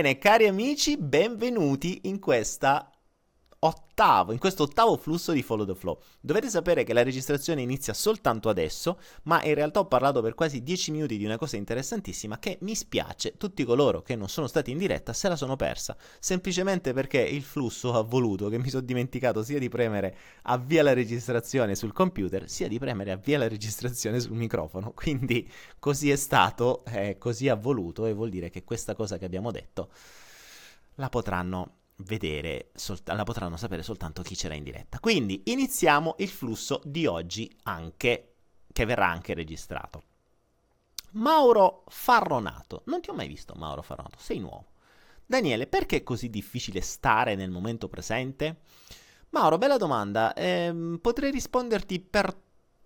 Bene, 0.00 0.16
cari 0.16 0.46
amici, 0.46 0.96
benvenuti 0.96 2.00
in 2.04 2.20
questa 2.20 2.90
ottavo, 3.62 4.32
in 4.32 4.38
questo 4.38 4.62
ottavo 4.62 4.96
flusso 4.96 5.32
di 5.32 5.42
Follow 5.42 5.66
the 5.66 5.74
Flow. 5.74 6.00
Dovete 6.20 6.48
sapere 6.48 6.82
che 6.82 6.94
la 6.94 7.02
registrazione 7.02 7.60
inizia 7.60 7.92
soltanto 7.92 8.48
adesso, 8.48 8.98
ma 9.24 9.42
in 9.44 9.54
realtà 9.54 9.80
ho 9.80 9.86
parlato 9.86 10.22
per 10.22 10.34
quasi 10.34 10.62
10 10.62 10.90
minuti 10.92 11.18
di 11.18 11.26
una 11.26 11.36
cosa 11.36 11.56
interessantissima 11.56 12.38
che 12.38 12.56
mi 12.62 12.74
spiace, 12.74 13.36
tutti 13.36 13.62
coloro 13.64 14.00
che 14.00 14.16
non 14.16 14.28
sono 14.30 14.46
stati 14.46 14.70
in 14.70 14.78
diretta 14.78 15.12
se 15.12 15.28
la 15.28 15.36
sono 15.36 15.56
persa, 15.56 15.94
semplicemente 16.18 16.94
perché 16.94 17.20
il 17.20 17.42
flusso 17.42 17.92
ha 17.92 18.00
voluto 18.02 18.48
che 18.48 18.58
mi 18.58 18.70
sono 18.70 18.82
dimenticato 18.82 19.42
sia 19.42 19.58
di 19.58 19.68
premere 19.68 20.16
avvia 20.44 20.82
la 20.82 20.94
registrazione 20.94 21.74
sul 21.74 21.92
computer, 21.92 22.48
sia 22.48 22.68
di 22.68 22.78
premere 22.78 23.10
avvia 23.12 23.36
la 23.36 23.48
registrazione 23.48 24.20
sul 24.20 24.36
microfono. 24.36 24.92
Quindi 24.96 25.50
così 25.78 26.10
è 26.10 26.16
stato, 26.16 26.82
eh, 26.86 27.18
così 27.18 27.48
ha 27.48 27.56
voluto 27.56 28.06
e 28.06 28.14
vuol 28.14 28.30
dire 28.30 28.48
che 28.48 28.64
questa 28.64 28.94
cosa 28.94 29.18
che 29.18 29.26
abbiamo 29.26 29.50
detto 29.50 29.90
la 30.94 31.08
potranno 31.08 31.79
vedere, 32.04 32.70
sol- 32.74 33.00
la 33.04 33.24
potranno 33.24 33.56
sapere 33.56 33.82
soltanto 33.82 34.22
chi 34.22 34.34
c'era 34.34 34.54
in 34.54 34.64
diretta. 34.64 34.98
Quindi 35.00 35.42
iniziamo 35.46 36.16
il 36.18 36.28
flusso 36.28 36.80
di 36.84 37.06
oggi 37.06 37.50
anche, 37.64 38.34
che 38.72 38.84
verrà 38.84 39.08
anche 39.08 39.34
registrato. 39.34 40.02
Mauro 41.12 41.84
Farronato, 41.88 42.82
non 42.86 43.00
ti 43.00 43.10
ho 43.10 43.14
mai 43.14 43.26
visto 43.26 43.54
Mauro 43.54 43.82
Farronato, 43.82 44.18
sei 44.18 44.38
nuovo. 44.38 44.66
Daniele, 45.26 45.66
perché 45.66 45.98
è 45.98 46.02
così 46.02 46.28
difficile 46.28 46.80
stare 46.80 47.34
nel 47.34 47.50
momento 47.50 47.88
presente? 47.88 48.62
Mauro, 49.30 49.58
bella 49.58 49.76
domanda. 49.76 50.34
Ehm, 50.34 50.98
potrei 51.00 51.30
risponderti 51.30 52.00
per 52.00 52.36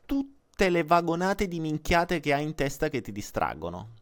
tutte 0.04 0.68
le 0.68 0.84
vagonate 0.84 1.48
di 1.48 1.58
minchiate 1.58 2.20
che 2.20 2.34
hai 2.34 2.44
in 2.44 2.54
testa 2.54 2.88
che 2.88 3.00
ti 3.00 3.12
distraggono. 3.12 3.92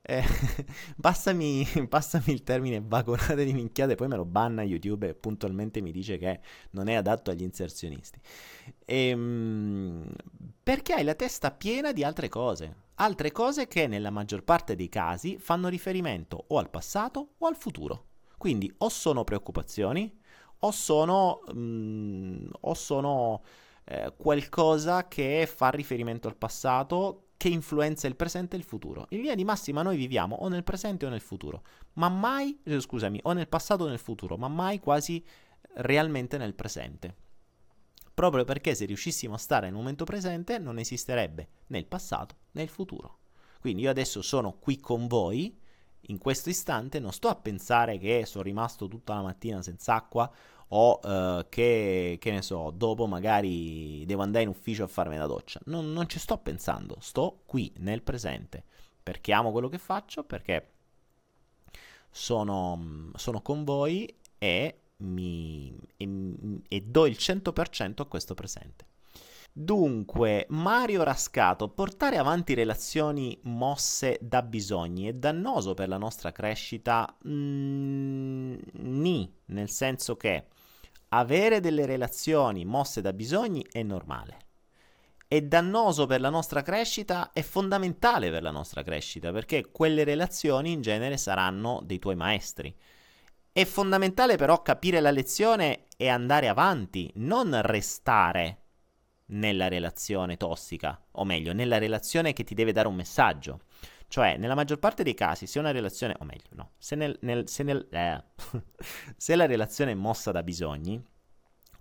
Eh, 0.00 0.22
passami, 1.00 1.66
passami, 1.88 2.32
il 2.32 2.42
termine 2.42 2.80
vagonate 2.80 3.44
di 3.44 3.52
minchiate, 3.52 3.94
poi 3.94 4.08
me 4.08 4.16
lo 4.16 4.24
banna 4.24 4.62
YouTube 4.62 5.08
e 5.08 5.14
puntualmente 5.14 5.80
mi 5.80 5.92
dice 5.92 6.16
che 6.16 6.40
non 6.70 6.88
è 6.88 6.94
adatto 6.94 7.30
agli 7.30 7.42
inserzionisti. 7.42 8.18
Ehm, 8.86 10.10
perché 10.62 10.94
hai 10.94 11.04
la 11.04 11.14
testa 11.14 11.50
piena 11.50 11.92
di 11.92 12.04
altre 12.04 12.28
cose. 12.28 12.86
Altre 13.00 13.32
cose 13.32 13.68
che 13.68 13.86
nella 13.86 14.10
maggior 14.10 14.42
parte 14.42 14.74
dei 14.74 14.88
casi 14.88 15.38
fanno 15.38 15.68
riferimento 15.68 16.44
o 16.48 16.58
al 16.58 16.70
passato 16.70 17.34
o 17.38 17.46
al 17.46 17.56
futuro. 17.56 18.06
Quindi 18.36 18.72
o 18.78 18.88
sono 18.88 19.24
preoccupazioni 19.24 20.16
o 20.60 20.70
sono, 20.70 21.42
mm, 21.52 22.48
o 22.60 22.74
sono 22.74 23.42
eh, 23.84 24.12
qualcosa 24.16 25.06
che 25.06 25.46
fa 25.52 25.70
riferimento 25.70 26.28
al 26.28 26.36
passato 26.36 27.27
che 27.38 27.48
influenza 27.48 28.08
il 28.08 28.16
presente 28.16 28.56
e 28.56 28.58
il 28.58 28.64
futuro. 28.64 29.06
In 29.10 29.20
linea 29.20 29.36
di 29.36 29.44
massima 29.44 29.80
noi 29.80 29.96
viviamo 29.96 30.36
o 30.36 30.48
nel 30.48 30.64
presente 30.64 31.06
o 31.06 31.08
nel 31.08 31.20
futuro, 31.20 31.62
ma 31.94 32.08
mai, 32.08 32.60
eh, 32.64 32.80
scusami, 32.80 33.20
o 33.22 33.32
nel 33.32 33.48
passato 33.48 33.84
o 33.84 33.88
nel 33.88 34.00
futuro, 34.00 34.36
ma 34.36 34.48
mai 34.48 34.80
quasi 34.80 35.24
realmente 35.74 36.36
nel 36.36 36.54
presente. 36.54 37.14
Proprio 38.12 38.44
perché 38.44 38.74
se 38.74 38.84
riuscissimo 38.84 39.34
a 39.34 39.38
stare 39.38 39.66
nel 39.66 39.76
momento 39.76 40.04
presente 40.04 40.58
non 40.58 40.80
esisterebbe 40.80 41.48
né 41.68 41.78
il 41.78 41.86
passato 41.86 42.34
né 42.50 42.62
il 42.62 42.68
futuro. 42.68 43.18
Quindi 43.60 43.82
io 43.82 43.90
adesso 43.90 44.20
sono 44.20 44.58
qui 44.58 44.80
con 44.80 45.06
voi, 45.06 45.56
in 46.02 46.18
questo 46.18 46.48
istante 46.48 46.98
non 46.98 47.12
sto 47.12 47.28
a 47.28 47.36
pensare 47.36 47.98
che 47.98 48.24
sono 48.26 48.42
rimasto 48.42 48.88
tutta 48.88 49.14
la 49.14 49.22
mattina 49.22 49.62
senza 49.62 49.94
acqua 49.94 50.28
o 50.68 51.00
uh, 51.02 51.46
che, 51.48 52.18
che, 52.20 52.30
ne 52.30 52.42
so, 52.42 52.70
dopo 52.74 53.06
magari 53.06 54.04
devo 54.06 54.22
andare 54.22 54.44
in 54.44 54.50
ufficio 54.50 54.84
a 54.84 54.88
farmi 54.88 55.16
la 55.16 55.26
doccia. 55.26 55.60
Non, 55.64 55.92
non 55.92 56.08
ci 56.08 56.18
sto 56.18 56.38
pensando, 56.38 56.96
sto 57.00 57.40
qui 57.46 57.72
nel 57.78 58.02
presente 58.02 58.64
perché 59.08 59.32
amo 59.32 59.52
quello 59.52 59.68
che 59.68 59.78
faccio, 59.78 60.22
perché 60.22 60.72
sono, 62.10 63.10
sono 63.14 63.40
con 63.40 63.64
voi 63.64 64.14
e, 64.36 64.80
mi, 64.98 65.74
e, 65.96 66.08
e 66.68 66.80
do 66.82 67.06
il 67.06 67.16
100% 67.18 68.02
a 68.02 68.04
questo 68.04 68.34
presente. 68.34 68.86
Dunque, 69.50 70.44
Mario 70.50 71.02
Rascato, 71.04 71.70
portare 71.70 72.18
avanti 72.18 72.52
relazioni 72.52 73.38
mosse 73.44 74.18
da 74.20 74.42
bisogni 74.42 75.06
è 75.06 75.14
dannoso 75.14 75.72
per 75.72 75.88
la 75.88 75.96
nostra 75.96 76.30
crescita? 76.30 77.16
Mm, 77.26 78.58
ni, 78.72 79.32
nel 79.46 79.70
senso 79.70 80.18
che 80.18 80.48
avere 81.08 81.60
delle 81.60 81.86
relazioni 81.86 82.64
mosse 82.64 83.00
da 83.00 83.12
bisogni 83.12 83.64
è 83.70 83.82
normale. 83.82 84.46
È 85.26 85.42
dannoso 85.42 86.06
per 86.06 86.20
la 86.20 86.30
nostra 86.30 86.62
crescita, 86.62 87.32
è 87.32 87.42
fondamentale 87.42 88.30
per 88.30 88.42
la 88.42 88.50
nostra 88.50 88.82
crescita, 88.82 89.30
perché 89.30 89.70
quelle 89.70 90.04
relazioni 90.04 90.72
in 90.72 90.80
genere 90.80 91.18
saranno 91.18 91.80
dei 91.84 91.98
tuoi 91.98 92.16
maestri. 92.16 92.74
È 93.52 93.64
fondamentale 93.64 94.36
però 94.36 94.62
capire 94.62 95.00
la 95.00 95.10
lezione 95.10 95.86
e 95.96 96.08
andare 96.08 96.48
avanti, 96.48 97.10
non 97.16 97.60
restare 97.62 98.62
nella 99.26 99.68
relazione 99.68 100.36
tossica, 100.36 100.98
o 101.12 101.24
meglio, 101.24 101.52
nella 101.52 101.78
relazione 101.78 102.32
che 102.32 102.44
ti 102.44 102.54
deve 102.54 102.72
dare 102.72 102.88
un 102.88 102.94
messaggio. 102.94 103.60
Cioè, 104.08 104.38
nella 104.38 104.54
maggior 104.54 104.78
parte 104.78 105.02
dei 105.02 105.14
casi, 105.14 105.46
se 105.46 105.58
una 105.58 105.70
relazione, 105.70 106.16
o 106.18 106.24
meglio, 106.24 106.48
no, 106.52 106.70
se, 106.78 106.96
nel, 106.96 107.16
nel, 107.20 107.46
se, 107.46 107.62
nel, 107.62 107.86
eh, 107.90 108.24
se 109.16 109.36
la 109.36 109.44
relazione 109.44 109.92
è 109.92 109.94
mossa 109.94 110.32
da 110.32 110.42
bisogni, 110.42 111.02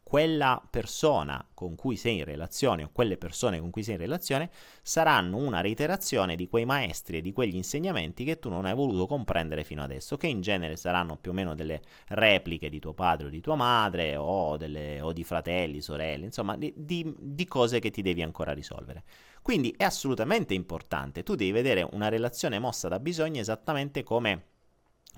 quella 0.08 0.66
persona 0.70 1.46
con 1.54 1.76
cui 1.76 1.98
sei 1.98 2.20
in 2.20 2.24
relazione 2.24 2.84
o 2.84 2.90
quelle 2.94 3.18
persone 3.18 3.60
con 3.60 3.72
cui 3.72 3.84
sei 3.84 3.96
in 3.96 4.00
relazione 4.00 4.50
saranno 4.82 5.36
una 5.36 5.60
reiterazione 5.60 6.38
di 6.38 6.48
quei 6.48 6.64
maestri 6.64 7.18
e 7.18 7.22
di 7.22 7.34
quegli 7.34 7.56
insegnamenti 7.56 8.24
che 8.24 8.40
tu 8.40 8.48
non 8.48 8.64
hai 8.64 8.74
voluto 8.74 9.06
comprendere 9.06 9.66
fino 9.66 9.84
adesso, 9.84 10.16
che 10.16 10.28
in 10.28 10.40
genere 10.40 10.78
saranno 10.78 11.18
più 11.18 11.32
o 11.32 11.34
meno 11.34 11.56
delle 11.56 11.82
repliche 12.08 12.70
di 12.70 12.80
tuo 12.80 12.94
padre 12.94 13.28
o 13.28 13.30
di 13.30 13.42
tua 13.42 13.56
madre 13.56 14.16
o, 14.16 14.56
delle, 14.56 15.02
o 15.02 15.12
di 15.12 15.26
fratelli, 15.26 15.82
sorelle, 15.82 16.24
insomma 16.24 16.56
di, 16.56 16.74
di, 16.74 17.14
di 17.20 17.46
cose 17.46 17.80
che 17.80 17.90
ti 17.90 18.02
devi 18.02 18.22
ancora 18.22 18.54
risolvere. 18.54 19.04
Quindi 19.48 19.74
è 19.78 19.86
assolutamente 19.86 20.54
importante, 20.54 21.24
tu 21.24 21.36
devi 21.36 21.54
vedere 21.54 21.88
una 21.94 22.10
relazione 22.10 22.60
mossa 22.60 22.90
da 22.90 23.00
bisogno 23.00 23.40
esattamente 23.40 24.04
come 24.04 24.44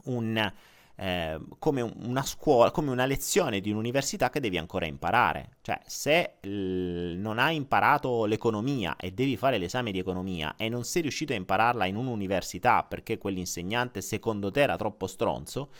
un 0.04 0.54
eh, 0.96 1.40
come 1.58 1.82
una 1.82 2.22
scuola, 2.22 2.70
come 2.70 2.92
una 2.92 3.08
lezione 3.08 3.60
di 3.60 3.72
un'università 3.72 4.30
che 4.30 4.40
devi 4.40 4.60
ancora 4.60 4.86
imparare. 4.86 5.58
Cioè, 5.62 5.80
se 5.84 6.36
non 6.44 7.40
hai 7.40 7.56
imparato 7.56 8.26
l'economia 8.26 8.98
e 8.98 9.14
devi 9.14 9.36
fare 9.36 9.58
l'esame 9.58 9.90
di 9.90 9.98
economia 9.98 10.54
e 10.58 10.70
non 10.70 10.84
sei 10.84 11.02
riuscito 11.02 11.34
a 11.34 11.36
impararla 11.36 11.88
in 11.88 11.96
un'università 11.96 12.84
perché 12.84 13.18
quell'insegnante 13.18 14.00
secondo 14.02 14.52
te 14.52 14.62
era 14.62 14.75
troppo 14.75 15.08
stronzo, 15.08 15.72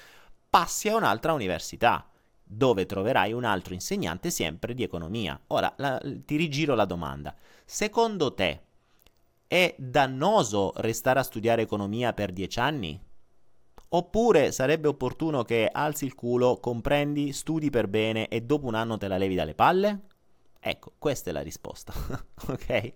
passi 0.50 0.90
a 0.90 0.95
un'altra 0.95 1.34
università 1.34 2.10
dove 2.52 2.88
troverai 2.88 3.31
un 3.31 3.44
altro 3.44 3.75
insegnante 3.75 4.31
sempre 4.31 4.74
di 4.74 4.81
economia. 4.81 5.40
Ora 5.48 5.72
la, 5.78 6.02
ti 6.25 6.36
rigiro 6.36 6.74
la 6.74 6.86
domanda. 6.86 7.36
Secondo 7.71 8.33
te 8.33 8.63
è 9.45 9.75
dannoso 9.77 10.74
restare 10.77 11.19
a 11.19 11.24
studiare 11.24 11.62
economia 11.62 12.13
per 12.13 12.33
dieci 12.33 12.60
anni? 12.60 13.00
Oppure 13.89 14.51
sarebbe 14.51 14.88
opportuno 14.88 15.44
che 15.44 15.69
alzi 15.71 16.06
il 16.06 16.16
culo, 16.16 16.57
comprendi, 16.57 17.31
studi 17.31 17.69
per 17.69 17.88
bene 17.88 18.27
e 18.27 18.42
dopo 18.42 18.66
un 18.66 18.74
anno 18.74 18.98
te 18.98 19.07
la 19.07 19.19
levi 19.19 19.36
dalle 19.36 19.54
palle? 19.54 20.00
Ecco, 20.60 20.94
questa 20.98 21.30
è 21.30 21.33
la 21.33 21.42
risposta. 21.42 21.94
ok? 22.50 22.94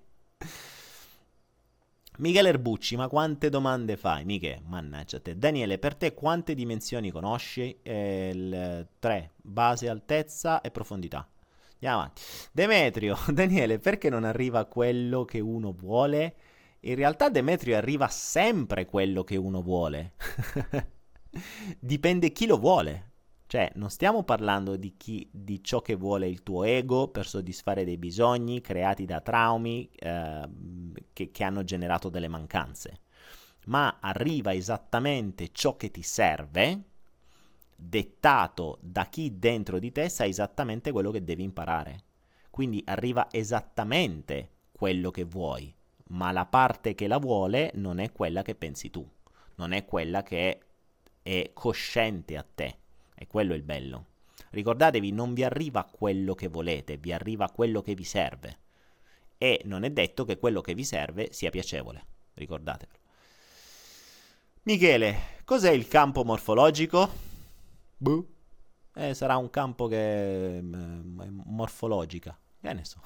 Michele 2.18 2.50
Erbucci, 2.50 2.96
ma 2.96 3.08
quante 3.08 3.50
domande 3.50 3.96
fai? 3.96 4.26
Michele, 4.26 4.64
mannaggia 4.66 5.20
te. 5.20 5.38
Daniele, 5.38 5.78
per 5.78 5.94
te 5.94 6.16
quante 6.16 6.56
dimensioni 6.56 7.12
conosci? 7.12 7.78
Eh, 7.84 8.88
3, 8.98 9.32
base, 9.36 9.88
altezza 9.88 10.62
e 10.62 10.72
profondità. 10.72 11.28
Andiamo 11.84 12.00
avanti. 12.00 12.22
Demetrio, 12.54 13.18
Daniele, 13.28 13.78
perché 13.78 14.10
non 14.10 14.24
arriva 14.24 14.66
quello 14.66 15.26
che 15.26 15.42
uno 15.42 15.74
vuole? 15.74 16.36
In 16.82 16.96
realtà 16.96 17.30
Demetrio 17.30 17.76
arriva 17.76 18.08
sempre 18.08 18.86
quello 18.86 19.24
che 19.24 19.36
uno 19.36 19.62
vuole. 19.62 20.14
Dipende 21.80 22.32
chi 22.32 22.46
lo 22.46 22.58
vuole. 22.58 23.12
Cioè, 23.48 23.72
non 23.76 23.90
stiamo 23.90 24.24
parlando 24.24 24.78
di, 24.78 24.96
chi, 24.96 25.30
di 25.32 25.62
ciò 25.62 25.82
che 25.82 25.96
vuole 25.96 26.28
il 26.28 26.42
tuo 26.42 26.64
ego 26.64 27.10
per 27.10 27.28
soddisfare 27.28 27.84
dei 27.84 27.98
bisogni 27.98 28.62
creati 28.62 29.06
da 29.06 29.20
traumi 29.20 29.90
eh, 29.94 30.50
che, 31.12 31.32
che 31.32 31.44
hanno 31.44 31.64
generato 31.64 32.10
delle 32.10 32.30
mancanze, 32.30 33.02
ma 33.66 34.00
arriva 34.02 34.54
esattamente 34.54 35.50
ciò 35.52 35.76
che 35.76 35.92
ti 35.92 36.02
serve, 36.02 36.93
dettato 37.86 38.78
da 38.82 39.06
chi 39.06 39.38
dentro 39.40 39.80
di 39.80 39.92
te 39.92 40.10
sa 40.10 40.26
esattamente 40.26 40.92
quello 40.92 41.12
che 41.12 41.24
devi 41.24 41.44
imparare. 41.44 42.04
Quindi 42.50 42.82
arriva 42.86 43.28
esattamente 43.32 44.50
quello 44.72 45.12
che 45.12 45.24
vuoi 45.24 45.74
ma 46.14 46.32
la 46.32 46.46
parte 46.46 46.96
che 46.96 47.08
la 47.08 47.18
vuole 47.18 47.72
non 47.76 48.00
è 48.00 48.12
quella 48.12 48.42
che 48.42 48.56
pensi 48.56 48.90
tu, 48.90 49.08
non 49.56 49.72
è 49.72 49.86
quella 49.86 50.24
che 50.24 50.60
è 51.22 51.52
cosciente 51.54 52.38
a 52.38 52.46
te. 52.54 52.78
E 53.16 53.28
quello 53.28 53.54
è 53.54 53.56
il 53.56 53.64
bello. 53.64 54.08
Ricordatevi, 54.50 55.12
non 55.12 55.34
vi 55.34 55.44
arriva 55.44 55.84
quello 55.86 56.36
che 56.36 56.48
volete, 56.48 56.98
vi 56.98 57.12
arriva 57.12 57.50
quello 57.50 57.82
che 57.82 57.96
vi 57.96 58.04
serve. 58.04 58.60
E 59.38 59.62
non 59.66 59.84
è 59.84 59.90
detto 59.90 60.26
che 60.26 60.38
quello 60.38 60.62
che 60.62 60.74
vi 60.74 60.84
serve 60.84 61.32
sia 61.32 61.50
piacevole, 61.50 62.06
ricordatevelo. 62.36 63.00
Michele, 64.64 65.18
cos'è 65.44 65.72
il 65.72 65.88
campo 65.88 66.24
morfologico? 66.24 67.33
Buh. 68.04 68.28
Eh, 68.96 69.14
sarà 69.14 69.38
un 69.38 69.50
campo 69.50 69.88
che 69.88 70.58
è 70.58 70.62
mm, 70.62 71.40
morfologica. 71.46 72.38
Che 72.60 72.74
ne 72.74 72.84
so. 72.84 73.00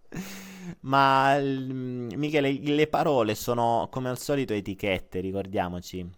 Ma 0.80 1.38
Michele, 1.38 2.52
le 2.52 2.86
parole 2.86 3.34
sono 3.34 3.88
come 3.90 4.08
al 4.08 4.18
solito 4.18 4.54
etichette, 4.54 5.20
ricordiamoci 5.20 6.08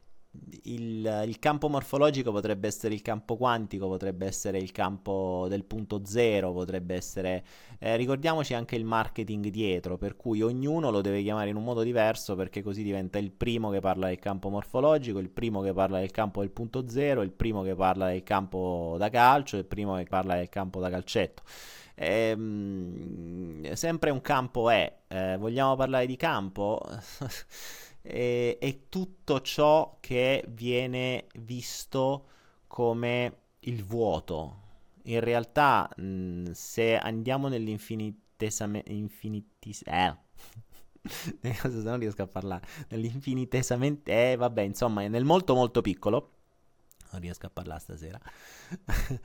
il, 0.64 1.24
il, 1.26 1.38
campo 1.38 1.68
morfologico 1.68 2.32
potrebbe 2.32 2.66
essere 2.66 2.94
il 2.94 3.02
campo 3.02 3.36
quantico, 3.36 3.88
potrebbe 3.88 4.26
essere 4.26 4.58
il 4.58 4.72
campo 4.72 5.46
del 5.48 5.64
punto 5.64 6.02
zero, 6.04 6.52
potrebbe 6.52 6.94
essere... 6.94 7.44
Eh, 7.78 7.96
ricordiamoci 7.96 8.54
anche 8.54 8.76
il 8.76 8.84
marketing 8.84 9.48
dietro, 9.48 9.96
per 9.96 10.16
cui 10.16 10.42
ognuno 10.42 10.90
lo 10.90 11.00
deve 11.00 11.22
chiamare 11.22 11.50
in 11.50 11.56
un 11.56 11.64
modo 11.64 11.82
diverso 11.82 12.34
perché 12.34 12.62
così 12.62 12.82
diventa 12.82 13.18
il 13.18 13.30
primo 13.30 13.70
che 13.70 13.80
parla 13.80 14.08
del 14.08 14.18
campo 14.18 14.48
morfologico, 14.48 15.18
il 15.18 15.30
primo 15.30 15.60
che 15.62 15.72
parla 15.72 15.98
del 15.98 16.10
campo 16.10 16.40
del 16.40 16.50
punto 16.50 16.88
zero, 16.88 17.22
il 17.22 17.32
primo 17.32 17.62
che 17.62 17.74
parla 17.74 18.08
del 18.08 18.22
campo 18.22 18.96
da 18.98 19.08
calcio, 19.10 19.56
il 19.56 19.64
primo 19.64 19.96
che 19.96 20.04
parla 20.04 20.36
del 20.36 20.48
campo 20.48 20.80
da 20.80 20.90
calcetto. 20.90 21.42
Ehm, 21.98 23.72
sempre 23.72 24.10
un 24.10 24.20
campo 24.20 24.68
è, 24.68 25.00
eh, 25.08 25.36
vogliamo 25.38 25.76
parlare 25.76 26.06
di 26.06 26.16
campo? 26.16 26.80
e, 28.06 28.58
è 28.58 28.88
tutto 28.88 29.40
ciò 29.40 29.98
che 30.00 30.44
viene 30.48 31.26
visto 31.40 32.26
come 32.66 33.36
il 33.60 33.84
vuoto. 33.84 34.62
In 35.04 35.20
realtà, 35.20 35.88
mh, 35.96 36.50
se 36.52 36.96
andiamo 36.96 37.48
nell'infinitesamento... 37.48 38.90
Infinitis- 38.92 39.82
eh. 39.86 40.16
non 41.82 41.98
riesco 41.98 42.22
a 42.22 42.26
parlare. 42.26 42.66
Nell'infinitesamento... 42.88 44.10
Eh, 44.10 44.36
vabbè, 44.36 44.62
insomma, 44.62 45.06
nel 45.06 45.24
molto 45.24 45.54
molto 45.54 45.80
piccolo 45.80 46.30
non 47.16 47.20
riesco 47.20 47.46
a 47.46 47.50
parlare 47.50 47.80
stasera, 47.80 48.20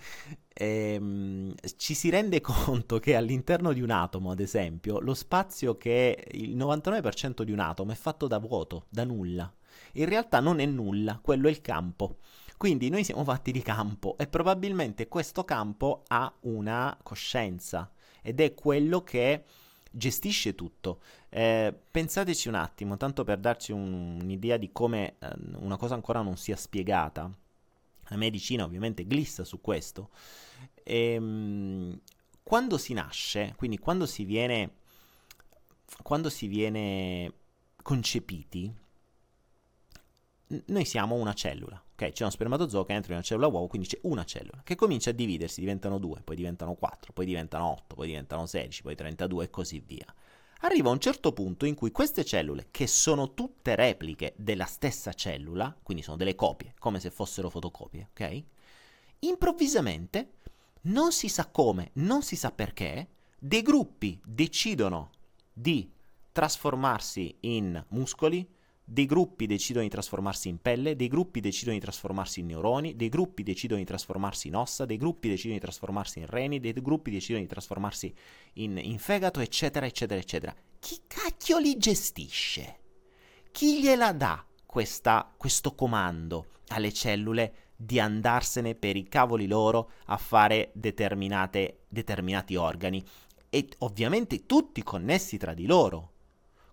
ehm, 0.47 1.53
ci 1.75 1.93
si 1.93 2.09
rende 2.09 2.39
conto 2.41 2.99
che 2.99 3.15
all'interno 3.15 3.73
di 3.73 3.81
un 3.81 3.91
atomo, 3.91 4.31
ad 4.31 4.39
esempio, 4.39 4.99
lo 4.99 5.13
spazio 5.13 5.77
che 5.77 6.15
è 6.15 6.35
il 6.37 6.55
99% 6.55 7.43
di 7.43 7.51
un 7.51 7.59
atomo 7.59 7.91
è 7.91 7.95
fatto 7.95 8.27
da 8.27 8.39
vuoto, 8.39 8.85
da 8.89 9.03
nulla. 9.03 9.53
In 9.93 10.05
realtà 10.05 10.39
non 10.39 10.59
è 10.59 10.65
nulla, 10.65 11.19
quello 11.21 11.47
è 11.47 11.51
il 11.51 11.61
campo. 11.61 12.17
Quindi 12.57 12.89
noi 12.89 13.03
siamo 13.03 13.23
fatti 13.23 13.51
di 13.51 13.61
campo 13.61 14.15
e 14.17 14.27
probabilmente 14.27 15.07
questo 15.07 15.43
campo 15.43 16.03
ha 16.07 16.31
una 16.41 16.95
coscienza 17.01 17.91
ed 18.21 18.39
è 18.39 18.53
quello 18.53 19.03
che 19.03 19.45
gestisce 19.91 20.55
tutto. 20.55 21.01
Eh, 21.29 21.75
pensateci 21.91 22.47
un 22.47 22.55
attimo, 22.55 22.97
tanto 22.97 23.23
per 23.23 23.39
darci 23.39 23.71
un, 23.71 24.19
un'idea 24.21 24.57
di 24.57 24.71
come 24.71 25.15
eh, 25.19 25.33
una 25.55 25.77
cosa 25.77 25.95
ancora 25.95 26.21
non 26.21 26.37
sia 26.37 26.55
spiegata. 26.55 27.31
La 28.11 28.17
medicina 28.17 28.65
ovviamente 28.65 29.07
glissa 29.07 29.45
su 29.45 29.61
questo. 29.61 30.09
E, 30.83 31.13
ehm, 31.13 31.99
quando 32.43 32.77
si 32.77 32.91
nasce, 32.93 33.53
quindi 33.55 33.77
quando 33.79 34.05
si 34.05 34.25
viene, 34.25 34.79
quando 36.03 36.29
si 36.29 36.47
viene 36.47 37.33
concepiti, 37.81 38.75
noi 40.65 40.83
siamo 40.83 41.15
una 41.15 41.33
cellula, 41.33 41.81
ok? 41.93 42.11
C'è 42.11 42.23
uno 42.23 42.31
spermatozoo 42.31 42.83
che 42.83 42.91
entra 42.91 43.11
in 43.11 43.19
una 43.19 43.25
cellula 43.25 43.47
uovo, 43.47 43.67
quindi 43.67 43.87
c'è 43.87 43.99
una 44.01 44.25
cellula 44.25 44.61
che 44.65 44.75
comincia 44.75 45.11
a 45.11 45.13
dividersi, 45.13 45.61
diventano 45.61 45.97
due, 45.97 46.19
poi 46.21 46.35
diventano 46.35 46.73
quattro, 46.73 47.13
poi 47.13 47.25
diventano 47.25 47.67
otto, 47.67 47.95
poi 47.95 48.07
diventano 48.07 48.45
sedici, 48.45 48.81
poi 48.81 48.95
trentadue 48.95 49.45
e 49.45 49.49
così 49.49 49.79
via 49.79 50.13
arriva 50.61 50.89
un 50.89 50.99
certo 50.99 51.31
punto 51.33 51.65
in 51.65 51.75
cui 51.75 51.91
queste 51.91 52.25
cellule, 52.25 52.67
che 52.71 52.87
sono 52.87 53.33
tutte 53.33 53.75
repliche 53.75 54.33
della 54.37 54.65
stessa 54.65 55.13
cellula, 55.13 55.75
quindi 55.81 56.03
sono 56.03 56.17
delle 56.17 56.35
copie, 56.35 56.73
come 56.77 56.99
se 56.99 57.09
fossero 57.09 57.49
fotocopie, 57.49 58.09
ok? 58.11 58.43
Improvvisamente, 59.19 60.33
non 60.83 61.11
si 61.11 61.29
sa 61.29 61.47
come, 61.47 61.91
non 61.93 62.21
si 62.21 62.35
sa 62.35 62.51
perché, 62.51 63.07
dei 63.37 63.61
gruppi 63.61 64.19
decidono 64.23 65.11
di 65.51 65.91
trasformarsi 66.31 67.37
in 67.41 67.83
muscoli, 67.89 68.47
dei 68.91 69.05
gruppi 69.05 69.45
decidono 69.45 69.85
di 69.85 69.89
trasformarsi 69.89 70.49
in 70.49 70.57
pelle, 70.57 70.97
dei 70.97 71.07
gruppi 71.07 71.39
decidono 71.39 71.77
di 71.77 71.81
trasformarsi 71.81 72.41
in 72.41 72.47
neuroni, 72.47 72.97
dei 72.97 73.07
gruppi 73.07 73.41
decidono 73.41 73.79
di 73.79 73.85
trasformarsi 73.85 74.49
in 74.49 74.55
ossa, 74.57 74.83
dei 74.83 74.97
gruppi 74.97 75.29
decidono 75.29 75.53
di 75.53 75.61
trasformarsi 75.61 76.19
in 76.19 76.25
reni, 76.25 76.59
dei 76.59 76.73
gruppi 76.73 77.09
decidono 77.09 77.41
di 77.41 77.49
trasformarsi 77.49 78.13
in, 78.55 78.77
in 78.77 78.99
fegato, 78.99 79.39
eccetera, 79.39 79.85
eccetera, 79.85 80.19
eccetera. 80.19 80.53
Chi 80.77 81.03
cacchio 81.07 81.57
li 81.59 81.77
gestisce? 81.77 82.79
Chi 83.53 83.81
gliela 83.81 84.11
dà 84.11 84.45
questa, 84.65 85.33
questo 85.37 85.73
comando 85.73 86.47
alle 86.67 86.91
cellule 86.91 87.69
di 87.77 87.97
andarsene 87.97 88.75
per 88.75 88.97
i 88.97 89.07
cavoli 89.07 89.47
loro 89.47 89.91
a 90.07 90.17
fare 90.17 90.71
determinati 90.73 92.55
organi? 92.57 93.01
E 93.49 93.69
ovviamente 93.77 94.45
tutti 94.45 94.83
connessi 94.83 95.37
tra 95.37 95.53
di 95.53 95.65
loro. 95.65 96.10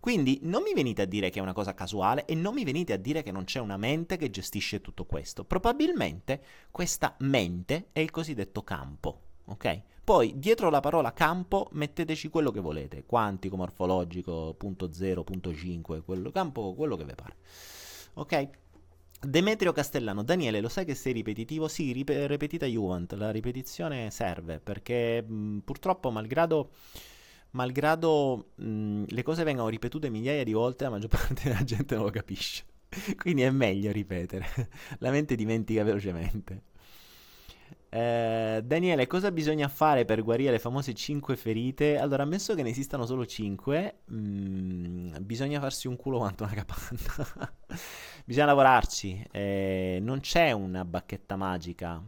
Quindi 0.00 0.40
non 0.43 0.62
mi 0.62 0.73
venite 0.75 1.02
a 1.02 1.07
dire 1.07 1.31
che 1.31 1.38
è 1.38 1.43
una 1.43 1.52
cosa 1.52 1.75
casuale 1.75 2.25
e 2.25 2.35
non 2.35 2.55
mi 2.55 2.64
venite 2.64 2.93
a 2.93 2.97
dire 2.97 3.23
che 3.23 3.33
non 3.33 3.45
c'è 3.45 3.61
una 3.61 3.76
mente 3.76 4.17
che 4.17 4.31
gestisce 4.31 4.81
tutto 4.81 5.05
questo. 5.05 5.45
Probabilmente 5.45 6.43
questa 6.71 7.14
mente 7.21 7.88
è 7.93 8.00
il 8.00 8.11
cosiddetto 8.11 8.62
campo, 8.62 9.21
ok? 9.47 9.83
Poi 10.09 10.38
dietro 10.38 10.71
la 10.71 10.81
parola 10.81 11.12
campo 11.12 11.69
metteteci 11.73 12.31
quello 12.31 12.50
che 12.50 12.61
volete, 12.61 13.05
quantico, 13.05 13.57
morfologico, 13.57 14.55
punto 14.57 14.90
0, 14.90 15.23
punto 15.23 15.55
5, 15.55 16.02
quello 16.02 16.31
campo, 16.31 16.75
quello 16.75 16.97
che 16.97 17.05
vi 17.05 17.14
pare. 17.14 17.37
Ok? 18.14 18.49
Demetrio 19.21 19.73
Castellano, 19.73 20.23
Daniele, 20.23 20.61
lo 20.61 20.69
sai 20.69 20.85
che 20.85 20.95
sei 20.95 21.12
ripetitivo? 21.12 21.67
Sì, 21.69 21.93
rip- 21.93 22.26
ripetita 22.26 22.67
Juvent, 22.67 23.12
la 23.14 23.31
ripetizione 23.31 24.11
serve 24.11 24.61
perché 24.61 25.21
mh, 25.21 25.59
purtroppo 25.59 26.11
malgrado 26.11 26.71
malgrado 27.50 28.50
mh, 28.57 29.05
le 29.09 29.23
cose 29.23 29.45
vengano 29.45 29.69
ripetute 29.69 30.11
migliaia 30.11 30.45
di 30.45 30.52
volte, 30.52 30.85
la 30.85 30.90
maggior 30.90 31.09
parte 31.11 31.35
della 31.45 31.64
gente 31.64 31.95
non 31.95 32.05
lo 32.05 32.11
capisce. 32.11 32.64
Quindi 33.17 33.43
è 33.43 33.50
meglio 33.50 33.93
ripetere. 33.93 34.47
la 34.99 35.11
mente 35.11 35.35
dimentica 35.35 35.83
velocemente. 35.83 36.62
Eh, 37.90 38.61
Daniele, 38.64 39.07
cosa 39.07 39.31
bisogna 39.31 39.67
fare 39.69 40.05
per 40.05 40.23
guarire 40.23 40.50
le 40.50 40.59
famose 40.59 40.93
5 40.93 41.37
ferite? 41.37 41.99
Allora, 41.99 42.23
ammesso 42.23 42.55
che 42.55 42.62
ne 42.62 42.71
esistano 42.71 43.07
solo 43.07 43.25
5, 43.25 44.00
mh, 44.05 45.23
bisogna 45.23 45.59
farsi 45.61 45.88
un 45.88 45.97
culo 45.97 46.19
quanto 46.19 46.45
una 46.45 46.52
capanna. 46.52 47.52
bisogna 48.25 48.47
lavorarci. 48.47 49.26
Eh, 49.31 49.99
non 50.02 50.21
c'è 50.21 50.52
una 50.52 50.85
bacchetta 50.85 51.37
magica, 51.37 52.02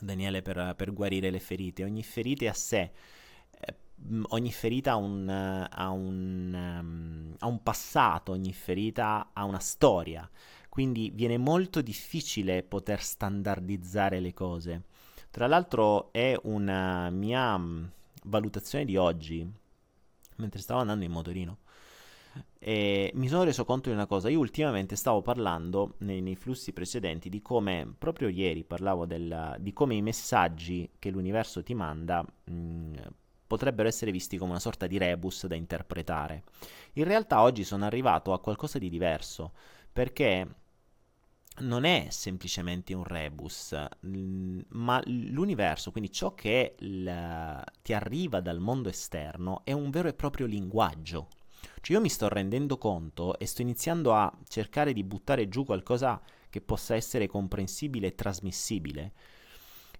Daniele, 0.00 0.40
per, 0.40 0.74
per 0.76 0.92
guarire 0.92 1.30
le 1.30 1.40
ferite. 1.40 1.84
Ogni 1.84 2.02
ferita 2.02 2.44
è 2.46 2.48
a 2.48 2.54
sé 2.54 2.90
ogni 4.28 4.52
ferita 4.52 4.92
ha 4.92 4.96
un, 4.96 5.28
ha, 5.28 5.90
un, 5.90 6.52
um, 6.80 7.34
ha 7.38 7.46
un, 7.46 7.62
passato, 7.62 8.32
ogni 8.32 8.52
ferita 8.52 9.30
ha 9.32 9.44
una 9.44 9.58
storia, 9.58 10.28
quindi 10.68 11.10
viene 11.10 11.38
molto 11.38 11.82
difficile 11.82 12.62
poter 12.62 13.02
standardizzare 13.02 14.20
le 14.20 14.32
cose. 14.32 14.84
Tra 15.30 15.46
l'altro 15.46 16.10
è 16.12 16.38
una 16.44 17.10
mia 17.10 17.60
valutazione 18.24 18.84
di 18.84 18.96
oggi, 18.96 19.46
mentre 20.36 20.60
stavo 20.60 20.80
andando 20.80 21.04
in 21.04 21.10
motorino, 21.10 21.58
e 22.58 23.10
mi 23.14 23.28
sono 23.28 23.44
reso 23.44 23.64
conto 23.64 23.88
di 23.88 23.94
una 23.94 24.06
cosa, 24.06 24.28
io 24.28 24.38
ultimamente 24.38 24.96
stavo 24.96 25.22
parlando 25.22 25.94
nei, 25.98 26.20
nei 26.20 26.36
flussi 26.36 26.72
precedenti 26.72 27.28
di 27.28 27.40
come, 27.40 27.92
proprio 27.96 28.28
ieri 28.28 28.64
parlavo 28.64 29.06
del, 29.06 29.56
di 29.60 29.72
come 29.72 29.94
i 29.94 30.02
messaggi 30.02 30.90
che 30.98 31.10
l'universo 31.10 31.62
ti 31.62 31.74
manda 31.74 32.24
mh, 32.44 32.92
potrebbero 33.48 33.88
essere 33.88 34.12
visti 34.12 34.36
come 34.36 34.50
una 34.50 34.60
sorta 34.60 34.86
di 34.86 34.98
rebus 34.98 35.46
da 35.46 35.56
interpretare. 35.56 36.44
In 36.92 37.04
realtà 37.04 37.42
oggi 37.42 37.64
sono 37.64 37.86
arrivato 37.86 38.32
a 38.32 38.40
qualcosa 38.40 38.78
di 38.78 38.88
diverso, 38.88 39.52
perché 39.92 40.46
non 41.60 41.84
è 41.84 42.06
semplicemente 42.10 42.94
un 42.94 43.02
rebus, 43.02 43.74
ma 44.68 45.02
l'universo, 45.06 45.90
quindi 45.90 46.12
ciò 46.12 46.34
che 46.34 46.76
l- 46.78 47.60
ti 47.82 47.92
arriva 47.92 48.40
dal 48.40 48.60
mondo 48.60 48.88
esterno, 48.88 49.62
è 49.64 49.72
un 49.72 49.90
vero 49.90 50.08
e 50.08 50.14
proprio 50.14 50.46
linguaggio. 50.46 51.28
Cioè 51.80 51.96
io 51.96 52.02
mi 52.02 52.08
sto 52.08 52.28
rendendo 52.28 52.78
conto 52.78 53.38
e 53.38 53.46
sto 53.46 53.62
iniziando 53.62 54.14
a 54.14 54.32
cercare 54.46 54.92
di 54.92 55.02
buttare 55.02 55.48
giù 55.48 55.64
qualcosa 55.64 56.20
che 56.50 56.60
possa 56.60 56.94
essere 56.94 57.26
comprensibile 57.26 58.08
e 58.08 58.14
trasmissibile 58.14 59.12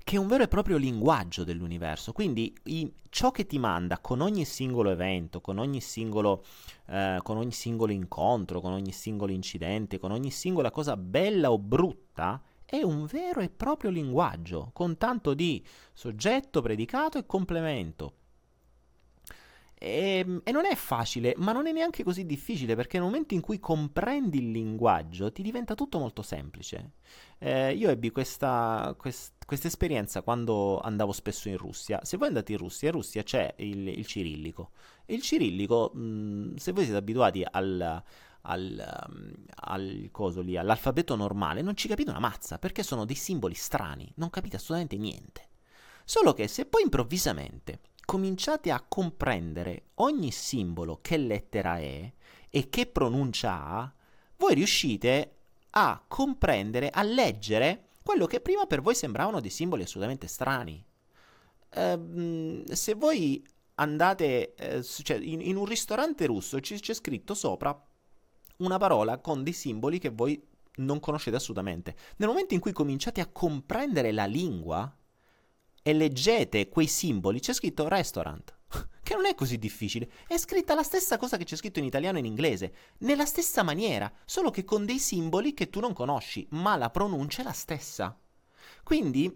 che 0.08 0.16
è 0.16 0.18
un 0.18 0.26
vero 0.26 0.44
e 0.44 0.48
proprio 0.48 0.78
linguaggio 0.78 1.44
dell'universo. 1.44 2.12
Quindi 2.12 2.50
i, 2.62 2.90
ciò 3.10 3.30
che 3.30 3.44
ti 3.44 3.58
manda 3.58 3.98
con 3.98 4.22
ogni 4.22 4.46
singolo 4.46 4.88
evento, 4.88 5.42
con 5.42 5.58
ogni 5.58 5.82
singolo, 5.82 6.44
eh, 6.86 7.18
con 7.22 7.36
ogni 7.36 7.52
singolo 7.52 7.92
incontro, 7.92 8.62
con 8.62 8.72
ogni 8.72 8.90
singolo 8.90 9.32
incidente, 9.32 9.98
con 9.98 10.10
ogni 10.10 10.30
singola 10.30 10.70
cosa 10.70 10.96
bella 10.96 11.52
o 11.52 11.58
brutta, 11.58 12.42
è 12.64 12.80
un 12.80 13.04
vero 13.04 13.40
e 13.40 13.50
proprio 13.50 13.90
linguaggio, 13.90 14.70
con 14.72 14.96
tanto 14.96 15.34
di 15.34 15.62
soggetto, 15.92 16.62
predicato 16.62 17.18
e 17.18 17.26
complemento. 17.26 18.14
E, 19.78 20.18
ehm, 20.18 20.40
e, 20.44 20.50
non 20.50 20.64
è 20.66 20.74
facile, 20.74 21.34
ma 21.38 21.52
non 21.52 21.66
è 21.66 21.72
neanche 21.72 22.02
così 22.02 22.26
difficile, 22.26 22.74
perché 22.74 22.98
nel 22.98 23.06
momento 23.06 23.34
in 23.34 23.40
cui 23.40 23.60
comprendi 23.60 24.38
il 24.38 24.50
linguaggio 24.50 25.30
ti 25.30 25.42
diventa 25.42 25.74
tutto 25.74 25.98
molto 25.98 26.22
semplice. 26.22 26.92
Eh, 27.38 27.74
io 27.74 27.88
ebbi 27.88 28.10
questa, 28.10 28.94
quest, 28.98 29.44
questa, 29.46 29.68
esperienza 29.68 30.22
quando 30.22 30.80
andavo 30.80 31.12
spesso 31.12 31.48
in 31.48 31.56
Russia. 31.56 32.00
Se 32.02 32.16
voi 32.16 32.28
andate 32.28 32.52
in 32.52 32.58
Russia, 32.58 32.88
in 32.88 32.94
Russia 32.94 33.22
c'è 33.22 33.54
il, 33.58 33.88
il 33.88 34.06
cirillico. 34.06 34.72
Il 35.06 35.22
cirillico, 35.22 35.92
mh, 35.94 36.00
mm, 36.00 36.56
se 36.56 36.72
voi 36.72 36.82
siete 36.82 36.98
abituati 36.98 37.44
al, 37.48 38.02
al, 38.42 39.06
um, 39.08 39.32
al 39.54 40.08
coso 40.10 40.40
lì, 40.40 40.56
all'alfabeto 40.56 41.14
normale, 41.14 41.62
non 41.62 41.76
ci 41.76 41.86
capite 41.88 42.10
una 42.10 42.18
mazza, 42.18 42.58
perché 42.58 42.82
sono 42.82 43.04
dei 43.04 43.16
simboli 43.16 43.54
strani, 43.54 44.10
non 44.16 44.30
capite 44.30 44.56
assolutamente 44.56 44.96
niente. 44.96 45.46
Solo 46.04 46.32
che 46.32 46.48
se 46.48 46.64
poi 46.64 46.82
improvvisamente 46.82 47.80
cominciate 48.08 48.70
a 48.70 48.80
comprendere 48.80 49.88
ogni 49.96 50.30
simbolo 50.30 50.98
che 51.02 51.18
lettera 51.18 51.76
è 51.78 52.10
e 52.48 52.70
che 52.70 52.86
pronuncia 52.86 53.52
ha, 53.52 53.94
voi 54.38 54.54
riuscite 54.54 55.34
a 55.72 56.02
comprendere, 56.08 56.88
a 56.88 57.02
leggere 57.02 57.88
quello 58.02 58.24
che 58.24 58.40
prima 58.40 58.64
per 58.64 58.80
voi 58.80 58.94
sembravano 58.94 59.40
dei 59.40 59.50
simboli 59.50 59.82
assolutamente 59.82 60.26
strani. 60.26 60.82
Uh, 61.74 62.64
se 62.72 62.94
voi 62.94 63.46
andate 63.74 64.54
eh, 64.54 64.82
cioè 64.82 65.18
in, 65.18 65.42
in, 65.42 65.56
un 65.56 65.66
ristorante 65.66 66.24
russo 66.24 66.58
c- 66.60 66.80
c'è 66.80 66.94
scritto 66.94 67.34
sopra 67.34 67.78
una 68.56 68.78
parola 68.78 69.18
con 69.18 69.42
dei 69.42 69.52
simboli 69.52 69.98
che 69.98 70.08
voi 70.08 70.42
non 70.76 70.98
conoscete 70.98 71.36
assolutamente. 71.36 71.94
Nel 72.16 72.28
momento 72.28 72.54
in 72.54 72.60
cui 72.60 72.72
cominciate 72.72 73.20
a 73.20 73.26
comprendere 73.26 74.12
la 74.12 74.24
lingua, 74.24 74.97
e 75.82 75.92
leggete 75.92 76.68
quei 76.68 76.86
simboli, 76.86 77.40
c'è 77.40 77.52
scritto 77.52 77.88
restaurant. 77.88 78.56
Che 79.08 79.14
non 79.14 79.24
è 79.24 79.34
così 79.34 79.56
difficile. 79.56 80.10
È 80.26 80.36
scritta 80.36 80.74
la 80.74 80.82
stessa 80.82 81.16
cosa 81.16 81.38
che 81.38 81.44
c'è 81.44 81.56
scritto 81.56 81.78
in 81.78 81.86
italiano 81.86 82.18
e 82.18 82.20
in 82.20 82.26
inglese, 82.26 82.74
nella 82.98 83.24
stessa 83.24 83.62
maniera, 83.62 84.12
solo 84.26 84.50
che 84.50 84.64
con 84.64 84.84
dei 84.84 84.98
simboli 84.98 85.54
che 85.54 85.70
tu 85.70 85.80
non 85.80 85.94
conosci, 85.94 86.46
ma 86.50 86.76
la 86.76 86.90
pronuncia 86.90 87.40
è 87.40 87.44
la 87.44 87.52
stessa. 87.52 88.18
Quindi 88.82 89.34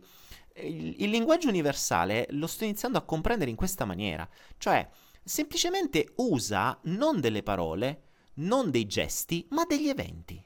il, 0.56 1.02
il 1.02 1.10
linguaggio 1.10 1.48
universale 1.48 2.26
lo 2.30 2.46
sto 2.46 2.64
iniziando 2.64 2.98
a 2.98 3.02
comprendere 3.02 3.50
in 3.50 3.56
questa 3.56 3.84
maniera, 3.84 4.28
cioè 4.58 4.86
semplicemente 5.24 6.12
usa 6.16 6.78
non 6.84 7.20
delle 7.20 7.42
parole, 7.42 8.02
non 8.34 8.70
dei 8.70 8.86
gesti, 8.86 9.46
ma 9.50 9.64
degli 9.64 9.88
eventi. 9.88 10.44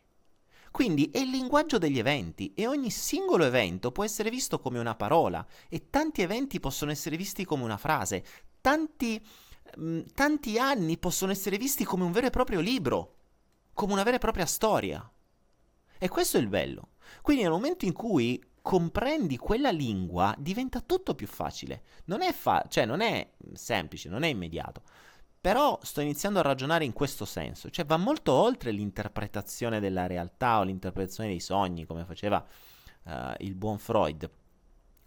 Quindi 0.76 1.08
è 1.10 1.20
il 1.20 1.30
linguaggio 1.30 1.78
degli 1.78 1.98
eventi 1.98 2.52
e 2.52 2.66
ogni 2.66 2.90
singolo 2.90 3.44
evento 3.44 3.92
può 3.92 4.04
essere 4.04 4.28
visto 4.28 4.60
come 4.60 4.78
una 4.78 4.94
parola 4.94 5.42
e 5.70 5.88
tanti 5.88 6.20
eventi 6.20 6.60
possono 6.60 6.90
essere 6.90 7.16
visti 7.16 7.46
come 7.46 7.64
una 7.64 7.78
frase, 7.78 8.22
tanti, 8.60 9.18
mm, 9.80 10.00
tanti 10.12 10.58
anni 10.58 10.98
possono 10.98 11.32
essere 11.32 11.56
visti 11.56 11.82
come 11.82 12.04
un 12.04 12.12
vero 12.12 12.26
e 12.26 12.30
proprio 12.30 12.60
libro, 12.60 13.14
come 13.72 13.94
una 13.94 14.02
vera 14.02 14.16
e 14.16 14.18
propria 14.18 14.44
storia. 14.44 15.10
E 15.96 16.08
questo 16.10 16.36
è 16.36 16.40
il 16.40 16.48
bello. 16.48 16.88
Quindi 17.22 17.44
nel 17.44 17.52
momento 17.52 17.86
in 17.86 17.94
cui 17.94 18.38
comprendi 18.60 19.38
quella 19.38 19.70
lingua 19.70 20.34
diventa 20.36 20.82
tutto 20.82 21.14
più 21.14 21.26
facile. 21.26 21.84
Non 22.04 22.20
è, 22.20 22.34
fa- 22.34 22.66
cioè, 22.68 22.84
non 22.84 23.00
è 23.00 23.26
semplice, 23.54 24.10
non 24.10 24.24
è 24.24 24.28
immediato. 24.28 24.82
Però 25.46 25.78
sto 25.80 26.00
iniziando 26.00 26.40
a 26.40 26.42
ragionare 26.42 26.84
in 26.84 26.92
questo 26.92 27.24
senso, 27.24 27.70
cioè 27.70 27.84
va 27.84 27.96
molto 27.96 28.32
oltre 28.32 28.72
l'interpretazione 28.72 29.78
della 29.78 30.08
realtà 30.08 30.58
o 30.58 30.64
l'interpretazione 30.64 31.28
dei 31.28 31.38
sogni, 31.38 31.86
come 31.86 32.04
faceva 32.04 32.44
uh, 33.04 33.10
il 33.38 33.54
buon 33.54 33.78
Freud. 33.78 34.28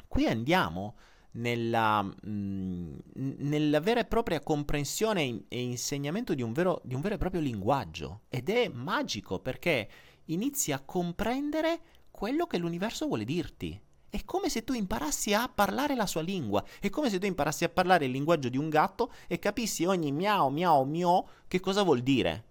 Qui 0.08 0.28
andiamo 0.28 0.96
nella, 1.32 2.02
mh, 2.02 2.14
mm, 2.30 2.94
nella, 3.40 3.82
vera 3.82 4.00
e 4.00 4.06
propria 4.06 4.40
comprensione 4.40 5.44
e 5.50 5.62
insegnamento 5.62 6.34
di 6.34 6.42
un, 6.42 6.54
vero, 6.54 6.80
di 6.86 6.96
un 6.96 7.02
vero 7.02 7.16
e 7.16 7.18
proprio 7.18 7.42
linguaggio. 7.42 8.22
Ed 8.30 8.48
è 8.48 8.70
magico 8.70 9.40
perché 9.40 9.90
inizi 10.28 10.72
a 10.72 10.80
comprendere 10.80 11.82
quello 12.12 12.48
che 12.48 12.58
l'universo 12.58 13.08
vuole 13.08 13.26
dirti. 13.26 13.78
È 14.10 14.24
come 14.26 14.50
se 14.50 14.64
tu 14.64 14.74
imparassi 14.74 15.34
a 15.34 15.48
parlare 15.48 15.96
la 15.96 16.06
sua 16.06 16.22
lingua. 16.22 16.64
È 16.80 16.90
come 16.90 17.10
se 17.10 17.20
tu 17.20 17.26
imparassi 17.26 17.64
a 17.64 17.70
parlare 17.70 18.06
il 18.06 18.12
linguaggio 18.12 18.50
di 18.50 18.58
un 18.58 18.70
gatto 18.70 19.12
e 19.28 19.40
capissi 19.40 19.86
ogni 19.86 20.12
miau, 20.12 20.50
miau, 20.50 20.84
miau 20.84 21.28
che 21.48 21.60
cosa 21.60 21.84
vuol 21.84 22.02
dire. 22.02 22.46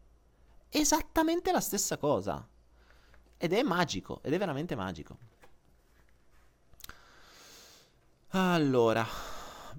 Esattamente 0.69 1.51
la 1.51 1.61
stessa 1.61 1.97
cosa. 1.97 2.47
Ed 3.37 3.53
è 3.53 3.63
magico, 3.63 4.21
ed 4.23 4.33
è 4.33 4.39
veramente 4.39 4.75
magico. 4.77 5.17
Allora, 8.33 9.07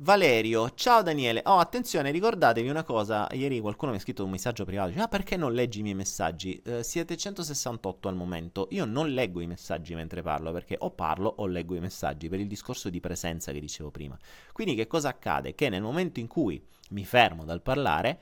Valerio, 0.01 0.71
ciao 0.75 1.01
Daniele. 1.01 1.41
Oh, 1.43 1.57
attenzione, 1.57 2.11
ricordatevi 2.11 2.69
una 2.69 2.83
cosa. 2.83 3.27
Ieri 3.33 3.59
qualcuno 3.59 3.91
mi 3.91 3.97
ha 3.97 3.99
scritto 3.99 4.23
un 4.23 4.29
messaggio 4.29 4.63
privato. 4.63 4.91
Dice, 4.91 5.01
ah, 5.01 5.07
perché 5.09 5.35
non 5.35 5.51
leggi 5.51 5.79
i 5.79 5.81
miei 5.81 5.93
messaggi? 5.93 6.61
Eh, 6.63 6.83
siete 6.83 7.17
168 7.17 8.07
al 8.07 8.15
momento. 8.15 8.69
Io 8.71 8.85
non 8.85 9.09
leggo 9.09 9.41
i 9.41 9.45
messaggi 9.47 9.95
mentre 9.95 10.21
parlo, 10.21 10.53
perché 10.53 10.77
o 10.79 10.91
parlo 10.91 11.27
o 11.39 11.47
leggo 11.47 11.75
i 11.75 11.81
messaggi, 11.81 12.29
per 12.29 12.39
il 12.39 12.47
discorso 12.47 12.89
di 12.89 13.01
presenza 13.01 13.51
che 13.51 13.59
dicevo 13.59 13.91
prima. 13.91 14.17
Quindi 14.53 14.73
che 14.73 14.87
cosa 14.87 15.09
accade? 15.09 15.53
Che 15.53 15.67
nel 15.67 15.81
momento 15.81 16.21
in 16.21 16.27
cui 16.27 16.65
mi 16.91 17.03
fermo 17.03 17.43
dal 17.43 17.61
parlare, 17.61 18.21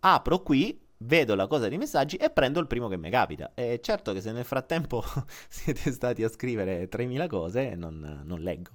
apro 0.00 0.42
qui, 0.42 0.76
vedo 0.98 1.36
la 1.36 1.46
cosa 1.46 1.68
dei 1.68 1.78
messaggi 1.78 2.16
e 2.16 2.30
prendo 2.30 2.58
il 2.58 2.66
primo 2.66 2.88
che 2.88 2.96
mi 2.96 3.10
capita. 3.10 3.52
E 3.54 3.78
certo 3.80 4.12
che 4.12 4.20
se 4.20 4.32
nel 4.32 4.44
frattempo 4.44 5.04
siete 5.48 5.92
stati 5.92 6.24
a 6.24 6.28
scrivere 6.28 6.88
3000 6.88 7.28
cose, 7.28 7.76
non, 7.76 8.22
non 8.24 8.40
leggo. 8.40 8.72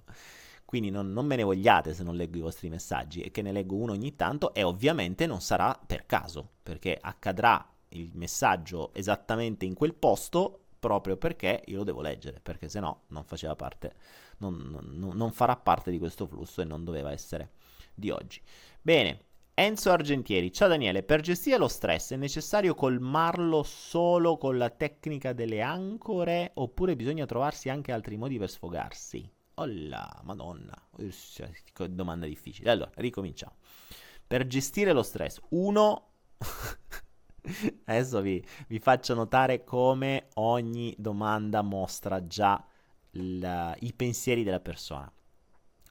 Quindi 0.66 0.90
non, 0.90 1.14
non, 1.14 1.26
me 1.26 1.36
ne 1.36 1.44
vogliate 1.44 1.94
se 1.94 2.04
non 2.04 2.16
leggo 2.16 2.38
i 2.38 2.42
vostri 2.42 2.70
messaggi 2.70 3.22
e 3.22 3.32
che 3.32 3.42
ne 3.42 3.52
leggo 3.52 3.76
uno 3.76 3.94
ogni 3.94 4.16
tanto 4.16 4.54
e 4.54 4.64
ovviamente 4.64 5.28
non 5.28 5.40
sarà 5.40 5.80
per 5.86 6.06
caso, 6.06 6.50
perché 6.64 6.98
accadrà 7.00 7.66
il 7.90 8.12
messaggio 8.14 8.94
esattamente 8.94 9.66
in 9.66 9.74
quel 9.74 9.94
posto 9.94 10.62
proprio 10.80 11.18
perché 11.18 11.64
io 11.66 11.78
lo 11.78 11.84
devo 11.84 12.02
leggere, 12.02 12.40
perché 12.40 12.68
se 12.70 12.80
no 12.80 13.04
non 13.08 13.24
faceva 13.24 13.56
parte, 13.56 13.94
non, 14.38 14.56
non, 14.56 15.16
non 15.16 15.32
farà 15.32 15.56
parte 15.56 15.92
di 15.92 15.98
questo 15.98 16.28
flusso 16.28 16.62
e 16.62 16.66
non 16.66 16.84
doveva 16.84 17.12
essere 17.12 17.52
di 17.94 18.10
oggi. 18.10 18.42
Bene, 18.82 19.22
Enzo 19.58 19.90
Argentieri, 19.90 20.52
ciao 20.52 20.68
Daniele, 20.68 21.02
per 21.02 21.22
gestire 21.22 21.58
lo 21.58 21.70
stress 21.70 22.12
è 22.12 22.18
necessario 22.18 22.76
colmarlo 22.76 23.64
solo 23.64 24.38
con 24.38 24.58
la 24.58 24.70
tecnica 24.70 25.32
delle 25.32 25.62
ancore 25.62 26.52
oppure 26.56 26.96
bisogna 26.96 27.26
trovarsi 27.26 27.70
anche 27.70 27.92
altri 27.92 28.18
modi 28.18 28.38
per 28.38 28.50
sfogarsi? 28.50 29.35
Oh 29.56 29.66
la 29.68 30.22
madonna, 30.24 30.74
domanda 31.90 32.26
difficile. 32.26 32.72
Allora, 32.72 32.92
ricominciamo. 32.96 33.56
Per 34.28 34.48
gestire 34.48 34.92
lo 34.92 35.04
stress, 35.04 35.40
uno... 35.50 36.10
Adesso 37.86 38.22
vi, 38.22 38.44
vi, 38.68 38.80
faccio 38.80 39.14
notare 39.14 39.64
come 39.64 40.30
ogni 40.36 40.96
domanda 40.98 41.62
mostra 41.62 42.26
già 42.26 42.66
la, 43.12 43.76
i 43.82 43.94
pensieri 43.94 44.44
della 44.44 44.60
persona. 44.60 45.10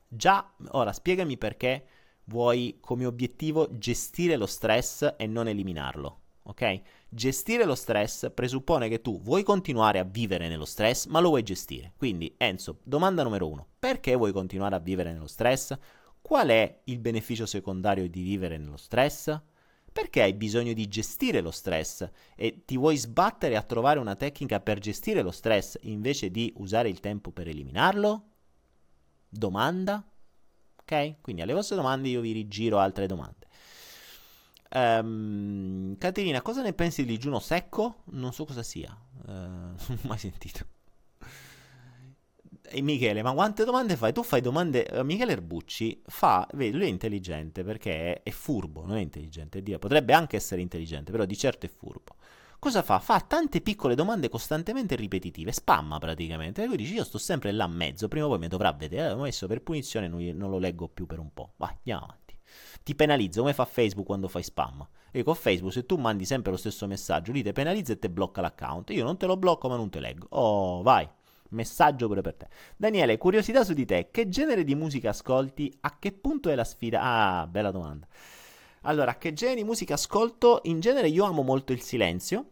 Già, 0.09 0.53
ora 0.71 0.93
spiegami 0.93 1.39
perché 1.39 1.87
vuoi 2.25 2.79
come 2.81 3.07
obiettivo 3.07 3.69
gestire 3.79 4.37
lo 4.37 4.47
stress 4.47 5.15
e 5.17 5.27
non 5.27 5.47
eliminarlo 5.47 6.24
ok? 6.45 6.81
Gestire 7.09 7.65
lo 7.65 7.75
stress 7.75 8.31
presuppone 8.33 8.89
che 8.89 9.01
tu 9.01 9.21
vuoi 9.21 9.43
continuare 9.43 9.99
a 9.99 10.05
vivere 10.05 10.49
nello 10.49 10.65
stress, 10.65 11.07
ma 11.07 11.21
lo 11.21 11.29
vuoi 11.29 11.43
gestire. 11.43 11.93
Quindi, 11.97 12.35
Enzo, 12.37 12.79
domanda 12.83 13.23
numero 13.23 13.49
uno: 13.49 13.67
perché 13.79 14.15
vuoi 14.15 14.33
continuare 14.33 14.75
a 14.75 14.81
vivere 14.81 15.13
nello 15.13 15.27
stress? 15.27 15.77
Qual 16.21 16.49
è 16.49 16.81
il 16.85 17.01
beneficio 17.01 17.45
secondario 17.45 18.09
di 18.09 18.23
vivere 18.23 18.57
nello 18.57 18.79
stress? 18.79 19.39
Perché 19.93 20.23
hai 20.23 20.33
bisogno 20.33 20.73
di 20.73 20.89
gestire 20.89 21.41
lo 21.41 21.53
stress 21.53 22.09
e 22.35 22.65
ti 22.65 22.77
vuoi 22.77 22.97
sbattere 22.97 23.57
a 23.57 23.63
trovare 23.63 24.01
una 24.01 24.17
tecnica 24.17 24.59
per 24.59 24.81
gestire 24.81 25.23
lo 25.23 25.31
stress 25.31 25.79
invece 25.83 26.31
di 26.31 26.53
usare 26.57 26.89
il 26.89 26.99
tempo 26.99 27.31
per 27.31 27.47
eliminarlo? 27.47 28.31
Domanda? 29.29 30.05
Ok? 30.81 31.21
Quindi 31.21 31.43
alle 31.43 31.53
vostre 31.53 31.77
domande 31.77 32.09
io 32.09 32.21
vi 32.21 32.33
rigiro 32.33 32.79
altre 32.79 33.07
domande. 33.07 33.47
Um, 34.75 35.97
Caterina, 35.99 36.43
cosa 36.43 36.61
ne 36.61 36.73
pensi 36.73 37.05
di 37.05 37.13
digiuno 37.13 37.39
secco? 37.39 38.03
Non 38.07 38.33
so 38.33 38.45
cosa 38.45 38.65
sia, 38.65 38.97
uh, 39.27 39.31
non 39.31 39.77
ho 39.89 39.99
mai 40.03 40.19
sentito. 40.19 40.67
E 42.67 42.81
Michele, 42.83 43.23
ma 43.23 43.33
quante 43.33 43.65
domande 43.65 43.95
fai? 43.95 44.13
Tu 44.13 44.25
fai 44.25 44.41
domande. 44.41 44.89
Uh, 44.91 45.05
Michele 45.05 45.33
Erbucci 45.33 46.03
fa. 46.07 46.49
Vedi, 46.55 46.77
lui 46.77 46.87
è 46.87 46.89
intelligente 46.89 47.63
perché 47.63 48.15
è, 48.15 48.23
è 48.25 48.31
furbo, 48.31 48.85
non 48.85 48.97
è 48.97 49.01
intelligente. 49.01 49.63
È 49.63 49.79
potrebbe 49.79 50.13
anche 50.13 50.37
essere 50.37 50.61
intelligente, 50.61 51.13
però 51.13 51.25
di 51.25 51.37
certo 51.37 51.67
è 51.67 51.69
furbo. 51.69 52.17
Cosa 52.59 52.83
fa? 52.83 52.99
Fa 52.99 53.21
tante 53.21 53.61
piccole 53.61 53.95
domande 53.95 54.29
costantemente 54.29 54.97
ripetitive, 54.97 55.53
spamma 55.53 55.99
praticamente. 55.99 56.65
E 56.65 56.67
lui 56.67 56.79
dice: 56.79 56.95
Io 56.95 57.05
sto 57.05 57.19
sempre 57.19 57.53
là 57.53 57.65
a 57.65 57.69
mezzo, 57.69 58.09
prima 58.09 58.27
o 58.27 58.29
poi 58.31 58.39
mi 58.39 58.49
dovrà 58.49 58.73
vedere. 58.73 59.13
Ho 59.13 59.21
messo 59.21 59.47
per 59.47 59.63
punizione, 59.63 60.09
non, 60.09 60.21
non 60.35 60.51
lo 60.51 60.59
leggo 60.59 60.89
più 60.89 61.07
per 61.07 61.21
un 61.21 61.33
po'. 61.33 61.53
Vai, 61.59 61.75
andiamo 61.77 62.05
avanti 62.05 62.24
ti 62.85 62.95
penalizza 62.95 63.41
come 63.41 63.55
fa 63.55 63.65
Facebook 63.65 64.07
quando 64.07 64.29
fai 64.29 64.45
spam. 64.45 64.87
E 65.11 65.23
con 65.23 65.35
Facebook, 65.35 65.73
se 65.73 65.87
tu 65.87 65.97
mandi 65.97 66.25
sempre 66.25 66.53
lo 66.53 66.57
stesso 66.57 66.87
messaggio, 66.87 67.33
lì 67.33 67.43
ti 67.43 67.53
penalizza 67.53 67.93
e 67.93 67.99
ti 67.99 68.09
blocca 68.09 68.41
l'account. 68.41 68.91
Io 68.91 69.05
non 69.05 69.17
te 69.17 69.27
lo 69.27 69.37
blocco, 69.37 69.69
ma 69.69 69.77
non 69.77 69.89
te 69.89 70.01
leggo. 70.01 70.27
Oh, 70.31 70.83
vai. 70.83 71.09
Messaggio 71.51 72.09
pure 72.09 72.21
per 72.21 72.35
te. 72.35 72.49
Daniele, 72.77 73.17
curiosità 73.17 73.65
su 73.65 73.73
di 73.73 73.87
te. 73.87 74.09
Che 74.11 74.29
genere 74.29 74.65
di 74.65 74.75
musica 74.75 75.11
ascolti? 75.11 75.73
A 75.81 75.99
che 75.99 76.13
punto 76.13 76.51
è 76.51 76.55
la 76.55 76.65
sfida? 76.65 77.01
Ah, 77.01 77.47
bella 77.47 77.71
domanda. 77.71 78.07
Allora, 78.83 79.17
che 79.17 79.33
genere 79.33 79.61
di 79.61 79.65
musica 79.65 79.95
ascolto? 79.95 80.61
In 80.65 80.81
genere 80.81 81.09
io 81.09 81.25
amo 81.25 81.43
molto 81.43 81.73
il 81.73 81.81
silenzio, 81.81 82.51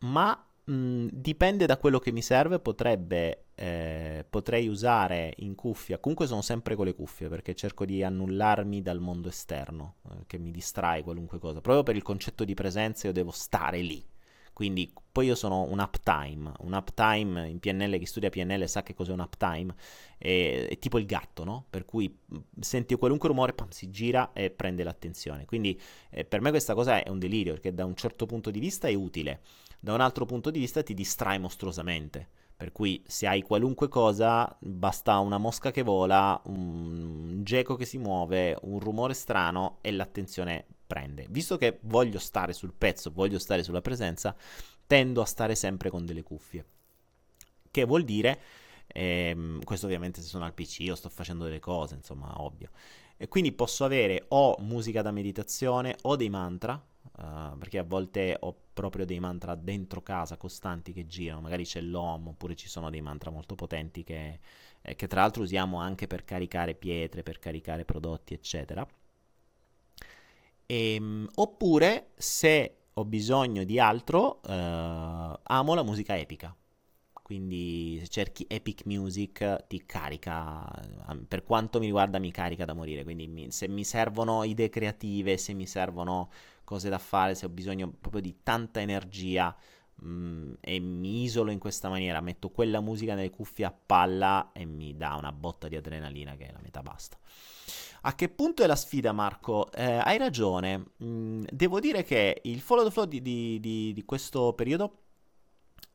ma 0.00 0.42
mh, 0.64 1.06
dipende 1.12 1.66
da 1.66 1.76
quello 1.76 2.00
che 2.00 2.10
mi 2.10 2.22
serve. 2.22 2.58
Potrebbe, 2.58 3.47
eh, 3.58 4.24
potrei 4.28 4.68
usare 4.68 5.34
in 5.38 5.56
cuffia. 5.56 5.98
Comunque 5.98 6.26
sono 6.26 6.42
sempre 6.42 6.76
con 6.76 6.86
le 6.86 6.94
cuffie 6.94 7.28
perché 7.28 7.56
cerco 7.56 7.84
di 7.84 8.04
annullarmi 8.04 8.80
dal 8.82 9.00
mondo 9.00 9.28
esterno, 9.28 9.96
eh, 10.10 10.24
che 10.26 10.38
mi 10.38 10.52
distrae 10.52 11.02
qualunque 11.02 11.40
cosa. 11.40 11.60
Proprio 11.60 11.82
per 11.82 11.96
il 11.96 12.02
concetto 12.02 12.44
di 12.44 12.54
presenza, 12.54 13.08
io 13.08 13.12
devo 13.12 13.32
stare 13.32 13.80
lì. 13.80 14.04
Quindi 14.52 14.92
poi 15.12 15.26
io 15.26 15.36
sono 15.36 15.62
un 15.62 15.78
uptime, 15.78 16.52
un 16.60 16.72
uptime 16.72 17.48
in 17.48 17.60
PNL, 17.60 17.96
chi 17.98 18.06
studia 18.06 18.28
PNL 18.28 18.68
sa 18.68 18.82
che 18.82 18.94
cos'è 18.94 19.12
un 19.12 19.20
uptime, 19.20 19.72
è, 20.18 20.66
è 20.70 20.78
tipo 20.78 20.98
il 20.98 21.06
gatto, 21.06 21.44
no? 21.44 21.66
Per 21.70 21.84
cui 21.84 22.16
senti 22.58 22.96
qualunque 22.96 23.28
rumore, 23.28 23.52
pam, 23.52 23.68
si 23.70 23.88
gira 23.90 24.32
e 24.32 24.50
prende 24.50 24.82
l'attenzione. 24.82 25.44
Quindi 25.44 25.80
eh, 26.10 26.24
per 26.24 26.40
me 26.40 26.50
questa 26.50 26.74
cosa 26.74 27.02
è 27.02 27.08
un 27.08 27.20
delirio, 27.20 27.52
perché 27.52 27.72
da 27.72 27.84
un 27.84 27.94
certo 27.94 28.26
punto 28.26 28.50
di 28.50 28.58
vista 28.58 28.88
è 28.88 28.94
utile, 28.94 29.42
da 29.78 29.94
un 29.94 30.00
altro 30.00 30.24
punto 30.24 30.50
di 30.50 30.58
vista 30.58 30.82
ti 30.82 30.94
distrae 30.94 31.38
mostruosamente. 31.38 32.37
Per 32.58 32.72
cui 32.72 33.00
se 33.06 33.28
hai 33.28 33.42
qualunque 33.42 33.86
cosa, 33.86 34.52
basta 34.58 35.16
una 35.20 35.38
mosca 35.38 35.70
che 35.70 35.82
vola, 35.82 36.42
un 36.46 37.42
geco 37.44 37.76
che 37.76 37.84
si 37.84 37.98
muove, 37.98 38.58
un 38.62 38.80
rumore 38.80 39.14
strano 39.14 39.78
e 39.80 39.92
l'attenzione 39.92 40.66
prende. 40.84 41.28
Visto 41.30 41.56
che 41.56 41.78
voglio 41.82 42.18
stare 42.18 42.52
sul 42.52 42.72
pezzo, 42.76 43.12
voglio 43.12 43.38
stare 43.38 43.62
sulla 43.62 43.80
presenza, 43.80 44.34
tendo 44.88 45.22
a 45.22 45.24
stare 45.24 45.54
sempre 45.54 45.88
con 45.88 46.04
delle 46.04 46.24
cuffie. 46.24 46.64
Che 47.70 47.84
vuol 47.84 48.02
dire, 48.02 48.40
ehm, 48.88 49.62
questo 49.62 49.86
ovviamente 49.86 50.20
se 50.20 50.26
sono 50.26 50.44
al 50.44 50.52
PC 50.52 50.88
o 50.90 50.96
sto 50.96 51.10
facendo 51.10 51.44
delle 51.44 51.60
cose, 51.60 51.94
insomma, 51.94 52.42
ovvio. 52.42 52.70
E 53.16 53.28
quindi 53.28 53.52
posso 53.52 53.84
avere 53.84 54.24
o 54.30 54.56
musica 54.62 55.00
da 55.00 55.12
meditazione 55.12 55.96
o 56.02 56.16
dei 56.16 56.28
mantra, 56.28 56.84
Uh, 57.18 57.58
perché 57.58 57.78
a 57.78 57.82
volte 57.82 58.36
ho 58.38 58.54
proprio 58.72 59.04
dei 59.04 59.18
mantra 59.18 59.56
dentro 59.56 60.02
casa 60.02 60.36
costanti 60.36 60.92
che 60.92 61.06
girano, 61.08 61.40
magari 61.40 61.64
c'è 61.64 61.80
l'OM 61.80 62.28
oppure 62.28 62.54
ci 62.54 62.68
sono 62.68 62.90
dei 62.90 63.00
mantra 63.00 63.32
molto 63.32 63.56
potenti 63.56 64.04
che, 64.04 64.38
eh, 64.80 64.94
che 64.94 65.08
tra 65.08 65.22
l'altro 65.22 65.42
usiamo 65.42 65.78
anche 65.80 66.06
per 66.06 66.24
caricare 66.24 66.74
pietre, 66.76 67.24
per 67.24 67.40
caricare 67.40 67.84
prodotti, 67.84 68.34
eccetera. 68.34 68.86
E, 70.64 70.94
ehm, 70.94 71.28
oppure 71.36 72.10
se 72.16 72.74
ho 72.92 73.04
bisogno 73.04 73.64
di 73.64 73.78
altro, 73.80 74.40
uh, 74.44 74.50
amo 75.42 75.74
la 75.74 75.82
musica 75.82 76.16
epica. 76.16 76.54
Quindi 77.22 77.98
se 78.00 78.08
cerchi 78.08 78.46
epic 78.48 78.86
music 78.86 79.66
ti 79.66 79.84
carica, 79.84 80.64
per 81.28 81.42
quanto 81.44 81.78
mi 81.78 81.84
riguarda 81.86 82.18
mi 82.18 82.30
carica 82.30 82.64
da 82.64 82.72
morire. 82.74 83.04
Quindi 83.04 83.28
mi, 83.28 83.50
se 83.50 83.68
mi 83.68 83.84
servono 83.84 84.44
idee 84.44 84.70
creative, 84.70 85.36
se 85.36 85.52
mi 85.52 85.66
servono 85.66 86.30
cose 86.68 86.90
da 86.90 86.98
fare, 86.98 87.34
se 87.34 87.46
ho 87.46 87.48
bisogno 87.48 87.90
proprio 87.90 88.20
di 88.20 88.40
tanta 88.42 88.78
energia 88.82 89.56
mh, 89.94 90.06
mm, 90.06 90.52
e 90.60 90.78
mi 90.80 91.22
isolo 91.22 91.50
in 91.50 91.58
questa 91.58 91.88
maniera, 91.88 92.20
metto 92.20 92.50
quella 92.50 92.82
musica 92.82 93.14
nelle 93.14 93.30
cuffie 93.30 93.64
a 93.64 93.72
palla 93.72 94.50
e 94.52 94.66
mi 94.66 94.94
dà 94.94 95.14
una 95.14 95.32
botta 95.32 95.66
di 95.66 95.76
adrenalina 95.76 96.36
che 96.36 96.48
è 96.48 96.52
la 96.52 96.60
metà 96.60 96.82
basta. 96.82 97.16
A 98.02 98.14
che 98.14 98.28
punto 98.28 98.62
è 98.62 98.66
la 98.66 98.76
sfida, 98.76 99.12
Marco? 99.12 99.72
Eh, 99.72 99.82
hai 99.82 100.18
ragione. 100.18 100.90
Mm, 101.02 101.44
devo 101.50 101.80
dire 101.80 102.04
che 102.04 102.42
il 102.44 102.60
follow 102.60 102.84
the 102.84 102.90
flow 102.90 103.06
di, 103.06 103.22
di, 103.22 103.58
di, 103.60 103.94
di 103.94 104.04
questo 104.04 104.52
periodo 104.52 105.04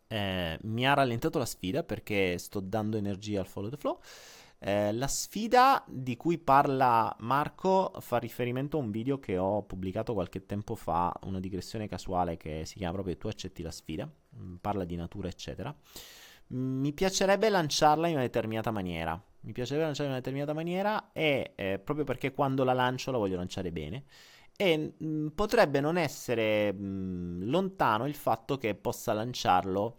eh, 0.07 0.57
mi 0.63 0.87
ha 0.87 0.93
rallentato 0.95 1.37
la 1.37 1.45
sfida 1.45 1.83
perché 1.83 2.39
sto 2.39 2.59
dando 2.59 2.97
energia 2.97 3.41
al 3.41 3.47
follow 3.47 3.69
the 3.69 3.77
flow. 3.77 3.99
Eh, 4.65 4.93
la 4.93 5.07
sfida 5.07 5.83
di 5.87 6.15
cui 6.15 6.37
parla 6.37 7.13
Marco 7.19 7.91
fa 7.99 8.17
riferimento 8.17 8.77
a 8.77 8.81
un 8.81 8.91
video 8.91 9.19
che 9.19 9.37
ho 9.37 9.63
pubblicato 9.63 10.13
qualche 10.13 10.45
tempo 10.45 10.75
fa, 10.75 11.13
una 11.23 11.41
digressione 11.41 11.87
casuale 11.87 12.37
che 12.37 12.63
si 12.65 12.75
chiama 12.75 12.93
proprio 12.93 13.17
Tu 13.17 13.27
accetti 13.27 13.61
la 13.61 13.71
sfida, 13.71 14.09
mm, 14.37 14.55
parla 14.55 14.85
di 14.85 14.95
natura 14.95 15.27
eccetera. 15.27 15.75
Mi 16.47 16.93
piacerebbe 16.93 17.49
lanciarla 17.49 18.07
in 18.07 18.13
una 18.13 18.23
determinata 18.23 18.71
maniera 18.71 19.21
mi 19.43 19.51
piacerebbe 19.51 19.85
lanciare 19.85 20.07
in 20.07 20.13
una 20.13 20.21
determinata 20.21 20.53
maniera 20.53 21.11
e 21.11 21.53
eh, 21.55 21.79
proprio 21.79 22.05
perché 22.05 22.31
quando 22.33 22.63
la 22.63 22.73
lancio 22.73 23.11
la 23.11 23.17
voglio 23.17 23.35
lanciare 23.35 23.71
bene 23.71 24.05
e 24.55 24.77
mh, 24.97 25.05
mm, 25.05 25.27
potrebbe 25.29 25.79
non 25.79 25.97
essere 25.97 26.71
mh, 26.71 26.85
mm, 26.85 27.49
lontano 27.49 28.07
il 28.07 28.15
fatto 28.15 28.57
che 28.57 28.75
possa 28.75 29.13
lanciarlo 29.13 29.97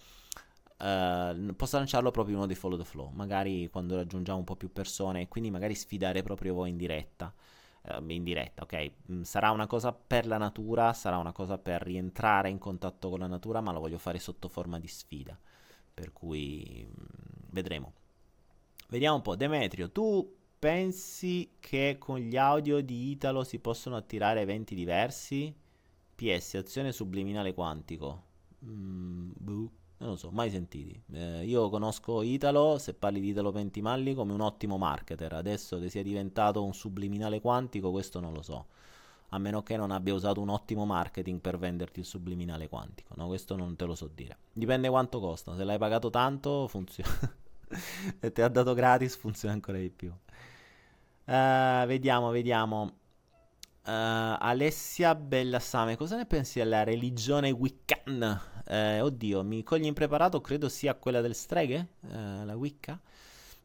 Uh, 0.85 1.55
possa 1.55 1.79
lanciarlo 1.79 2.11
proprio 2.11 2.37
uno 2.37 2.45
dei 2.45 2.55
follow 2.55 2.77
the 2.77 2.85
flow, 2.85 3.09
magari 3.15 3.71
quando 3.71 3.97
raggiungiamo 3.97 4.39
un 4.39 4.45
po' 4.45 4.55
più 4.55 4.71
persone 4.71 5.23
e 5.23 5.29
quindi 5.29 5.51
magari 5.51 5.75
sfidare 5.75 6.23
proprio 6.23 6.53
voi 6.53 6.69
in 6.69 6.77
diretta. 6.77 7.33
Uh, 7.81 8.11
in 8.11 8.23
diretta, 8.23 8.65
ok? 8.65 8.91
Mm, 9.11 9.23
sarà 9.23 9.51
una 9.51 9.67
cosa 9.67 9.93
per 9.93 10.27
la 10.27 10.37
natura, 10.37 10.93
sarà 10.93 11.17
una 11.17 11.33
cosa 11.33 11.57
per 11.57 11.81
rientrare 11.81 12.51
in 12.51 12.59
contatto 12.59 13.09
con 13.09 13.21
la 13.21 13.27
natura, 13.27 13.63
ma 13.63 13.73
lo 13.73 13.81
voglio 13.81 13.97
fare 13.97 14.19
sotto 14.19 14.49
forma 14.49 14.79
di 14.79 14.89
sfida. 14.89 15.39
Per 15.95 16.13
cui 16.13 16.87
mh, 16.87 17.03
vedremo. 17.51 17.93
Vediamo 18.89 19.17
un 19.17 19.23
po', 19.23 19.37
Demetrio, 19.37 19.91
tu 19.91 20.37
pensi 20.59 21.57
che 21.61 21.97
con 21.99 22.19
gli 22.19 22.37
audio 22.37 22.83
di 22.83 23.11
Italo 23.11 23.43
si 23.43 23.59
possono 23.59 23.97
attirare 23.97 24.43
eventi 24.43 24.75
diversi? 24.75 25.55
PS, 26.15 26.55
azione 26.57 26.93
subliminale 26.93 27.55
quantico. 27.55 28.23
Mm, 28.65 29.31
boh, 29.35 29.71
non 29.99 30.11
lo 30.11 30.17
so, 30.17 30.31
mai 30.31 30.51
sentiti. 30.51 31.01
Eh, 31.13 31.45
io 31.45 31.69
conosco 31.71 32.23
Italo, 32.23 32.79
se 32.79 32.95
parli 32.95 33.21
di 33.21 33.29
Italo 33.29 33.53
Pentimalli, 33.53 34.15
come 34.15 34.33
un 34.33 34.41
ottimo 34.41 34.77
marketer. 34.77 35.33
Adesso 35.33 35.79
che 35.79 35.89
sia 35.89 36.03
diventato 36.03 36.65
un 36.65 36.75
subliminale 36.75 37.41
quantico, 37.41 37.91
questo 37.91 38.21
non 38.21 38.33
lo 38.33 38.43
so. 38.43 38.67
A 39.31 39.39
meno 39.39 39.63
che 39.63 39.77
non 39.77 39.91
abbia 39.91 40.15
usato 40.15 40.41
un 40.41 40.49
ottimo 40.49 40.85
marketing 40.85 41.41
per 41.41 41.59
venderti 41.59 42.01
il 42.01 42.07
subliminale 42.07 42.69
quantico. 42.69 43.15
No, 43.17 43.27
questo 43.27 43.57
non 43.57 43.77
te 43.77 43.85
lo 43.85 43.95
so 43.95 44.09
dire. 44.13 44.37
Dipende 44.53 44.89
quanto 44.89 45.21
costa. 45.21 45.57
Se 45.57 45.65
l'hai 45.65 45.79
pagato 45.79 46.11
tanto, 46.11 46.69
funziona. 46.69 47.35
e 48.21 48.33
ti 48.33 48.43
ha 48.43 48.49
dato 48.49 48.75
gratis, 48.75 49.17
funziona 49.17 49.55
ancora 49.55 49.79
di 49.79 49.91
più. 49.91 50.09
Uh, 50.09 51.87
vediamo, 51.87 52.31
vediamo. 52.31 52.83
Uh, 53.87 54.37
Alessia 54.39 55.15
Bellassame, 55.15 55.97
cosa 55.97 56.17
ne 56.17 56.27
pensi 56.27 56.59
della 56.59 56.85
religione 56.85 57.51
Wiccan? 57.51 58.54
Uh, 58.67 59.03
oddio, 59.03 59.43
mi 59.43 59.63
cogli 59.63 59.85
impreparato, 59.85 60.41
credo 60.41 60.69
sia 60.69 60.95
quella 60.95 61.21
del 61.21 61.35
streghe, 61.35 61.89
la 62.11 62.57
Wicca. 62.57 63.01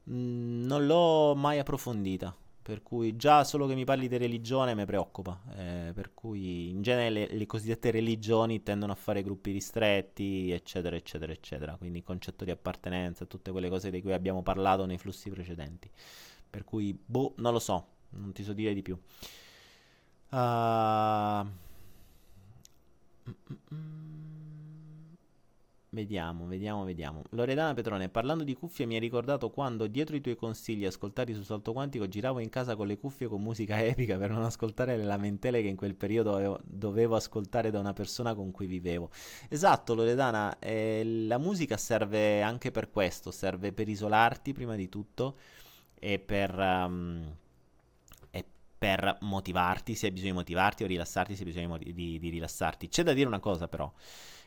Mm, 0.10 0.66
non 0.66 0.86
l'ho 0.86 1.36
mai 1.36 1.60
approfondita. 1.60 2.36
Per 2.62 2.84
cui 2.84 3.16
già 3.16 3.44
solo 3.44 3.66
che 3.66 3.74
mi 3.74 3.84
parli 3.84 4.08
di 4.08 4.18
religione 4.18 4.76
mi 4.76 4.86
preoccupa. 4.86 5.42
Eh, 5.56 5.92
per 5.94 6.14
cui 6.14 6.70
in 6.70 6.84
genere 6.84 7.10
le, 7.10 7.28
le, 7.32 7.46
cosiddette 7.48 7.90
religioni 7.90 8.62
tendono 8.62 8.92
a 8.92 8.96
fare 8.96 9.24
gruppi 9.24 9.52
ristretti, 9.52 10.52
eccetera, 10.52 10.96
eccetera, 10.96 11.32
eccetera. 11.32 11.76
Quindi 11.78 12.04
concetto 12.04 12.46
di 12.46 12.52
appartenenza, 12.52 13.26
tutte 13.26 13.52
quelle 13.52 13.70
cose 13.70 13.90
di 13.90 14.02
cui 14.02 14.14
abbiamo 14.14 14.44
parlato 14.44 14.86
nei 14.86 15.00
flussi 15.00 15.32
precedenti. 15.32 15.90
Per 16.50 16.64
cui, 16.64 16.98
boh, 17.04 17.34
non 17.38 17.54
lo 17.54 17.60
so, 17.60 17.88
non 18.12 18.34
ti 18.34 18.44
so 18.44 18.54
dire 18.54 18.74
di 18.74 18.82
più. 18.84 19.00
Uh... 20.30 21.48
Vediamo, 26.00 26.46
vediamo, 26.46 26.86
vediamo. 26.86 27.24
Loredana 27.32 27.74
Petrone, 27.74 28.08
parlando 28.08 28.46
di 28.46 28.54
cuffie, 28.54 28.86
mi 28.86 28.94
hai 28.94 29.02
ricordato 29.02 29.50
quando, 29.50 29.86
dietro 29.86 30.16
i 30.16 30.22
tuoi 30.22 30.38
consigli 30.38 30.86
ascoltati 30.86 31.34
su 31.34 31.44
Salto 31.44 31.74
Quantico, 31.74 32.08
giravo 32.08 32.40
in 32.40 32.48
casa 32.48 32.78
con 32.78 32.88
le 32.88 32.98
cuffie 32.98 33.28
con 33.28 33.42
musica 33.42 33.78
epica 33.84 34.18
per 34.18 34.32
non 34.32 34.44
ascoltare 34.44 34.96
le 34.96 35.04
lamentele 35.04 35.62
che 35.62 35.68
in 35.68 35.76
quel 35.76 35.96
periodo 35.96 36.32
dovevo, 36.32 36.60
dovevo 36.64 37.16
ascoltare 37.18 37.70
da 37.70 37.80
una 37.80 37.92
persona 37.92 38.34
con 38.34 38.52
cui 38.52 38.66
vivevo. 38.66 39.10
Esatto, 39.50 39.94
Loredana, 39.94 40.58
eh, 40.60 41.04
la 41.28 41.38
musica 41.38 41.76
serve 41.76 42.42
anche 42.42 42.72
per 42.72 42.90
questo, 42.92 43.30
serve 43.30 43.74
per 43.74 43.90
isolarti 43.90 44.54
prima 44.54 44.76
di 44.76 44.88
tutto 44.88 45.36
e 45.96 46.18
per... 46.18 46.58
Um, 46.58 47.36
per 48.80 49.18
motivarti, 49.24 49.94
se 49.94 50.06
hai 50.06 50.14
bisogno 50.14 50.32
di 50.32 50.38
motivarti 50.38 50.86
o 50.86 50.88
rilassarti, 50.88 51.36
se 51.36 51.44
hai 51.44 51.50
bisogno 51.50 51.78
di, 51.78 51.94
di, 51.94 52.18
di 52.18 52.30
rilassarti. 52.30 52.88
C'è 52.88 53.04
da 53.04 53.12
dire 53.12 53.28
una 53.28 53.42
cosa 53.42 53.68
però. 53.68 53.92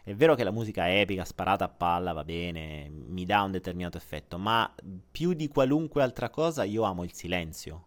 È 0.05 0.15
vero 0.15 0.35
che 0.35 0.43
la 0.43 0.51
musica 0.51 0.87
è 0.87 1.01
epica, 1.01 1.25
sparata 1.25 1.67
a 1.67 1.69
palla, 1.69 2.12
va 2.12 2.25
bene, 2.25 2.88
mi 2.91 3.25
dà 3.25 3.43
un 3.43 3.53
determinato 3.53 3.97
effetto, 3.97 4.37
ma 4.37 4.73
più 5.11 5.33
di 5.33 5.47
qualunque 5.47 6.03
altra 6.03 6.29
cosa 6.29 6.65
io 6.65 6.83
amo 6.83 7.05
il 7.05 7.12
silenzio. 7.12 7.87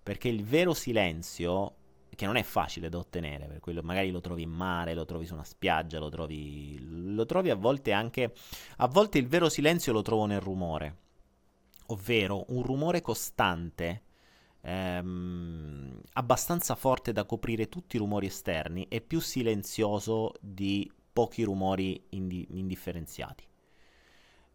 Perché 0.00 0.28
il 0.28 0.44
vero 0.44 0.72
silenzio, 0.72 1.74
che 2.14 2.26
non 2.26 2.36
è 2.36 2.44
facile 2.44 2.88
da 2.88 2.98
ottenere, 2.98 3.48
per 3.48 3.58
cui 3.58 3.74
magari 3.82 4.12
lo 4.12 4.20
trovi 4.20 4.42
in 4.42 4.50
mare, 4.50 4.94
lo 4.94 5.04
trovi 5.04 5.26
su 5.26 5.34
una 5.34 5.42
spiaggia, 5.42 5.98
lo 5.98 6.08
trovi, 6.08 6.78
lo 6.80 7.26
trovi 7.26 7.50
a 7.50 7.56
volte 7.56 7.90
anche... 7.90 8.32
A 8.76 8.86
volte 8.86 9.18
il 9.18 9.26
vero 9.26 9.48
silenzio 9.48 9.92
lo 9.92 10.02
trovo 10.02 10.26
nel 10.26 10.40
rumore, 10.40 10.96
ovvero 11.86 12.44
un 12.50 12.62
rumore 12.62 13.00
costante 13.00 14.02
ehm, 14.60 16.00
abbastanza 16.12 16.76
forte 16.76 17.12
da 17.12 17.24
coprire 17.24 17.68
tutti 17.68 17.96
i 17.96 17.98
rumori 17.98 18.26
esterni 18.26 18.86
e 18.88 19.00
più 19.00 19.20
silenzioso 19.20 20.34
di 20.40 20.88
pochi 21.18 21.42
rumori 21.42 22.00
indi- 22.10 22.46
indifferenziati. 22.50 23.44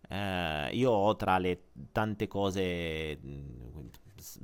Eh, 0.08 0.70
io 0.72 0.92
ho 0.92 1.14
tra 1.18 1.38
le 1.38 1.64
tante 1.92 2.28
cose, 2.28 3.18
mh, 3.18 3.90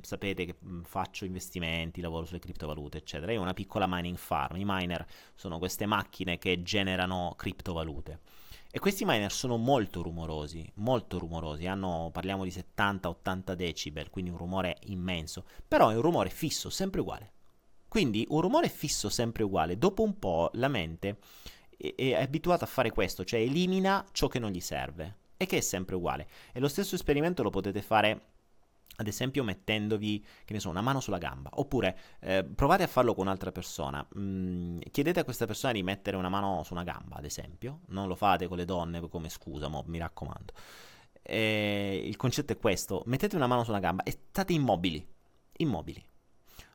sapete 0.02 0.44
che 0.44 0.54
faccio 0.82 1.24
investimenti, 1.24 2.02
lavoro 2.02 2.26
sulle 2.26 2.38
criptovalute, 2.38 2.98
eccetera. 2.98 3.32
Io 3.32 3.38
ho 3.38 3.42
una 3.42 3.54
piccola 3.54 3.86
mining 3.88 4.18
farm. 4.18 4.56
I 4.56 4.64
miner 4.66 5.06
sono 5.34 5.56
queste 5.56 5.86
macchine 5.86 6.36
che 6.36 6.62
generano 6.62 7.32
criptovalute. 7.38 8.20
E 8.70 8.78
questi 8.80 9.06
miner 9.06 9.32
sono 9.32 9.56
molto 9.56 10.02
rumorosi, 10.02 10.70
molto 10.74 11.18
rumorosi, 11.18 11.66
hanno, 11.66 12.10
parliamo 12.12 12.44
di 12.44 12.50
70-80 12.50 13.54
decibel, 13.54 14.10
quindi 14.10 14.30
un 14.30 14.36
rumore 14.36 14.76
immenso, 14.88 15.46
però 15.66 15.88
è 15.88 15.94
un 15.94 16.02
rumore 16.02 16.28
fisso, 16.28 16.68
sempre 16.68 17.00
uguale. 17.00 17.32
Quindi 17.88 18.26
un 18.28 18.42
rumore 18.42 18.68
fisso, 18.68 19.08
sempre 19.08 19.42
uguale, 19.42 19.78
dopo 19.78 20.02
un 20.02 20.18
po' 20.18 20.50
la 20.54 20.68
mente 20.68 21.16
è, 21.80 21.94
è 21.94 22.22
abituata 22.22 22.64
a 22.64 22.68
fare 22.68 22.90
questo, 22.90 23.24
cioè 23.24 23.40
elimina 23.40 24.04
ciò 24.12 24.28
che 24.28 24.38
non 24.38 24.50
gli 24.50 24.60
serve 24.60 25.16
e 25.36 25.46
che 25.46 25.58
è 25.58 25.60
sempre 25.60 25.94
uguale. 25.94 26.28
E 26.52 26.60
lo 26.60 26.68
stesso 26.68 26.94
esperimento 26.94 27.42
lo 27.42 27.50
potete 27.50 27.80
fare 27.80 28.20
ad 28.96 29.06
esempio 29.06 29.42
mettendovi, 29.42 30.24
che 30.44 30.52
ne 30.52 30.60
so, 30.60 30.68
una 30.68 30.82
mano 30.82 31.00
sulla 31.00 31.16
gamba, 31.16 31.48
oppure 31.54 31.98
eh, 32.20 32.44
provate 32.44 32.82
a 32.82 32.86
farlo 32.86 33.14
con 33.14 33.26
un'altra 33.26 33.50
persona, 33.50 34.06
mm, 34.18 34.80
chiedete 34.90 35.20
a 35.20 35.24
questa 35.24 35.46
persona 35.46 35.72
di 35.72 35.82
mettere 35.82 36.18
una 36.18 36.28
mano 36.28 36.62
su 36.64 36.74
una 36.74 36.84
gamba, 36.84 37.16
ad 37.16 37.24
esempio, 37.24 37.80
non 37.88 38.08
lo 38.08 38.14
fate 38.14 38.46
con 38.46 38.58
le 38.58 38.66
donne 38.66 39.00
come 39.08 39.30
scusa, 39.30 39.68
mo, 39.68 39.82
mi 39.86 39.98
raccomando. 39.98 40.52
E 41.22 42.02
il 42.04 42.16
concetto 42.16 42.52
è 42.52 42.58
questo, 42.58 43.02
mettete 43.06 43.36
una 43.36 43.46
mano 43.46 43.64
su 43.64 43.70
una 43.70 43.80
gamba 43.80 44.02
e 44.02 44.10
state 44.10 44.52
immobili, 44.52 45.06
immobili. 45.58 46.04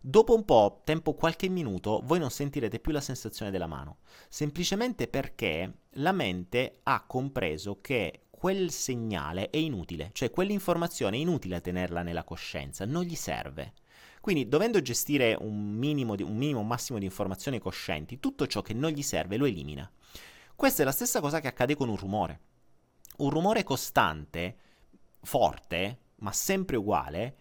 Dopo 0.08 0.36
un 0.36 0.46
po', 0.46 0.82
tempo 0.84 1.16
qualche 1.16 1.50
minuto, 1.50 2.00
voi 2.04 2.20
non 2.20 2.30
sentirete 2.30 2.80
più 2.80 2.92
la 2.92 3.02
sensazione 3.02 3.50
della 3.50 3.66
mano, 3.66 3.98
semplicemente 4.30 5.08
perché 5.08 5.78
la 5.94 6.12
mente 6.12 6.82
ha 6.84 7.04
compreso 7.08 7.80
che 7.82 8.26
quel 8.30 8.70
segnale 8.70 9.50
è 9.50 9.58
inutile, 9.58 10.12
cioè 10.14 10.30
quell'informazione 10.30 11.18
è 11.18 11.20
inutile 11.20 11.60
tenerla 11.60 12.04
nella 12.04 12.24
coscienza, 12.24 12.86
non 12.86 13.02
gli 13.02 13.16
serve. 13.16 13.74
Quindi, 14.22 14.48
dovendo 14.48 14.80
gestire 14.80 15.36
un 15.42 15.72
minimo, 15.74 16.16
di, 16.16 16.22
un 16.22 16.38
minimo, 16.38 16.60
un 16.60 16.68
massimo 16.68 17.00
di 17.00 17.06
informazioni 17.06 17.58
coscienti, 17.58 18.20
tutto 18.20 18.46
ciò 18.46 18.62
che 18.62 18.76
non 18.76 18.92
gli 18.92 19.02
serve 19.02 19.38
lo 19.38 19.46
elimina. 19.46 19.92
Questa 20.56 20.84
è 20.84 20.86
la 20.86 20.92
stessa 20.92 21.20
cosa 21.20 21.40
che 21.40 21.48
accade 21.48 21.76
con 21.76 21.90
un 21.90 21.98
rumore. 21.98 22.40
Un 23.18 23.32
rumore 23.32 23.64
costante, 23.64 24.58
forte, 25.24 26.02
ma 26.18 26.32
sempre 26.32 26.76
uguale, 26.76 27.38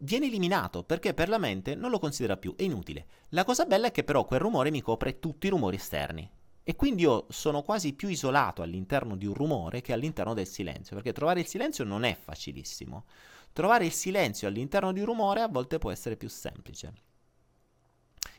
viene 0.00 0.26
eliminato 0.26 0.84
perché 0.84 1.14
per 1.14 1.28
la 1.28 1.38
mente 1.38 1.74
non 1.74 1.90
lo 1.90 1.98
considera 1.98 2.36
più, 2.36 2.54
è 2.56 2.62
inutile. 2.62 3.06
La 3.30 3.44
cosa 3.44 3.64
bella 3.64 3.88
è 3.88 3.90
che 3.90 4.04
però 4.04 4.24
quel 4.24 4.40
rumore 4.40 4.70
mi 4.70 4.80
copre 4.80 5.18
tutti 5.18 5.46
i 5.46 5.50
rumori 5.50 5.76
esterni. 5.76 6.28
E 6.62 6.76
quindi 6.76 7.02
io 7.02 7.26
sono 7.30 7.62
quasi 7.62 7.94
più 7.94 8.08
isolato 8.08 8.60
all'interno 8.60 9.16
di 9.16 9.24
un 9.24 9.32
rumore 9.32 9.80
che 9.80 9.94
all'interno 9.94 10.34
del 10.34 10.46
silenzio, 10.46 10.94
perché 10.96 11.12
trovare 11.12 11.40
il 11.40 11.46
silenzio 11.46 11.82
non 11.84 12.04
è 12.04 12.14
facilissimo. 12.14 13.06
Trovare 13.52 13.86
il 13.86 13.92
silenzio 13.92 14.48
all'interno 14.48 14.92
di 14.92 15.00
un 15.00 15.06
rumore 15.06 15.40
a 15.40 15.48
volte 15.48 15.78
può 15.78 15.90
essere 15.90 16.16
più 16.16 16.28
semplice. 16.28 16.92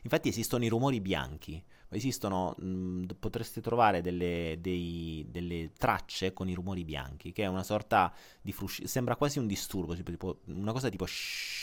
Infatti 0.02 0.28
esistono 0.28 0.64
i 0.64 0.68
rumori 0.68 1.00
bianchi, 1.00 1.62
esistono, 1.90 2.54
mh, 2.56 3.04
potreste 3.18 3.60
trovare 3.60 4.00
delle, 4.00 4.58
dei, 4.60 5.26
delle, 5.28 5.72
tracce 5.76 6.32
con 6.32 6.48
i 6.48 6.54
rumori 6.54 6.84
bianchi, 6.84 7.32
che 7.32 7.42
è 7.44 7.46
una 7.46 7.62
sorta 7.62 8.12
di 8.40 8.52
fruscio, 8.52 8.86
sembra 8.86 9.16
quasi 9.16 9.38
un 9.38 9.46
disturbo, 9.46 9.94
tipo, 9.94 10.40
una 10.46 10.72
cosa 10.72 10.88
tipo 10.88 11.06
shhh. 11.06 11.58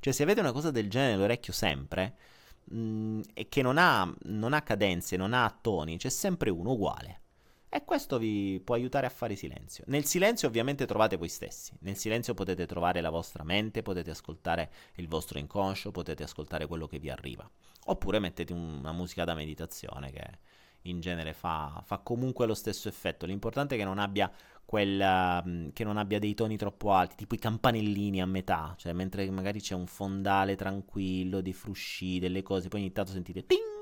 Cioè 0.00 0.12
se 0.12 0.22
avete 0.22 0.40
una 0.40 0.52
cosa 0.52 0.70
del 0.70 0.88
genere 0.88 1.12
nell'orecchio 1.12 1.52
sempre, 1.52 2.16
mh, 2.64 3.20
e 3.34 3.48
che 3.48 3.62
non 3.62 3.78
ha, 3.78 4.12
non 4.24 4.52
ha 4.52 4.62
cadenze, 4.62 5.16
non 5.16 5.32
ha 5.32 5.50
toni, 5.60 5.96
c'è 5.98 6.08
sempre 6.08 6.50
uno 6.50 6.72
uguale. 6.72 7.20
E 7.68 7.84
questo 7.84 8.18
vi 8.18 8.60
può 8.64 8.74
aiutare 8.74 9.06
a 9.06 9.10
fare 9.10 9.34
silenzio. 9.34 9.84
Nel 9.88 10.04
silenzio 10.04 10.48
ovviamente 10.48 10.86
trovate 10.86 11.16
voi 11.16 11.28
stessi, 11.28 11.72
nel 11.80 11.96
silenzio 11.96 12.32
potete 12.32 12.64
trovare 12.64 13.00
la 13.00 13.10
vostra 13.10 13.44
mente, 13.44 13.82
potete 13.82 14.10
ascoltare 14.10 14.70
il 14.94 15.08
vostro 15.08 15.38
inconscio, 15.38 15.90
potete 15.90 16.22
ascoltare 16.22 16.66
quello 16.66 16.86
che 16.86 16.98
vi 16.98 17.10
arriva. 17.10 17.48
Oppure 17.86 18.18
mettete 18.18 18.52
una 18.52 18.92
musica 18.92 19.24
da 19.24 19.34
meditazione 19.34 20.10
che 20.10 20.38
in 20.82 21.00
genere 21.00 21.32
fa, 21.32 21.82
fa 21.84 21.98
comunque 21.98 22.46
lo 22.46 22.54
stesso 22.54 22.88
effetto. 22.88 23.26
L'importante 23.26 23.74
è 23.74 23.78
che 23.78 23.84
non 23.84 23.98
abbia 23.98 24.30
quella 24.64 25.42
mm, 25.46 25.68
che 25.72 25.84
non 25.84 25.96
abbia 25.96 26.18
dei 26.18 26.34
toni 26.34 26.56
troppo 26.56 26.92
alti, 26.92 27.16
tipo 27.16 27.34
i 27.34 27.38
campanellini 27.38 28.20
a 28.20 28.26
metà, 28.26 28.74
cioè 28.78 28.92
mentre 28.92 29.28
magari 29.30 29.60
c'è 29.60 29.74
un 29.74 29.86
fondale 29.86 30.56
tranquillo, 30.56 31.40
dei 31.40 31.52
frusci, 31.52 32.18
delle 32.18 32.42
cose, 32.42 32.68
poi 32.68 32.80
ogni 32.80 32.92
tanto 32.92 33.12
sentite 33.12 33.44
ting 33.46 33.75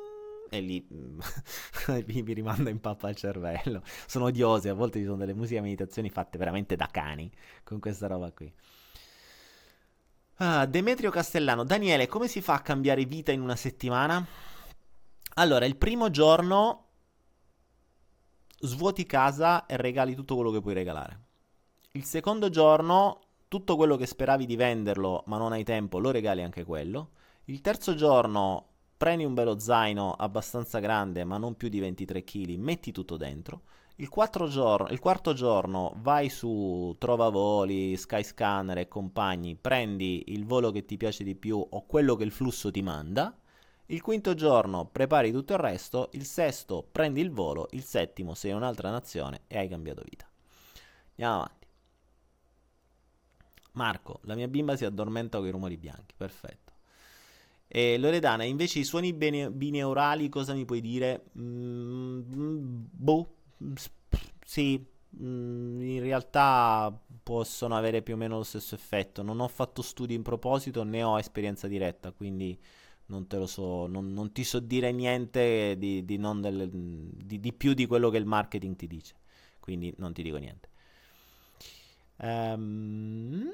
e 0.51 0.61
lì 0.61 0.87
mm, 0.93 1.21
vi 2.05 2.33
rimanda 2.33 2.71
in 2.71 2.81
pappa 2.81 3.09
al 3.09 3.17
cervello. 3.17 3.83
Sono 4.07 4.27
odiose, 4.27 4.69
a 4.69 4.75
volte 4.75 4.99
ci 4.99 5.05
sono 5.05 5.17
delle 5.17 5.35
musiche 5.35 5.59
a 5.59 5.63
meditazioni 5.63 6.11
fatte 6.11 6.39
veramente 6.39 6.77
da 6.77 6.89
cani 6.91 7.31
con 7.63 7.81
questa 7.81 8.07
roba 8.07 8.31
qui. 8.33 8.53
Ah, 10.39 10.67
Demetrio 10.67 11.11
Castellano, 11.11 11.65
Daniele, 11.65 12.09
come 12.09 12.27
si 12.27 12.41
fa 12.41 12.55
a 12.55 12.61
cambiare 12.61 13.05
vita 13.05 13.31
in 13.31 13.41
una 13.41 13.57
settimana? 13.57 14.27
Allora, 15.35 15.65
il 15.65 15.77
primo 15.77 16.11
giorno 16.11 16.81
svuoti 18.61 19.07
casa 19.07 19.67
e 19.67 19.77
regali 19.77 20.15
tutto 20.15 20.35
quello 20.35 20.51
che 20.51 20.61
puoi 20.61 20.75
regalare. 20.75 21.21
Il 21.93 22.05
secondo 22.05 22.51
giorno, 22.51 23.21
tutto 23.47 23.77
quello 23.77 23.97
che 23.97 24.07
speravi 24.07 24.47
di 24.47 24.57
venderlo, 24.57 25.23
ma 25.27 25.39
non 25.39 25.53
hai 25.53 25.63
tempo, 25.63 25.99
lo 25.99 26.11
regali 26.11 26.43
anche 26.43 26.65
quello. 26.65 27.11
Il 27.45 27.61
terzo 27.61 27.95
giorno, 27.95 28.74
prendi 29.05 29.27
un 29.27 29.35
bello 29.35 29.59
zaino 29.59 30.15
abbastanza 30.15 30.79
grande, 30.79 31.25
ma 31.25 31.37
non 31.37 31.59
più 31.59 31.69
di 31.69 31.79
23 31.79 32.25
kg, 32.25 32.57
metti 32.57 32.91
tutto 32.91 33.19
dentro. 33.19 33.65
Il, 33.97 34.09
giorno, 34.49 34.89
il, 34.89 34.99
quarto 34.99 35.35
giorno 35.35 35.93
vai 35.99 36.31
su 36.31 36.97
Trovavoli, 36.99 37.99
Skyscanner 37.99 38.79
e 38.79 38.89
compagni, 38.89 39.57
prendi 39.57 40.25
il 40.29 40.47
volo 40.47 40.71
che 40.71 40.87
ti 40.87 40.97
piace 40.97 41.23
di 41.23 41.35
più 41.35 41.59
o 41.59 41.85
quello 41.85 42.17
che 42.17 42.25
il 42.25 42.31
flusso 42.31 42.71
ti 42.71 42.81
manda 42.81 43.37
il 43.89 44.01
quinto 44.01 44.33
giorno 44.33 44.87
prepari 44.87 45.31
tutto 45.31 45.53
il 45.53 45.59
resto, 45.59 46.09
il 46.13 46.25
sesto 46.25 46.89
prendi 46.91 47.21
il 47.21 47.31
volo, 47.31 47.69
il 47.73 47.83
settimo 47.83 48.33
sei 48.33 48.53
in 48.53 48.57
un'altra 48.57 48.89
nazione 48.89 49.43
e 49.49 49.59
hai 49.59 49.69
cambiato 49.69 50.03
vita. 50.03 50.27
Andiamo 51.11 51.35
avanti. 51.35 51.67
Marco, 53.73 54.21
la 54.23 54.35
mia 54.35 54.49
bimba 54.49 54.77
si 54.77 54.87
addormenta 54.87 55.37
con 55.37 55.47
i 55.47 55.51
rumori 55.51 55.77
bianchi, 55.77 56.15
perfetto. 56.17 56.64
E 57.77 57.99
Loredana, 57.99 58.45
invece 58.45 58.79
i 58.79 58.85
suoni 58.85 59.13
bine- 59.13 59.51
bineurali 59.51 60.29
cosa 60.29 60.55
mi 60.55 60.65
puoi 60.65 60.81
dire? 60.81 61.25
Mm, 61.37 62.21
boh, 62.93 63.35
sì, 64.45 64.81
mm, 65.21 65.81
in 65.83 66.01
realtà 66.01 66.97
possono 67.21 67.75
avere 67.75 68.01
più 68.03 68.15
o 68.15 68.17
meno 68.17 68.37
lo 68.37 68.45
stesso 68.45 68.77
effetto. 68.77 69.23
Non 69.25 69.41
ho 69.41 69.49
fatto 69.49 69.83
studi 69.83 70.15
in 70.15 70.23
proposito 70.23 70.85
né 70.85 71.03
ho 71.03 71.19
esperienza 71.19 71.67
diretta, 71.67 72.13
quindi 72.13 72.57
non 73.07 73.27
te 73.27 73.39
lo 73.39 73.47
so, 73.47 73.89
non, 73.89 74.13
non 74.13 74.31
ti 74.31 74.45
so 74.45 74.61
dire 74.61 74.93
niente 74.93 75.75
di, 75.77 76.05
di, 76.05 76.17
del, 76.17 76.71
di, 76.71 77.41
di, 77.41 77.53
più 77.53 77.75
di 77.75 77.87
quello 77.87 78.09
che 78.09 78.19
il 78.19 78.27
marketing 78.27 78.77
ti 78.77 78.87
dice. 78.87 79.17
Quindi 79.59 79.93
non 79.97 80.13
ti 80.13 80.23
dico 80.23 80.37
niente. 80.37 80.69
Um, 82.19 83.51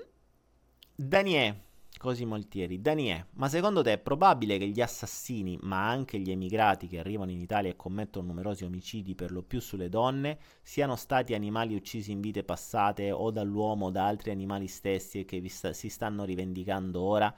Daniele, 0.95 1.69
così 2.01 2.25
Moltieri. 2.25 2.81
Daniele, 2.81 3.27
ma 3.35 3.47
secondo 3.51 3.83
te 3.83 3.93
è 3.93 3.99
probabile 3.99 4.57
che 4.57 4.67
gli 4.69 4.81
assassini, 4.81 5.59
ma 5.61 5.87
anche 5.87 6.19
gli 6.19 6.31
emigrati 6.31 6.87
che 6.87 6.99
arrivano 6.99 7.31
in 7.31 7.41
Italia 7.41 7.71
e 7.71 7.77
commettono 7.77 8.29
numerosi 8.29 8.65
omicidi 8.65 9.15
per 9.15 9.31
lo 9.31 9.43
più 9.43 9.61
sulle 9.61 9.91
donne, 9.91 10.39
siano 10.63 10.97
stati 10.97 11.35
animali 11.35 11.75
uccisi 11.75 12.11
in 12.11 12.23
vite 12.23 12.43
passate 12.43 13.11
o 13.13 13.31
dall'uomo 13.31 13.87
o 13.87 13.91
da 13.91 14.07
altri 14.07 14.31
animali 14.31 14.67
stessi 14.67 15.21
e 15.21 15.25
che 15.27 15.47
sta- 15.51 15.75
si 15.75 15.91
stanno 15.91 16.25
rivendicando 16.25 17.03
ora? 17.03 17.35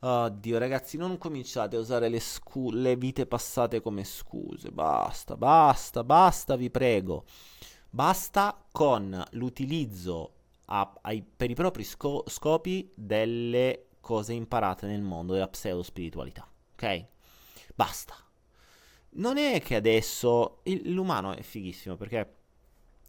Oddio, 0.00 0.58
ragazzi, 0.58 0.98
non 0.98 1.16
cominciate 1.16 1.76
a 1.76 1.80
usare 1.80 2.10
le, 2.10 2.20
scu- 2.20 2.74
le 2.74 2.94
vite 2.94 3.24
passate 3.24 3.80
come 3.80 4.04
scuse. 4.04 4.70
Basta, 4.70 5.34
basta, 5.34 6.04
basta, 6.04 6.56
vi 6.56 6.68
prego. 6.68 7.24
Basta 7.88 8.66
con 8.70 9.24
l'utilizzo 9.30 10.32
a- 10.70 10.98
ai- 11.02 11.22
per 11.22 11.50
i 11.50 11.54
propri 11.54 11.84
sco- 11.84 12.24
scopi 12.26 12.90
delle 12.94 13.86
cose 14.00 14.32
imparate 14.32 14.86
nel 14.86 15.02
mondo 15.02 15.32
della 15.34 15.48
pseudo-spiritualità. 15.48 16.48
Ok? 16.72 17.04
Basta. 17.74 18.14
Non 19.10 19.36
è 19.38 19.60
che 19.62 19.74
adesso 19.74 20.60
il- 20.64 20.92
l'umano 20.92 21.34
è 21.34 21.42
fighissimo 21.42 21.96
perché 21.96 22.34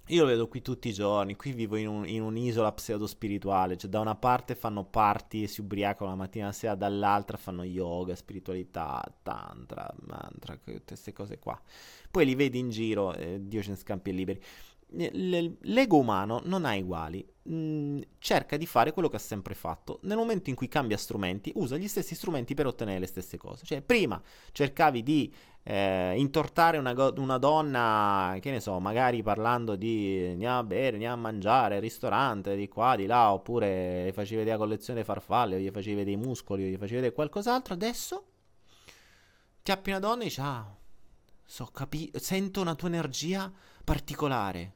io 0.07 0.21
lo 0.23 0.27
vedo 0.27 0.47
qui 0.47 0.61
tutti 0.63 0.87
i 0.89 0.93
giorni, 0.93 1.35
qui 1.35 1.51
vivo 1.51 1.75
in, 1.75 1.87
un, 1.87 2.07
in 2.07 2.23
un'isola 2.23 2.71
pseudo-spirituale, 2.71 3.77
cioè 3.77 3.91
da 3.91 3.99
una 3.99 4.15
parte 4.15 4.55
fanno 4.55 4.83
party 4.83 5.43
e 5.43 5.47
si 5.47 5.61
ubriacano 5.61 6.09
la 6.09 6.15
mattina 6.15 6.45
e 6.45 6.47
la 6.47 6.53
sera, 6.53 6.73
dall'altra 6.73 7.37
fanno 7.37 7.63
yoga, 7.63 8.15
spiritualità, 8.15 9.03
tantra, 9.21 9.87
mantra, 10.07 10.55
tutte 10.55 10.81
queste 10.85 11.13
cose 11.13 11.37
qua. 11.37 11.61
Poi 12.09 12.25
li 12.25 12.33
vedi 12.33 12.57
in 12.57 12.69
giro, 12.71 13.13
eh, 13.13 13.37
Dio 13.39 13.61
ce 13.61 13.69
ne 13.69 13.75
scampi 13.75 14.09
e 14.09 14.13
liberi. 14.13 14.43
L'ego 14.91 15.97
umano 15.97 16.41
non 16.45 16.65
ha 16.65 16.75
uguali. 16.75 17.25
Mm, 17.49 18.01
cerca 18.19 18.57
di 18.57 18.65
fare 18.65 18.91
quello 18.91 19.07
che 19.07 19.15
ha 19.15 19.19
sempre 19.19 19.55
fatto. 19.55 19.99
Nel 20.03 20.17
momento 20.17 20.49
in 20.49 20.55
cui 20.55 20.67
cambia 20.67 20.97
strumenti, 20.97 21.51
usa 21.55 21.77
gli 21.77 21.87
stessi 21.87 22.15
strumenti 22.15 22.53
per 22.53 22.67
ottenere 22.67 22.99
le 22.99 23.05
stesse 23.07 23.37
cose. 23.37 23.65
Cioè, 23.65 23.81
prima 23.81 24.21
cercavi 24.51 25.01
di 25.03 25.33
eh, 25.63 26.13
intortare 26.17 26.77
una, 26.77 26.93
una, 27.17 27.37
donna, 27.37 28.37
che 28.39 28.51
ne 28.51 28.59
so, 28.59 28.79
magari 28.79 29.21
parlando 29.23 29.75
di 29.75 30.27
andiamo 30.31 30.59
a 30.59 30.63
bere, 30.63 30.93
andiamo 30.93 31.15
a 31.15 31.17
mangiare, 31.17 31.79
ristorante, 31.79 32.55
di 32.55 32.67
qua, 32.67 32.95
di 32.95 33.05
là, 33.05 33.31
oppure 33.33 34.05
gli 34.07 34.11
facevi 34.11 34.37
vedere 34.37 34.57
la 34.57 34.63
collezione 34.63 35.03
farfalle, 35.03 35.55
o 35.55 35.59
gli 35.59 35.69
facevi 35.71 35.95
vedere 35.95 36.17
i 36.17 36.19
muscoli, 36.19 36.63
o 36.63 36.67
gli 36.67 36.77
facevi 36.77 36.95
vedere 36.95 37.13
qualcos'altro. 37.13 37.73
Adesso 37.73 38.23
chiappi 39.61 39.89
una 39.89 39.99
donna 39.99 40.21
e 40.21 40.25
dici, 40.25 40.39
ah, 40.41 40.75
so 41.45 41.65
capi- 41.65 42.11
sento 42.15 42.61
una 42.61 42.75
tua 42.75 42.87
energia 42.87 43.51
particolare. 43.83 44.73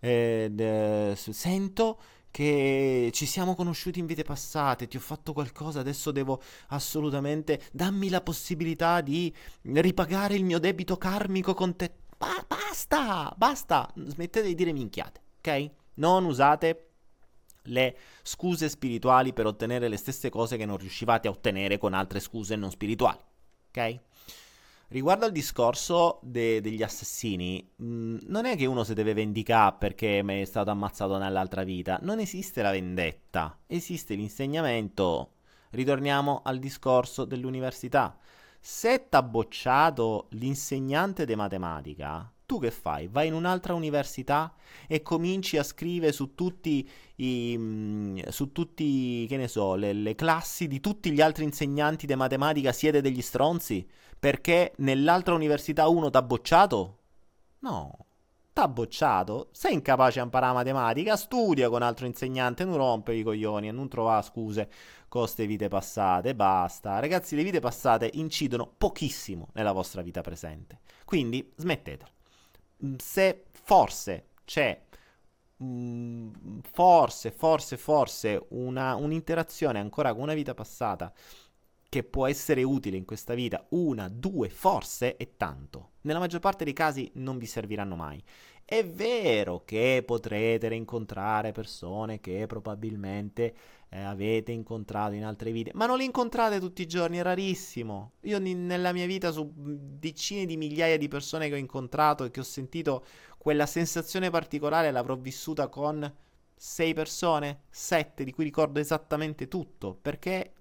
Eh, 0.00 1.14
sento 1.16 2.00
che 2.30 3.10
ci 3.12 3.26
siamo 3.26 3.54
conosciuti 3.54 3.98
in 3.98 4.06
vite 4.06 4.22
passate, 4.22 4.86
ti 4.86 4.96
ho 4.96 5.00
fatto 5.00 5.32
qualcosa, 5.32 5.80
adesso 5.80 6.10
devo 6.12 6.40
assolutamente 6.68 7.60
dammi 7.72 8.08
la 8.08 8.20
possibilità 8.20 9.00
di 9.00 9.34
ripagare 9.62 10.34
il 10.34 10.44
mio 10.44 10.58
debito 10.58 10.96
karmico 10.96 11.54
con 11.54 11.76
te. 11.76 11.92
Ba- 12.16 12.44
basta, 12.46 13.32
basta, 13.36 13.92
smettete 13.94 14.46
di 14.46 14.54
dire 14.54 14.72
minchiate, 14.72 15.20
ok? 15.38 15.70
Non 15.94 16.24
usate 16.24 16.86
le 17.64 17.96
scuse 18.22 18.68
spirituali 18.68 19.32
per 19.32 19.46
ottenere 19.46 19.88
le 19.88 19.96
stesse 19.96 20.30
cose 20.30 20.56
che 20.56 20.64
non 20.64 20.76
riuscivate 20.76 21.28
a 21.28 21.30
ottenere 21.30 21.78
con 21.78 21.94
altre 21.94 22.20
scuse 22.20 22.56
non 22.56 22.70
spirituali, 22.70 23.18
ok? 23.68 24.00
Riguardo 24.90 25.24
al 25.24 25.30
discorso 25.30 26.18
de- 26.20 26.60
degli 26.60 26.82
assassini, 26.82 27.64
mh, 27.76 27.84
mm, 27.84 28.18
non 28.26 28.44
è 28.44 28.56
che 28.56 28.66
uno 28.66 28.82
si 28.82 28.92
deve 28.92 29.14
vendicare 29.14 29.76
perché 29.78 30.20
mi 30.24 30.40
è 30.40 30.44
stato 30.44 30.70
ammazzato 30.70 31.16
nell'altra 31.16 31.62
vita. 31.62 32.00
Non 32.02 32.18
esiste 32.18 32.60
la 32.60 32.72
vendetta, 32.72 33.56
esiste 33.68 34.16
l'insegnamento. 34.16 35.34
Ritorniamo 35.70 36.42
al 36.44 36.58
discorso 36.58 37.24
dell'università. 37.24 38.18
Se 38.58 39.06
t'ha 39.08 39.22
bocciato 39.22 40.26
l'insegnante 40.30 41.24
di 41.24 41.36
matematica, 41.36 42.28
tu 42.44 42.58
che 42.58 42.72
fai? 42.72 43.06
Vai 43.06 43.28
in 43.28 43.34
un'altra 43.34 43.74
università 43.74 44.52
e 44.88 45.02
cominci 45.02 45.56
a 45.56 45.62
scrivere 45.62 46.10
su 46.10 46.34
tutti 46.34 46.90
i, 47.14 47.54
mm, 47.56 48.18
su 48.28 48.50
tutti, 48.50 49.24
che 49.28 49.36
ne 49.36 49.46
so, 49.46 49.76
le, 49.76 49.92
le 49.92 50.16
classi 50.16 50.66
di 50.66 50.80
tutti 50.80 51.12
gli 51.12 51.20
altri 51.20 51.44
insegnanti 51.44 52.06
di 52.06 52.14
matematica 52.16 52.72
siete 52.72 53.00
degli 53.00 53.22
stronzi? 53.22 53.88
Perché 54.20 54.74
nell'altra 54.76 55.32
università 55.32 55.88
uno 55.88 56.10
t'ha 56.10 56.20
bocciato? 56.20 56.98
No, 57.60 58.06
t'ha 58.52 58.68
bocciato. 58.68 59.48
Sei 59.52 59.72
incapace 59.72 60.20
a 60.20 60.24
imparare 60.24 60.52
matematica? 60.52 61.16
Studia 61.16 61.70
con 61.70 61.80
altro 61.80 62.04
insegnante, 62.04 62.66
non 62.66 62.76
rompe 62.76 63.14
i 63.14 63.22
coglioni 63.22 63.68
e 63.68 63.72
non 63.72 63.88
trova 63.88 64.20
scuse 64.20 64.68
con 65.08 65.22
queste 65.22 65.46
vite 65.46 65.68
passate. 65.68 66.34
Basta. 66.34 66.98
Ragazzi, 66.98 67.34
le 67.34 67.42
vite 67.42 67.60
passate 67.60 68.10
incidono 68.12 68.70
pochissimo 68.76 69.48
nella 69.54 69.72
vostra 69.72 70.02
vita 70.02 70.20
presente. 70.20 70.80
Quindi 71.06 71.50
smettetela. 71.56 72.06
Mm, 72.84 72.96
se 72.98 73.44
forse 73.52 74.26
c'è 74.44 74.82
mm, 75.62 76.58
forse, 76.70 77.30
forse, 77.30 77.78
forse 77.78 78.46
una, 78.50 78.96
un'interazione 78.96 79.78
ancora 79.78 80.12
con 80.12 80.22
una 80.24 80.34
vita 80.34 80.52
passata 80.52 81.10
che 81.90 82.04
può 82.04 82.28
essere 82.28 82.62
utile 82.62 82.96
in 82.96 83.04
questa 83.04 83.34
vita, 83.34 83.66
una, 83.70 84.08
due, 84.08 84.48
forse 84.48 85.16
è 85.16 85.36
tanto. 85.36 85.94
Nella 86.02 86.20
maggior 86.20 86.38
parte 86.38 86.62
dei 86.62 86.72
casi 86.72 87.10
non 87.14 87.36
vi 87.36 87.46
serviranno 87.46 87.96
mai. 87.96 88.22
È 88.64 88.86
vero 88.86 89.64
che 89.64 90.04
potrete 90.06 90.68
rincontrare 90.68 91.50
persone 91.50 92.20
che 92.20 92.46
probabilmente 92.46 93.54
eh, 93.88 94.00
avete 94.00 94.52
incontrato 94.52 95.14
in 95.14 95.24
altre 95.24 95.50
vite, 95.50 95.72
ma 95.74 95.86
non 95.86 95.96
le 95.98 96.04
incontrate 96.04 96.60
tutti 96.60 96.82
i 96.82 96.86
giorni, 96.86 97.18
è 97.18 97.22
rarissimo. 97.22 98.12
Io 98.20 98.38
n- 98.38 98.66
nella 98.66 98.92
mia 98.92 99.06
vita 99.06 99.32
su 99.32 99.50
decine 99.52 100.46
di 100.46 100.56
migliaia 100.56 100.96
di 100.96 101.08
persone 101.08 101.48
che 101.48 101.54
ho 101.54 101.58
incontrato 101.58 102.22
e 102.22 102.30
che 102.30 102.38
ho 102.38 102.44
sentito 102.44 103.04
quella 103.36 103.66
sensazione 103.66 104.30
particolare 104.30 104.92
l'avrò 104.92 105.16
vissuta 105.16 105.66
con 105.66 106.08
sei 106.54 106.94
persone, 106.94 107.62
sette 107.68 108.22
di 108.22 108.30
cui 108.30 108.44
ricordo 108.44 108.78
esattamente 108.78 109.48
tutto, 109.48 109.98
perché 110.00 110.52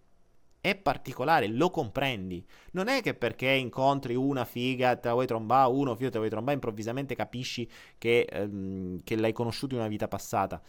è 0.62 0.76
particolare, 0.76 1.48
lo 1.48 1.70
comprendi. 1.70 2.46
Non 2.72 2.88
è 2.88 3.02
che 3.02 3.14
perché 3.14 3.50
incontri 3.50 4.16
una 4.16 4.46
figa, 4.46 4.96
te 4.96 5.08
la 5.08 5.14
vuoi 5.14 5.28
trombare, 5.28 5.72
uno 5.72 5.96
figlio 5.96 6.10
te 6.10 6.14
la 6.14 6.20
vuoi 6.20 6.30
trombare, 6.30 6.56
improvvisamente 6.56 7.16
capisci 7.16 7.70
che, 7.98 8.28
ehm, 8.30 9.02
che 9.04 9.16
l'hai 9.16 9.34
conosciuto 9.34 9.74
in 9.76 9.82
una 9.82 9.90
vita 9.90 10.08
passata 10.08 10.62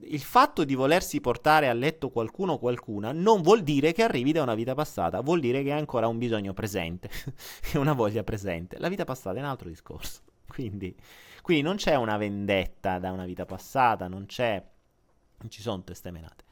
il 0.00 0.20
fatto 0.20 0.64
di 0.64 0.74
volersi 0.74 1.20
portare 1.20 1.68
a 1.68 1.72
letto 1.72 2.10
qualcuno 2.10 2.54
o 2.54 2.58
qualcuna 2.58 3.12
non 3.12 3.42
vuol 3.42 3.62
dire 3.62 3.92
che 3.92 4.02
arrivi 4.02 4.32
da 4.32 4.42
una 4.42 4.54
vita 4.54 4.74
passata, 4.74 5.20
vuol 5.20 5.40
dire 5.40 5.62
che 5.62 5.72
hai 5.72 5.78
ancora 5.78 6.08
un 6.08 6.18
bisogno 6.18 6.52
presente 6.52 7.08
e 7.72 7.78
una 7.78 7.92
voglia 7.92 8.24
presente. 8.24 8.78
La 8.78 8.88
vita 8.88 9.04
passata 9.04 9.38
è 9.38 9.40
un 9.40 9.46
altro 9.46 9.68
discorso. 9.68 10.20
Quindi, 10.46 10.94
quindi 11.42 11.62
non 11.62 11.76
c'è 11.76 11.94
una 11.94 12.16
vendetta 12.16 12.98
da 12.98 13.10
una 13.12 13.24
vita 13.24 13.44
passata, 13.44 14.08
non 14.08 14.26
c'è... 14.26 14.62
non 15.38 15.50
ci 15.50 15.62
sono 15.62 15.82
testemenate. 15.82 16.44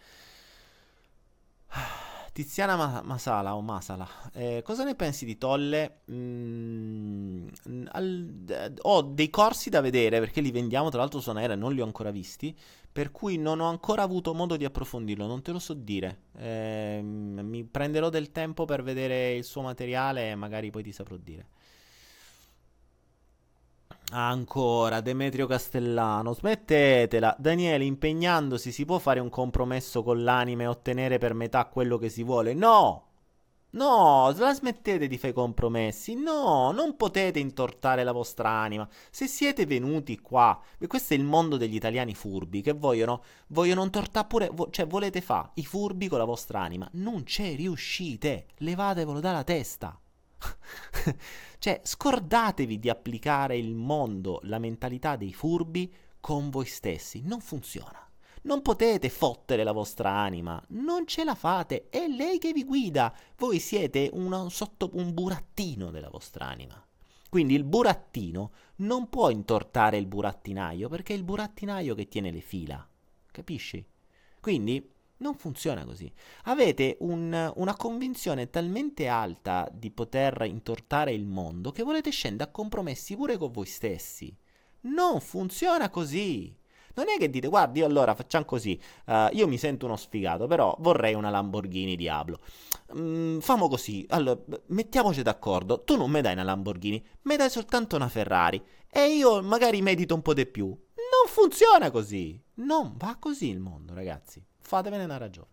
Tiziana 2.32 2.76
Ma- 2.76 3.02
Masala 3.04 3.54
o 3.54 3.60
Masala, 3.60 4.08
eh, 4.32 4.62
cosa 4.64 4.84
ne 4.84 4.94
pensi 4.94 5.26
di 5.26 5.36
Tolle? 5.36 6.00
Mm, 6.10 7.48
al, 7.90 8.74
ho 8.82 9.02
dei 9.02 9.28
corsi 9.28 9.68
da 9.68 9.82
vedere 9.82 10.18
perché 10.18 10.40
li 10.40 10.50
vendiamo 10.50 10.88
tra 10.88 11.00
l'altro 11.00 11.20
su 11.20 11.28
Anaera 11.28 11.52
e 11.52 11.56
non 11.56 11.74
li 11.74 11.82
ho 11.82 11.84
ancora 11.84 12.10
visti, 12.10 12.56
per 12.90 13.10
cui 13.10 13.36
non 13.36 13.60
ho 13.60 13.68
ancora 13.68 14.02
avuto 14.02 14.32
modo 14.32 14.56
di 14.56 14.64
approfondirlo, 14.64 15.26
non 15.26 15.42
te 15.42 15.52
lo 15.52 15.58
so 15.58 15.74
dire. 15.74 16.22
Eh, 16.38 17.00
mi 17.02 17.64
prenderò 17.64 18.08
del 18.08 18.32
tempo 18.32 18.64
per 18.64 18.82
vedere 18.82 19.34
il 19.34 19.44
suo 19.44 19.60
materiale 19.60 20.30
e 20.30 20.34
magari 20.34 20.70
poi 20.70 20.82
ti 20.82 20.92
saprò 20.92 21.16
dire. 21.16 21.46
Ancora, 24.14 25.00
Demetrio 25.00 25.46
Castellano, 25.46 26.34
smettetela. 26.34 27.34
Daniele, 27.38 27.84
impegnandosi 27.84 28.70
si 28.70 28.84
può 28.84 28.98
fare 28.98 29.20
un 29.20 29.30
compromesso 29.30 30.02
con 30.02 30.22
l'anima 30.22 30.64
e 30.64 30.66
ottenere 30.66 31.16
per 31.16 31.32
metà 31.32 31.64
quello 31.64 31.96
che 31.96 32.10
si 32.10 32.22
vuole? 32.22 32.52
No! 32.52 33.06
No, 33.70 34.30
la 34.36 34.52
smettete 34.52 35.06
di 35.08 35.16
fare 35.16 35.32
compromessi. 35.32 36.14
No, 36.14 36.72
non 36.72 36.94
potete 36.96 37.38
intortare 37.38 38.04
la 38.04 38.12
vostra 38.12 38.50
anima. 38.50 38.86
Se 39.10 39.26
siete 39.26 39.64
venuti 39.64 40.20
qua, 40.20 40.60
questo 40.86 41.14
è 41.14 41.16
il 41.16 41.24
mondo 41.24 41.56
degli 41.56 41.74
italiani 41.74 42.14
furbi 42.14 42.60
che 42.60 42.72
vogliono, 42.72 43.22
vogliono 43.48 43.82
intortare 43.82 44.26
pure, 44.26 44.50
vo- 44.52 44.68
cioè 44.68 44.86
volete 44.86 45.22
fare 45.22 45.52
i 45.54 45.64
furbi 45.64 46.08
con 46.08 46.18
la 46.18 46.24
vostra 46.24 46.60
anima. 46.60 46.86
Non 46.92 47.24
ci 47.24 47.54
riuscite. 47.54 48.48
Levatevelo 48.58 49.20
dalla 49.20 49.42
testa. 49.42 49.98
cioè, 51.58 51.80
scordatevi 51.82 52.78
di 52.78 52.88
applicare 52.88 53.56
il 53.56 53.74
mondo, 53.74 54.40
la 54.44 54.58
mentalità 54.58 55.16
dei 55.16 55.32
furbi 55.32 55.92
con 56.20 56.50
voi 56.50 56.66
stessi. 56.66 57.22
Non 57.24 57.40
funziona. 57.40 58.06
Non 58.44 58.60
potete 58.60 59.08
fottere 59.08 59.62
la 59.62 59.70
vostra 59.70 60.10
anima, 60.10 60.60
non 60.70 61.06
ce 61.06 61.22
la 61.22 61.36
fate, 61.36 61.88
è 61.90 62.08
lei 62.08 62.38
che 62.38 62.52
vi 62.52 62.64
guida. 62.64 63.14
Voi 63.36 63.60
siete 63.60 64.10
una, 64.14 64.48
sotto 64.50 64.90
un 64.94 65.14
burattino 65.14 65.92
della 65.92 66.08
vostra 66.10 66.46
anima. 66.46 66.84
Quindi 67.28 67.54
il 67.54 67.64
burattino 67.64 68.50
non 68.76 69.08
può 69.08 69.30
intortare 69.30 69.96
il 69.96 70.06
burattinaio 70.06 70.88
perché 70.88 71.14
è 71.14 71.16
il 71.16 71.22
burattinaio 71.22 71.94
che 71.94 72.08
tiene 72.08 72.32
le 72.32 72.40
fila. 72.40 72.86
Capisci? 73.30 73.86
Quindi 74.40 74.91
non 75.22 75.34
funziona 75.34 75.84
così. 75.84 76.12
Avete 76.44 76.96
un, 77.00 77.52
una 77.56 77.76
convinzione 77.76 78.50
talmente 78.50 79.06
alta 79.06 79.66
di 79.72 79.90
poter 79.90 80.42
intortare 80.42 81.12
il 81.12 81.24
mondo 81.24 81.70
che 81.70 81.82
volete 81.82 82.10
scendere 82.10 82.50
a 82.50 82.52
compromessi 82.52 83.16
pure 83.16 83.38
con 83.38 83.50
voi 83.52 83.66
stessi. 83.66 84.36
Non 84.82 85.20
funziona 85.20 85.88
così. 85.88 86.54
Non 86.94 87.08
è 87.08 87.16
che 87.16 87.30
dite, 87.30 87.48
guardi, 87.48 87.78
io 87.78 87.86
allora 87.86 88.14
facciamo 88.14 88.44
così, 88.44 88.78
uh, 89.06 89.28
io 89.32 89.48
mi 89.48 89.56
sento 89.56 89.86
uno 89.86 89.96
sfigato, 89.96 90.46
però 90.46 90.76
vorrei 90.80 91.14
una 91.14 91.30
Lamborghini 91.30 91.96
Diablo. 91.96 92.40
Mm, 92.94 93.38
famo 93.38 93.66
così, 93.68 94.04
allora, 94.10 94.38
mettiamoci 94.66 95.22
d'accordo, 95.22 95.84
tu 95.84 95.96
non 95.96 96.10
mi 96.10 96.20
dai 96.20 96.34
una 96.34 96.42
Lamborghini, 96.42 97.02
mi 97.22 97.36
dai 97.36 97.48
soltanto 97.48 97.96
una 97.96 98.10
Ferrari 98.10 98.62
e 98.90 99.06
io 99.06 99.40
magari 99.42 99.80
medito 99.80 100.14
un 100.14 100.20
po' 100.20 100.34
di 100.34 100.44
più. 100.44 100.66
Non 100.66 101.28
funziona 101.28 101.90
così, 101.90 102.38
non 102.56 102.92
va 102.98 103.16
così 103.18 103.48
il 103.48 103.58
mondo, 103.58 103.94
ragazzi, 103.94 104.44
fatevene 104.62 105.04
una 105.04 105.18
ragione. 105.18 105.48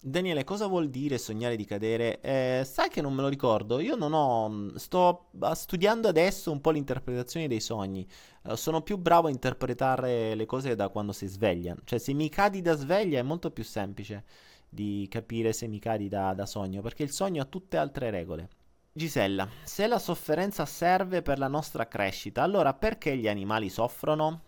Daniele, 0.00 0.44
cosa 0.44 0.68
vuol 0.68 0.90
dire 0.90 1.18
sognare 1.18 1.56
di 1.56 1.64
cadere? 1.64 2.20
Eh, 2.20 2.62
sai 2.64 2.88
che 2.88 3.00
non 3.00 3.12
me 3.14 3.22
lo 3.22 3.28
ricordo. 3.28 3.80
Io 3.80 3.96
non 3.96 4.12
ho. 4.12 4.70
Sto 4.76 5.30
studiando 5.54 6.06
adesso 6.06 6.52
un 6.52 6.60
po' 6.60 6.70
l'interpretazione 6.70 7.48
dei 7.48 7.58
sogni. 7.58 8.06
Uh, 8.44 8.54
sono 8.54 8.82
più 8.82 8.96
bravo 8.96 9.26
a 9.26 9.30
interpretare 9.30 10.36
le 10.36 10.46
cose 10.46 10.76
da 10.76 10.88
quando 10.88 11.10
si 11.10 11.26
svegliano. 11.26 11.80
Cioè, 11.82 11.98
se 11.98 12.12
mi 12.12 12.28
cadi 12.28 12.62
da 12.62 12.76
sveglia 12.76 13.18
è 13.18 13.22
molto 13.22 13.50
più 13.50 13.64
semplice 13.64 14.24
di 14.68 15.08
capire 15.10 15.52
se 15.52 15.66
mi 15.66 15.80
cadi 15.80 16.08
da, 16.08 16.32
da 16.32 16.46
sogno. 16.46 16.80
Perché 16.80 17.02
il 17.02 17.10
sogno 17.10 17.42
ha 17.42 17.46
tutte 17.46 17.76
altre 17.76 18.10
regole. 18.10 18.48
Gisella, 18.92 19.48
se 19.64 19.88
la 19.88 19.98
sofferenza 19.98 20.64
serve 20.64 21.22
per 21.22 21.38
la 21.38 21.48
nostra 21.48 21.88
crescita, 21.88 22.42
allora 22.42 22.72
perché 22.72 23.16
gli 23.16 23.28
animali 23.28 23.68
soffrono? 23.68 24.42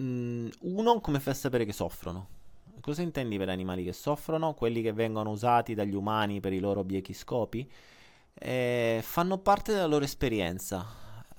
Mm, 0.00 0.48
uno, 0.60 1.00
come 1.00 1.20
fai 1.20 1.32
a 1.32 1.36
sapere 1.36 1.64
che 1.64 1.72
soffrono? 1.72 2.28
Cosa 2.80 3.02
intendi 3.02 3.36
per 3.38 3.48
animali 3.48 3.84
che 3.84 3.92
soffrono? 3.92 4.54
Quelli 4.54 4.82
che 4.82 4.92
vengono 4.92 5.30
usati 5.30 5.74
dagli 5.74 5.94
umani 5.94 6.40
per 6.40 6.52
i 6.52 6.60
loro 6.60 6.84
biechi 6.84 7.12
scopi? 7.12 7.68
Eh, 8.34 9.00
fanno 9.02 9.38
parte 9.38 9.72
della 9.72 9.86
loro 9.86 10.04
esperienza. 10.04 10.86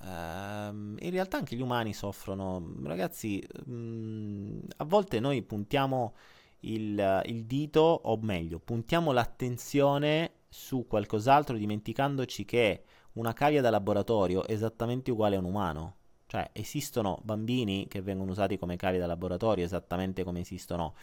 Eh, 0.00 0.06
in 0.06 1.10
realtà 1.10 1.38
anche 1.38 1.56
gli 1.56 1.62
umani 1.62 1.92
soffrono. 1.92 2.74
Ragazzi, 2.82 3.42
mh, 3.66 3.72
mm, 3.72 4.58
a 4.78 4.84
volte 4.84 5.20
noi 5.20 5.42
puntiamo 5.42 6.14
il, 6.60 7.22
il 7.26 7.44
dito, 7.44 7.80
o 7.80 8.18
meglio, 8.20 8.58
puntiamo 8.58 9.12
l'attenzione 9.12 10.32
su 10.48 10.86
qualcos'altro 10.88 11.56
dimenticandoci 11.56 12.44
che 12.44 12.82
una 13.14 13.32
cavia 13.32 13.60
da 13.60 13.70
laboratorio 13.70 14.46
è 14.46 14.52
esattamente 14.52 15.10
uguale 15.10 15.36
a 15.36 15.38
un 15.38 15.44
umano. 15.44 15.96
Cioè, 16.28 16.50
esistono 16.52 17.20
bambini 17.22 17.88
che 17.88 18.02
vengono 18.02 18.32
usati 18.32 18.58
come 18.58 18.76
cavie 18.76 18.98
da 18.98 19.06
laboratorio 19.06 19.64
esattamente 19.64 20.24
come 20.24 20.40
esistono 20.40 20.94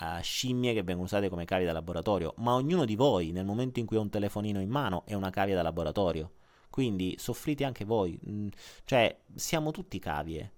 uh, 0.00 0.22
scimmie 0.22 0.72
che 0.72 0.82
vengono 0.82 1.04
usate 1.04 1.28
come 1.28 1.44
cavie 1.44 1.66
da 1.66 1.72
laboratorio, 1.72 2.32
ma 2.38 2.54
ognuno 2.54 2.86
di 2.86 2.96
voi 2.96 3.32
nel 3.32 3.44
momento 3.44 3.80
in 3.80 3.86
cui 3.86 3.98
ha 3.98 4.00
un 4.00 4.08
telefonino 4.08 4.62
in 4.62 4.70
mano 4.70 5.02
è 5.04 5.12
una 5.12 5.28
cavia 5.28 5.54
da 5.54 5.62
laboratorio. 5.62 6.32
Quindi 6.70 7.16
soffrite 7.18 7.64
anche 7.64 7.84
voi, 7.84 8.18
mm, 8.26 8.48
cioè 8.84 9.14
siamo 9.34 9.72
tutti 9.72 9.98
cavie. 9.98 10.52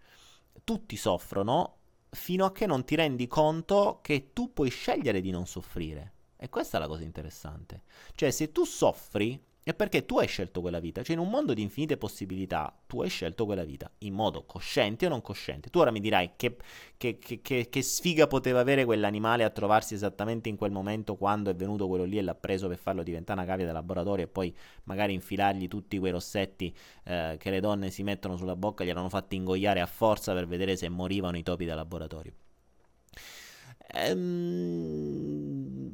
Tutti 0.63 0.97
soffrono 0.97 1.79
fino 2.11 2.45
a 2.45 2.53
che 2.53 2.67
non 2.67 2.85
ti 2.85 2.95
rendi 2.95 3.27
conto 3.27 3.99
che 4.01 4.31
tu 4.33 4.53
puoi 4.53 4.71
scegliere 4.71 5.21
di 5.21 5.33
non 5.33 5.47
soffrire. 5.47 6.13
E 6.37 6.49
questa 6.49 6.77
è 6.77 6.81
la 6.81 6.87
cosa 6.87 7.03
interessante. 7.03 7.83
Cioè, 8.15 8.31
se 8.31 8.53
tu 8.53 8.65
soffri, 8.65 9.43
è 9.65 9.73
perché 9.73 10.05
tu 10.05 10.19
hai 10.19 10.27
scelto 10.27 10.61
quella 10.61 10.79
vita, 10.79 11.03
cioè 11.03 11.17
in 11.17 11.23
un 11.23 11.31
mondo 11.31 11.55
di 11.55 11.63
infinite 11.63 11.97
possibilità 11.97 12.71
tu 12.87 13.01
hai 13.01 13.09
scelto 13.09 13.47
quella 13.47 13.65
vita, 13.65 13.91
in 14.01 14.13
modo 14.13 14.45
cosciente 14.45 15.07
o 15.07 15.09
non 15.09 15.23
cosciente. 15.23 15.71
Tu 15.71 15.79
ora 15.79 15.91
mi 15.91 16.01
dirai 16.01 16.33
che, 16.37 16.59
che, 16.99 17.19
che, 17.19 17.41
che, 17.41 17.83
sfiga 17.83 18.27
poteva 18.27 18.61
avere 18.61 18.85
quell'animale 18.85 19.43
a 19.43 19.49
trovarsi 19.49 19.95
esattamente 19.95 20.51
in 20.51 20.57
quel 20.57 20.71
momento 20.71 21.17
quando 21.17 21.49
è 21.49 21.55
venuto 21.55 21.89
quello 21.89 22.05
lì 22.05 22.19
e 22.19 22.23
l'ha 22.23 22.35
preso 22.35 22.69
per 22.69 22.77
farlo 22.77 23.03
diventare 23.03 23.41
una 23.41 23.49
cavia 23.49 23.65
del 23.65 23.75
laboratorio 23.75 24.27
e 24.27 24.29
poi 24.29 24.55
magari 24.85 25.15
infilargli 25.15 25.67
tutti 25.67 25.99
quei 25.99 26.13
rossetti 26.13 26.75
eh, 27.05 27.37
che 27.39 27.49
le 27.49 27.61
donne 27.61 27.91
si 27.91 28.03
mettono 28.03 28.37
sulla 28.37 28.57
bocca, 28.57 28.85
gli 28.85 28.91
erano 28.91 29.09
fatti 29.09 29.37
ingoiare 29.37 29.81
a 29.81 29.87
forza 29.87 30.35
per 30.35 30.47
vedere 30.47 30.77
se 30.77 30.91
morivano 30.91 31.39
i 31.39 31.43
topi 31.43 31.65
del 31.65 31.77
laboratorio. 31.77 32.44
Ehm, 33.95 35.85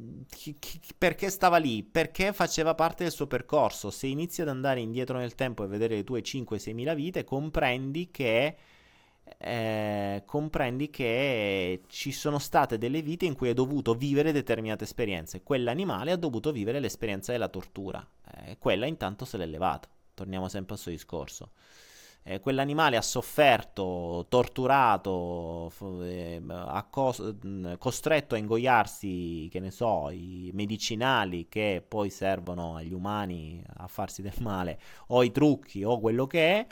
perché 0.97 1.29
stava 1.29 1.57
lì? 1.57 1.83
Perché 1.83 2.33
faceva 2.33 2.73
parte 2.73 3.03
del 3.03 3.11
suo 3.11 3.27
percorso. 3.27 3.91
Se 3.91 4.07
inizi 4.07 4.41
ad 4.41 4.49
andare 4.49 4.79
indietro 4.79 5.17
nel 5.17 5.35
tempo 5.35 5.63
e 5.63 5.67
vedere 5.67 5.95
le 5.95 6.03
tue 6.03 6.21
5-6 6.21 6.73
mila 6.73 6.93
vite, 6.95 7.23
comprendi 7.23 8.09
che, 8.09 8.55
eh, 9.37 10.23
comprendi 10.25 10.89
che 10.89 11.81
ci 11.87 12.11
sono 12.11 12.39
state 12.39 12.77
delle 12.77 13.01
vite 13.01 13.25
in 13.25 13.35
cui 13.35 13.49
hai 13.49 13.53
dovuto 13.53 13.93
vivere 13.93 14.31
determinate 14.31 14.83
esperienze. 14.85 15.43
Quell'animale 15.43 16.11
ha 16.11 16.17
dovuto 16.17 16.51
vivere 16.51 16.79
l'esperienza 16.79 17.31
della 17.31 17.49
tortura. 17.49 18.05
Eh, 18.45 18.57
quella 18.57 18.87
intanto 18.87 19.25
se 19.25 19.37
l'è 19.37 19.45
levata. 19.45 19.87
Torniamo 20.13 20.47
sempre 20.49 20.73
al 20.73 20.79
suo 20.79 20.91
discorso 20.91 21.51
eh, 22.23 22.39
quell'animale 22.39 22.97
ha 22.97 23.01
sofferto, 23.01 24.25
torturato, 24.29 25.71
eh, 26.03 26.41
cos- 26.89 27.35
costretto 27.77 28.35
a 28.35 28.37
ingoiarsi, 28.37 29.47
che 29.51 29.59
ne 29.59 29.71
so, 29.71 30.09
i 30.11 30.51
medicinali 30.53 31.47
che 31.49 31.83
poi 31.87 32.09
servono 32.09 32.75
agli 32.75 32.93
umani 32.93 33.63
a 33.77 33.87
farsi 33.87 34.21
del 34.21 34.35
male, 34.41 34.79
o 35.07 35.23
i 35.23 35.31
trucchi, 35.31 35.83
o 35.83 35.99
quello 35.99 36.27
che 36.27 36.59
è, 36.59 36.67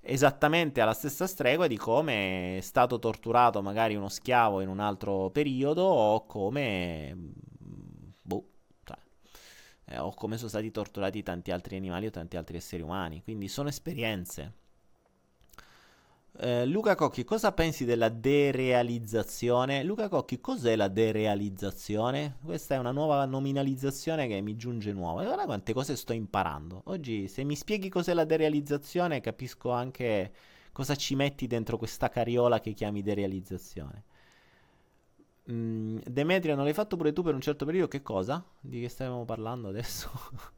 esattamente 0.00 0.80
alla 0.80 0.94
stessa 0.94 1.26
stregua 1.26 1.66
di 1.66 1.76
come 1.76 2.58
è 2.58 2.60
stato 2.60 2.98
torturato 3.00 3.60
magari 3.62 3.96
uno 3.96 4.08
schiavo 4.08 4.60
in 4.60 4.68
un 4.68 4.78
altro 4.80 5.30
periodo, 5.30 5.82
o 5.82 6.26
come... 6.26 7.32
Boh, 8.22 8.44
cioè, 8.84 8.96
eh, 9.86 9.98
o 9.98 10.14
come 10.14 10.36
sono 10.36 10.48
stati 10.48 10.70
torturati 10.70 11.22
tanti 11.22 11.50
altri 11.50 11.76
animali 11.76 12.06
o 12.06 12.10
tanti 12.10 12.36
altri 12.36 12.56
esseri 12.56 12.82
umani. 12.82 13.22
Quindi 13.22 13.48
sono 13.48 13.68
esperienze. 13.68 14.64
Eh, 16.38 16.66
Luca 16.66 16.94
Cocchi, 16.94 17.24
cosa 17.24 17.52
pensi 17.52 17.84
della 17.86 18.10
derealizzazione? 18.10 19.82
Luca 19.82 20.08
Cocchi, 20.08 20.38
cos'è 20.40 20.76
la 20.76 20.88
derealizzazione? 20.88 22.36
Questa 22.44 22.74
è 22.74 22.78
una 22.78 22.90
nuova 22.90 23.24
nominalizzazione 23.24 24.26
che 24.28 24.40
mi 24.42 24.54
giunge 24.56 24.92
nuova. 24.92 25.24
Guarda 25.24 25.44
quante 25.46 25.72
cose 25.72 25.96
sto 25.96 26.12
imparando. 26.12 26.82
Oggi, 26.86 27.26
se 27.28 27.42
mi 27.44 27.56
spieghi 27.56 27.88
cos'è 27.88 28.12
la 28.12 28.24
derealizzazione, 28.24 29.20
capisco 29.20 29.70
anche 29.70 30.32
cosa 30.72 30.94
ci 30.94 31.14
metti 31.14 31.46
dentro 31.46 31.78
questa 31.78 32.08
cariola 32.10 32.60
che 32.60 32.72
chiami 32.72 33.02
derealizzazione. 33.02 34.04
Mm, 35.50 35.98
Demetria, 36.04 36.54
non 36.54 36.64
l'hai 36.64 36.74
fatto 36.74 36.96
pure 36.96 37.12
tu 37.12 37.22
per 37.22 37.34
un 37.34 37.40
certo 37.40 37.64
periodo? 37.64 37.88
Che 37.88 38.02
cosa? 38.02 38.44
Di 38.60 38.80
che 38.80 38.88
stavamo 38.88 39.24
parlando 39.24 39.68
adesso? 39.68 40.10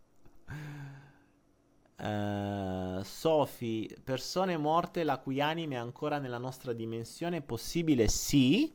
Uh, 2.00 3.02
Sofi, 3.02 3.92
persone 4.04 4.56
morte 4.56 5.02
la 5.02 5.18
cui 5.18 5.40
anima 5.40 5.74
è 5.74 5.78
ancora 5.78 6.18
nella 6.18 6.38
nostra 6.38 6.72
dimensione, 6.72 7.42
possibile? 7.42 8.08
Sì, 8.08 8.72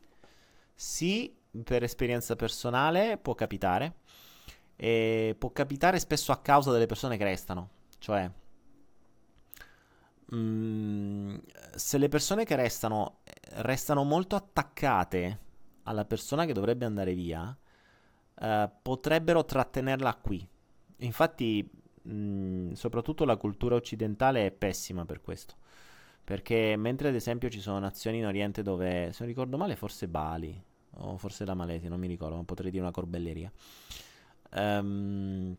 sì, 0.75 1.33
per 1.63 1.83
esperienza 1.83 2.35
personale 2.35 3.17
può 3.17 3.33
capitare. 3.33 3.95
E 4.75 5.35
può 5.37 5.51
capitare 5.51 5.99
spesso 5.99 6.31
a 6.31 6.41
causa 6.41 6.71
delle 6.71 6.85
persone 6.85 7.15
che 7.15 7.23
restano. 7.23 7.69
Cioè, 7.99 8.29
mm, 10.35 11.37
se 11.75 11.97
le 11.97 12.09
persone 12.09 12.43
che 12.43 12.55
restano 12.55 13.19
restano 13.57 14.03
molto 14.03 14.35
attaccate 14.35 15.39
alla 15.83 16.05
persona 16.05 16.45
che 16.45 16.53
dovrebbe 16.53 16.85
andare 16.85 17.13
via, 17.13 17.55
uh, 18.35 18.69
potrebbero 18.81 19.45
trattenerla 19.45 20.15
qui. 20.15 20.45
Infatti 20.97 21.69
soprattutto 22.73 23.25
la 23.25 23.37
cultura 23.37 23.75
occidentale 23.75 24.45
è 24.45 24.51
pessima 24.51 25.05
per 25.05 25.21
questo. 25.21 25.55
Perché 26.23 26.75
mentre 26.77 27.09
ad 27.09 27.15
esempio 27.15 27.49
ci 27.49 27.59
sono 27.59 27.79
nazioni 27.79 28.19
in 28.19 28.25
Oriente 28.25 28.61
dove, 28.61 29.11
se 29.11 29.17
non 29.19 29.27
ricordo 29.27 29.57
male, 29.57 29.75
forse 29.75 30.07
Bali 30.07 30.61
o 30.97 31.17
forse 31.17 31.45
la 31.45 31.53
Malesia, 31.53 31.89
non 31.89 31.99
mi 31.99 32.07
ricordo, 32.07 32.35
ma 32.35 32.43
potrei 32.43 32.71
dire 32.71 32.83
una 32.83 32.91
corbelleria. 32.91 33.51
Um, 34.55 35.55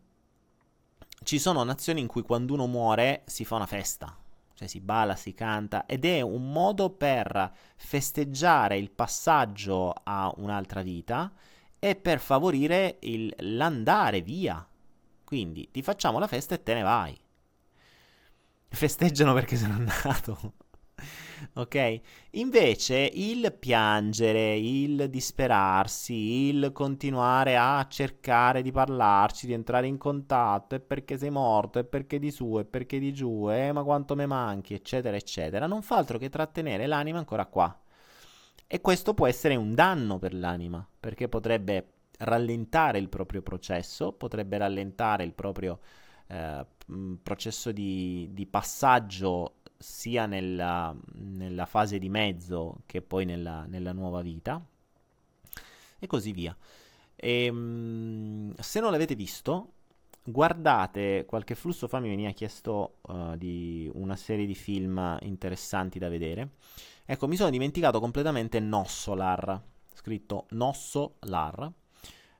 ci 1.23 1.39
sono 1.39 1.63
nazioni 1.63 1.99
in 2.01 2.07
cui 2.07 2.21
quando 2.21 2.53
uno 2.53 2.67
muore 2.67 3.23
si 3.25 3.45
fa 3.45 3.55
una 3.55 3.65
festa, 3.65 4.15
cioè 4.53 4.67
si 4.67 4.79
balla, 4.79 5.15
si 5.15 5.33
canta 5.33 5.85
ed 5.85 6.05
è 6.05 6.21
un 6.21 6.51
modo 6.51 6.89
per 6.91 7.51
festeggiare 7.75 8.77
il 8.77 8.89
passaggio 8.91 9.93
a 10.03 10.33
un'altra 10.37 10.81
vita 10.81 11.31
e 11.77 11.95
per 11.95 12.19
favorire 12.19 12.97
il, 13.01 13.33
l'andare 13.39 14.21
via 14.21 14.65
quindi 15.25 15.69
ti 15.71 15.81
facciamo 15.81 16.19
la 16.19 16.27
festa 16.27 16.55
e 16.55 16.63
te 16.63 16.73
ne 16.73 16.81
vai. 16.83 17.19
Festeggiano 18.69 19.33
perché 19.33 19.57
sono 19.57 19.77
nato. 19.77 20.53
ok? 21.53 21.99
Invece 22.31 23.09
il 23.13 23.53
piangere, 23.57 24.57
il 24.57 25.09
disperarsi, 25.09 26.47
il 26.47 26.71
continuare 26.73 27.57
a 27.57 27.85
cercare 27.89 28.61
di 28.61 28.71
parlarci, 28.71 29.47
di 29.47 29.53
entrare 29.53 29.87
in 29.87 29.97
contatto, 29.97 30.75
e 30.75 30.79
perché 30.79 31.17
sei 31.17 31.29
morto, 31.29 31.79
e 31.79 31.83
perché 31.83 32.19
di 32.19 32.31
su, 32.31 32.59
e 32.59 32.65
perché 32.65 32.99
di 32.99 33.13
giù, 33.13 33.49
eh, 33.49 33.71
ma 33.71 33.83
quanto 33.83 34.15
me 34.15 34.25
manchi, 34.25 34.73
eccetera, 34.73 35.15
eccetera, 35.15 35.67
non 35.67 35.81
fa 35.81 35.97
altro 35.97 36.17
che 36.17 36.29
trattenere 36.29 36.87
l'anima 36.87 37.17
ancora 37.17 37.45
qua. 37.45 37.77
E 38.67 38.81
questo 38.81 39.13
può 39.13 39.27
essere 39.27 39.55
un 39.55 39.75
danno 39.75 40.17
per 40.17 40.33
l'anima, 40.33 40.85
perché 40.99 41.29
potrebbe 41.29 41.94
rallentare 42.19 42.97
il 42.99 43.09
proprio 43.09 43.41
processo, 43.41 44.13
potrebbe 44.13 44.57
rallentare 44.57 45.23
il 45.23 45.33
proprio 45.33 45.79
eh, 46.27 46.65
processo 47.21 47.71
di, 47.71 48.29
di, 48.31 48.45
passaggio 48.45 49.55
sia 49.77 50.25
nella, 50.25 50.95
nella, 51.13 51.65
fase 51.65 51.99
di 51.99 52.09
mezzo 52.09 52.81
che 52.85 53.01
poi 53.01 53.25
nella, 53.25 53.65
nella 53.65 53.91
nuova 53.91 54.21
vita 54.21 54.63
e 55.99 56.07
così 56.07 56.31
via. 56.31 56.55
E, 57.15 57.45
ehm, 57.45 58.53
se 58.57 58.79
non 58.79 58.91
l'avete 58.91 59.15
visto, 59.15 59.73
guardate 60.23 61.25
qualche 61.27 61.55
flusso 61.55 61.87
fa 61.87 61.99
mi 61.99 62.09
veniva 62.09 62.31
chiesto 62.31 62.97
uh, 63.01 63.35
di 63.35 63.89
una 63.93 64.15
serie 64.15 64.45
di 64.45 64.55
film 64.55 65.17
interessanti 65.21 65.99
da 65.99 66.09
vedere. 66.09 66.51
Ecco, 67.05 67.27
mi 67.27 67.35
sono 67.35 67.51
dimenticato 67.51 67.99
completamente 67.99 68.59
Nossolar, 68.59 69.61
scritto 69.93 70.47
Nossolar 70.51 71.71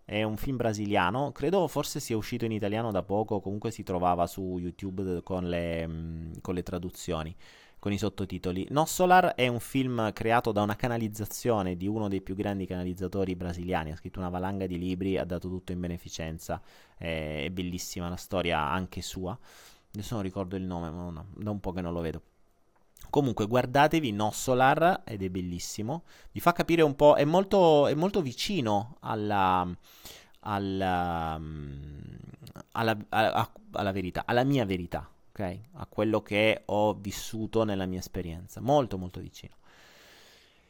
è 0.05 0.21
un 0.21 0.37
film 0.37 0.55
brasiliano, 0.55 1.31
credo 1.31 1.67
forse 1.67 1.99
sia 1.99 2.15
uscito 2.15 2.45
in 2.45 2.51
italiano 2.51 2.91
da 2.91 3.01
poco, 3.01 3.41
comunque 3.41 3.71
si 3.71 3.81
trovava 3.81 4.27
su 4.27 4.59
YouTube 4.59 5.23
con 5.23 5.49
le, 5.49 5.87
mm, 5.87 6.31
con 6.41 6.53
le 6.53 6.61
traduzioni, 6.61 7.35
con 7.79 7.91
i 7.91 7.97
sottotitoli. 7.97 8.67
Nossolar 8.69 9.33
è 9.33 9.47
un 9.47 9.59
film 9.59 10.13
creato 10.13 10.51
da 10.51 10.61
una 10.61 10.75
canalizzazione 10.75 11.75
di 11.75 11.87
uno 11.87 12.07
dei 12.07 12.21
più 12.21 12.35
grandi 12.35 12.67
canalizzatori 12.67 13.35
brasiliani, 13.35 13.91
ha 13.91 13.95
scritto 13.95 14.19
una 14.19 14.29
valanga 14.29 14.67
di 14.67 14.77
libri, 14.77 15.17
ha 15.17 15.25
dato 15.25 15.49
tutto 15.49 15.71
in 15.71 15.79
beneficenza, 15.79 16.61
è 16.97 17.49
bellissima 17.51 18.07
la 18.07 18.15
storia 18.15 18.59
anche 18.59 19.01
sua. 19.01 19.37
Adesso 19.91 20.13
non 20.13 20.23
ricordo 20.23 20.55
il 20.55 20.63
nome, 20.63 20.91
ma 20.91 21.09
no, 21.09 21.27
da 21.35 21.49
un 21.49 21.59
po' 21.59 21.71
che 21.71 21.81
non 21.81 21.93
lo 21.93 22.01
vedo. 22.01 22.21
Comunque 23.09 23.47
guardatevi 23.47 24.11
No 24.11 24.31
Solar 24.31 25.03
ed 25.05 25.23
è 25.23 25.29
bellissimo. 25.29 26.03
Vi 26.31 26.39
fa 26.39 26.51
capire 26.51 26.81
un 26.81 26.95
po', 26.95 27.15
è 27.15 27.25
molto, 27.25 27.87
è 27.87 27.93
molto 27.93 28.21
vicino 28.21 28.97
alla, 29.01 29.67
alla, 30.41 31.39
alla, 32.71 32.97
alla, 33.09 33.51
alla 33.71 33.91
verità, 33.91 34.23
alla 34.25 34.43
mia 34.43 34.65
verità, 34.65 35.09
ok? 35.29 35.59
A 35.73 35.85
quello 35.87 36.21
che 36.21 36.63
ho 36.65 36.93
vissuto 36.93 37.63
nella 37.63 37.85
mia 37.85 37.99
esperienza. 37.99 38.61
Molto 38.61 38.97
molto 38.97 39.19
vicino. 39.19 39.55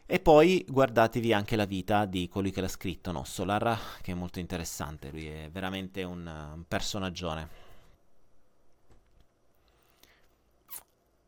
E 0.08 0.20
poi 0.20 0.64
guardatevi 0.68 1.34
anche 1.34 1.56
la 1.56 1.66
vita 1.66 2.06
di 2.06 2.28
colui 2.28 2.52
che 2.52 2.62
l'ha 2.62 2.68
scritto, 2.68 3.12
no? 3.12 3.24
Solar, 3.24 3.76
che 4.02 4.12
è 4.12 4.16
molto 4.16 4.40
interessante, 4.40 5.10
lui 5.10 5.26
è 5.26 5.50
veramente 5.52 6.04
un, 6.04 6.28
un 6.28 6.64
personaggione. 6.68 7.64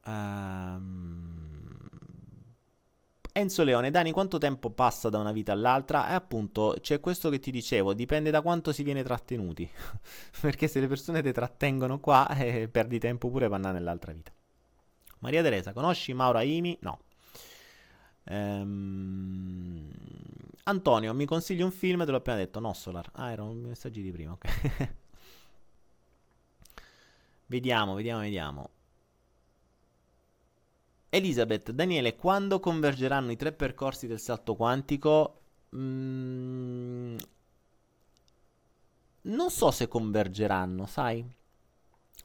Um, 0.07 1.37
Enzo 3.33 3.63
Leone, 3.63 3.91
Dani, 3.91 4.11
quanto 4.11 4.39
tempo 4.39 4.71
passa 4.71 5.09
da 5.09 5.19
una 5.19 5.31
vita 5.31 5.51
all'altra? 5.51 6.09
E 6.09 6.13
appunto 6.13 6.75
c'è 6.81 6.99
questo 6.99 7.29
che 7.29 7.39
ti 7.39 7.51
dicevo, 7.51 7.93
dipende 7.93 8.31
da 8.31 8.41
quanto 8.41 8.71
si 8.71 8.81
viene 8.83 9.03
trattenuti. 9.03 9.69
Perché 10.41 10.67
se 10.67 10.79
le 10.79 10.87
persone 10.87 11.21
ti 11.21 11.31
trattengono 11.31 11.99
qua, 11.99 12.27
eh, 12.35 12.67
perdi 12.67 12.97
tempo 12.99 13.29
pure 13.29 13.45
per 13.45 13.55
andare 13.55 13.75
nell'altra 13.75 14.11
vita. 14.11 14.31
Maria 15.19 15.43
Teresa, 15.43 15.73
conosci 15.73 16.13
Mauro 16.13 16.39
Aimi? 16.39 16.77
No. 16.81 16.99
Ehm... 18.23 19.91
Antonio, 20.63 21.13
mi 21.13 21.25
consigli 21.25 21.61
un 21.61 21.71
film? 21.71 22.05
Te 22.05 22.11
l'ho 22.11 22.17
appena 22.17 22.37
detto. 22.37 22.59
No, 22.59 22.73
Solar. 22.73 23.09
Ah, 23.13 23.31
erano 23.31 23.53
messaggi 23.53 24.01
di 24.01 24.11
prima, 24.11 24.31
ok. 24.33 24.89
vediamo, 27.47 27.93
vediamo, 27.93 28.21
vediamo. 28.21 28.69
Elisabeth, 31.09 31.71
Daniele, 31.71 32.15
quando 32.15 32.59
convergeranno 32.59 33.31
i 33.31 33.37
tre 33.37 33.53
percorsi 33.53 34.07
del 34.07 34.19
salto 34.19 34.55
quantico? 34.55 35.39
Mm, 35.75 37.17
non 39.21 39.49
so 39.49 39.71
se 39.71 39.87
convergeranno, 39.87 40.85
sai? 40.85 41.25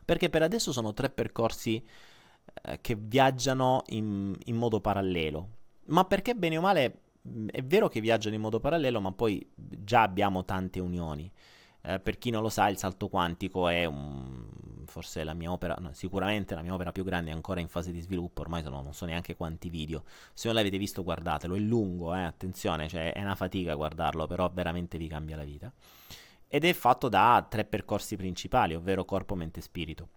Perché 0.04 0.28
per 0.30 0.42
adesso 0.42 0.72
sono 0.72 0.92
tre 0.94 1.10
percorsi 1.10 1.84
eh, 2.62 2.80
che 2.80 2.96
viaggiano 2.96 3.82
in, 3.88 4.36
in, 4.44 4.56
modo 4.56 4.80
parallelo. 4.80 5.48
Ma 5.86 6.04
perché 6.04 6.34
bene 6.34 6.56
o 6.58 6.60
male 6.60 7.00
mm, 7.28 7.48
è 7.48 7.62
vero 7.62 7.88
che 7.88 8.00
viaggiano 8.00 8.34
in 8.34 8.40
modo 8.40 8.58
parallelo, 8.60 9.00
ma 9.00 9.12
poi 9.12 9.48
già 9.54 10.02
abbiamo 10.02 10.44
tante 10.44 10.80
unioni. 10.80 11.30
Eh, 11.82 12.00
per 12.00 12.18
chi 12.18 12.30
non 12.30 12.42
lo 12.42 12.48
sa, 12.48 12.68
il 12.68 12.78
salto 12.78 13.08
quantico 13.08 13.68
è 13.68 13.84
un, 13.84 14.46
forse 14.92 15.24
la 15.24 15.32
mia 15.32 15.50
opera, 15.50 15.74
no, 15.80 15.94
sicuramente 15.94 16.54
la 16.54 16.60
mia 16.60 16.74
opera 16.74 16.92
più 16.92 17.02
grande 17.02 17.30
è 17.30 17.34
ancora 17.34 17.60
in 17.60 17.68
fase 17.68 17.90
di 17.92 18.00
sviluppo, 18.00 18.42
ormai 18.42 18.62
sono, 18.62 18.82
non 18.82 18.92
so 18.92 19.06
neanche 19.06 19.34
quanti 19.34 19.70
video. 19.70 20.04
Se 20.34 20.48
non 20.48 20.56
l'avete 20.56 20.76
visto, 20.76 21.02
guardatelo, 21.02 21.54
è 21.54 21.58
lungo, 21.58 22.14
eh, 22.14 22.22
attenzione, 22.22 22.88
cioè, 22.88 23.14
è 23.14 23.22
una 23.22 23.34
fatica 23.34 23.74
guardarlo, 23.74 24.26
però 24.26 24.50
veramente 24.52 24.98
vi 24.98 25.08
cambia 25.08 25.36
la 25.36 25.44
vita. 25.44 25.72
Ed 26.46 26.64
è 26.64 26.72
fatto 26.74 27.08
da 27.08 27.44
tre 27.48 27.64
percorsi 27.64 28.16
principali, 28.16 28.74
ovvero 28.74 29.06
corpo, 29.06 29.34
mente 29.34 29.60
e 29.60 29.62
spirito. 29.62 30.08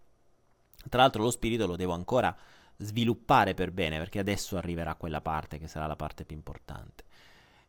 Tra 0.89 1.01
l'altro 1.01 1.23
lo 1.23 1.31
spirito 1.31 1.65
lo 1.65 1.77
devo 1.77 1.93
ancora 1.93 2.35
sviluppare 2.75 3.53
per 3.53 3.71
bene, 3.71 3.97
perché 3.97 4.19
adesso 4.19 4.57
arriverà 4.57 4.95
quella 4.95 5.21
parte 5.21 5.57
che 5.57 5.67
sarà 5.67 5.87
la 5.87 5.95
parte 5.95 6.25
più 6.25 6.35
importante. 6.35 7.05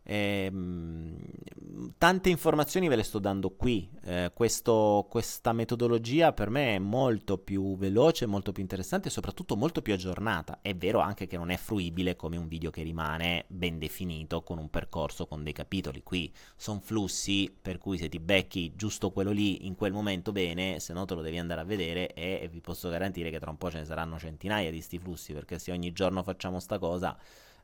Eh, 0.08 0.52
tante 1.98 2.28
informazioni 2.28 2.86
ve 2.88 2.96
le 2.96 3.02
sto 3.02 3.18
dando 3.18 3.50
qui. 3.50 3.90
Eh, 4.04 4.30
questo, 4.32 5.06
questa 5.10 5.52
metodologia 5.52 6.32
per 6.32 6.48
me 6.48 6.76
è 6.76 6.78
molto 6.78 7.38
più 7.38 7.76
veloce, 7.76 8.26
molto 8.26 8.52
più 8.52 8.62
interessante 8.62 9.08
e 9.08 9.10
soprattutto 9.10 9.56
molto 9.56 9.82
più 9.82 9.92
aggiornata. 9.92 10.60
È 10.62 10.74
vero 10.74 11.00
anche 11.00 11.26
che 11.26 11.36
non 11.36 11.50
è 11.50 11.56
fruibile 11.56 12.14
come 12.14 12.36
un 12.36 12.46
video 12.46 12.70
che 12.70 12.82
rimane 12.82 13.44
ben 13.48 13.78
definito 13.78 14.42
con 14.42 14.58
un 14.58 14.70
percorso 14.70 15.26
con 15.26 15.42
dei 15.42 15.52
capitoli. 15.52 16.02
Qui 16.02 16.32
sono 16.54 16.80
flussi 16.80 17.52
per 17.60 17.78
cui 17.78 17.98
se 17.98 18.08
ti 18.08 18.20
becchi 18.20 18.74
giusto 18.76 19.10
quello 19.10 19.32
lì 19.32 19.66
in 19.66 19.74
quel 19.74 19.92
momento 19.92 20.30
bene, 20.30 20.78
se 20.78 20.92
no 20.92 21.04
te 21.04 21.14
lo 21.14 21.22
devi 21.22 21.38
andare 21.38 21.60
a 21.60 21.64
vedere 21.64 22.12
e, 22.12 22.40
e 22.42 22.48
vi 22.48 22.60
posso 22.60 22.88
garantire 22.88 23.30
che 23.30 23.40
tra 23.40 23.50
un 23.50 23.56
po' 23.56 23.70
ce 23.70 23.78
ne 23.78 23.84
saranno 23.84 24.18
centinaia 24.18 24.70
di 24.70 24.80
sti 24.80 24.98
flussi 24.98 25.32
perché 25.32 25.58
se 25.58 25.72
ogni 25.72 25.92
giorno 25.92 26.22
facciamo 26.22 26.60
sta 26.60 26.78
cosa 26.78 27.16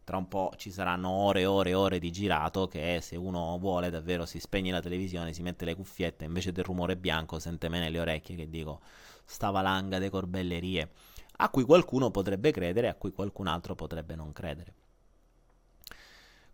tra 0.05 0.17
un 0.17 0.29
po' 0.29 0.53
ci 0.57 0.71
saranno 0.71 1.09
ore 1.11 1.41
e 1.41 1.47
ore 1.47 1.71
e 1.71 1.75
ore 1.75 1.99
di 1.99 2.11
girato 2.11 2.67
che 2.67 2.99
se 3.01 3.17
uno 3.17 3.57
vuole 3.59 3.91
davvero 3.91 4.27
si 4.27 4.41
spegne 4.41 4.73
la 4.73 4.81
televisione, 4.81 5.33
si 5.33 5.43
mette 5.43 5.65
le 5.65 5.75
cuffiette, 5.75 6.25
invece 6.25 6.53
del 6.53 6.65
rumore 6.65 6.97
bianco 6.97 7.39
sente 7.39 7.69
me 7.69 7.79
nelle 7.79 8.01
orecchie 8.01 8.37
che 8.37 8.49
dico 8.49 8.81
sta 9.25 9.51
valanga 9.51 9.99
de 9.99 10.11
corbellerie, 10.11 10.91
a 11.37 11.49
cui 11.49 11.65
qualcuno 11.65 12.11
potrebbe 12.11 12.51
credere, 12.51 12.89
a 12.89 12.95
cui 12.95 13.13
qualcun 13.13 13.47
altro 13.47 13.75
potrebbe 13.75 14.15
non 14.15 14.33
credere. 14.33 14.75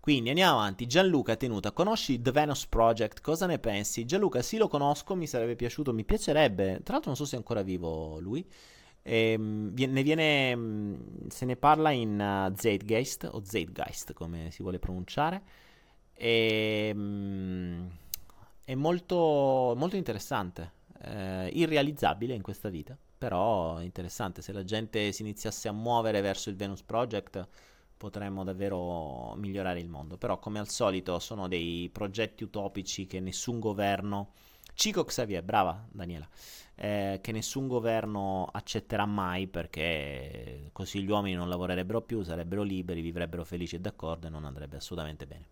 Quindi 0.00 0.30
andiamo 0.30 0.58
avanti. 0.58 0.86
Gianluca 0.86 1.36
Tenuta, 1.36 1.72
conosci 1.72 2.22
The 2.22 2.30
Venus 2.30 2.66
Project? 2.66 3.20
Cosa 3.20 3.44
ne 3.44 3.58
pensi? 3.58 4.06
Gianluca, 4.06 4.40
sì, 4.40 4.56
lo 4.56 4.66
conosco, 4.66 5.14
mi 5.14 5.26
sarebbe 5.26 5.54
piaciuto, 5.54 5.92
mi 5.92 6.04
piacerebbe. 6.04 6.80
Tra 6.82 6.94
l'altro, 6.94 7.10
non 7.10 7.16
so 7.16 7.26
se 7.26 7.34
è 7.34 7.38
ancora 7.38 7.60
vivo 7.62 8.18
lui. 8.18 8.48
E, 9.02 9.32
ehm, 9.32 9.74
ne 9.74 10.02
viene, 10.02 10.56
mm, 10.56 10.94
se 11.28 11.44
ne 11.44 11.56
parla 11.56 11.90
in 11.90 12.18
uh, 12.20 12.54
Zeitgeist 12.54 13.28
o 13.30 13.42
Zeitgeist 13.44 14.12
come 14.12 14.50
si 14.50 14.62
vuole 14.62 14.78
pronunciare. 14.78 15.42
E, 16.14 16.90
um, 16.94 17.88
è 18.64 18.74
molto, 18.74 19.74
molto 19.76 19.96
interessante 19.96 20.72
eh, 21.02 21.48
irrealizzabile 21.52 22.34
in 22.34 22.42
questa 22.42 22.68
vita 22.68 22.96
però 23.18 23.80
interessante. 23.80 24.40
Se 24.40 24.52
la 24.52 24.64
gente 24.64 25.12
si 25.12 25.22
iniziasse 25.22 25.68
a 25.68 25.72
muovere 25.72 26.20
verso 26.20 26.48
il 26.48 26.56
Venus 26.56 26.82
Project 26.82 27.46
potremmo 27.96 28.44
davvero 28.44 29.34
migliorare 29.34 29.80
il 29.80 29.88
mondo. 29.88 30.16
Però 30.16 30.38
come 30.38 30.60
al 30.60 30.68
solito 30.68 31.18
sono 31.18 31.48
dei 31.48 31.90
progetti 31.92 32.44
utopici 32.44 33.06
che 33.06 33.18
nessun 33.18 33.58
governo. 33.58 34.32
Cico 34.72 35.04
Xavier, 35.04 35.42
brava 35.42 35.84
Daniela 35.90 36.28
eh, 36.80 37.18
che 37.20 37.32
nessun 37.32 37.66
governo 37.66 38.48
accetterà 38.52 39.04
mai 39.04 39.48
perché 39.48 40.70
così 40.72 41.02
gli 41.02 41.10
uomini 41.10 41.34
non 41.34 41.48
lavorerebbero 41.48 42.02
più, 42.02 42.22
sarebbero 42.22 42.62
liberi, 42.62 43.00
vivrebbero 43.00 43.44
felici 43.44 43.76
e 43.76 43.80
d'accordo 43.80 44.28
e 44.28 44.30
non 44.30 44.44
andrebbe 44.44 44.76
assolutamente 44.76 45.26
bene. 45.26 45.46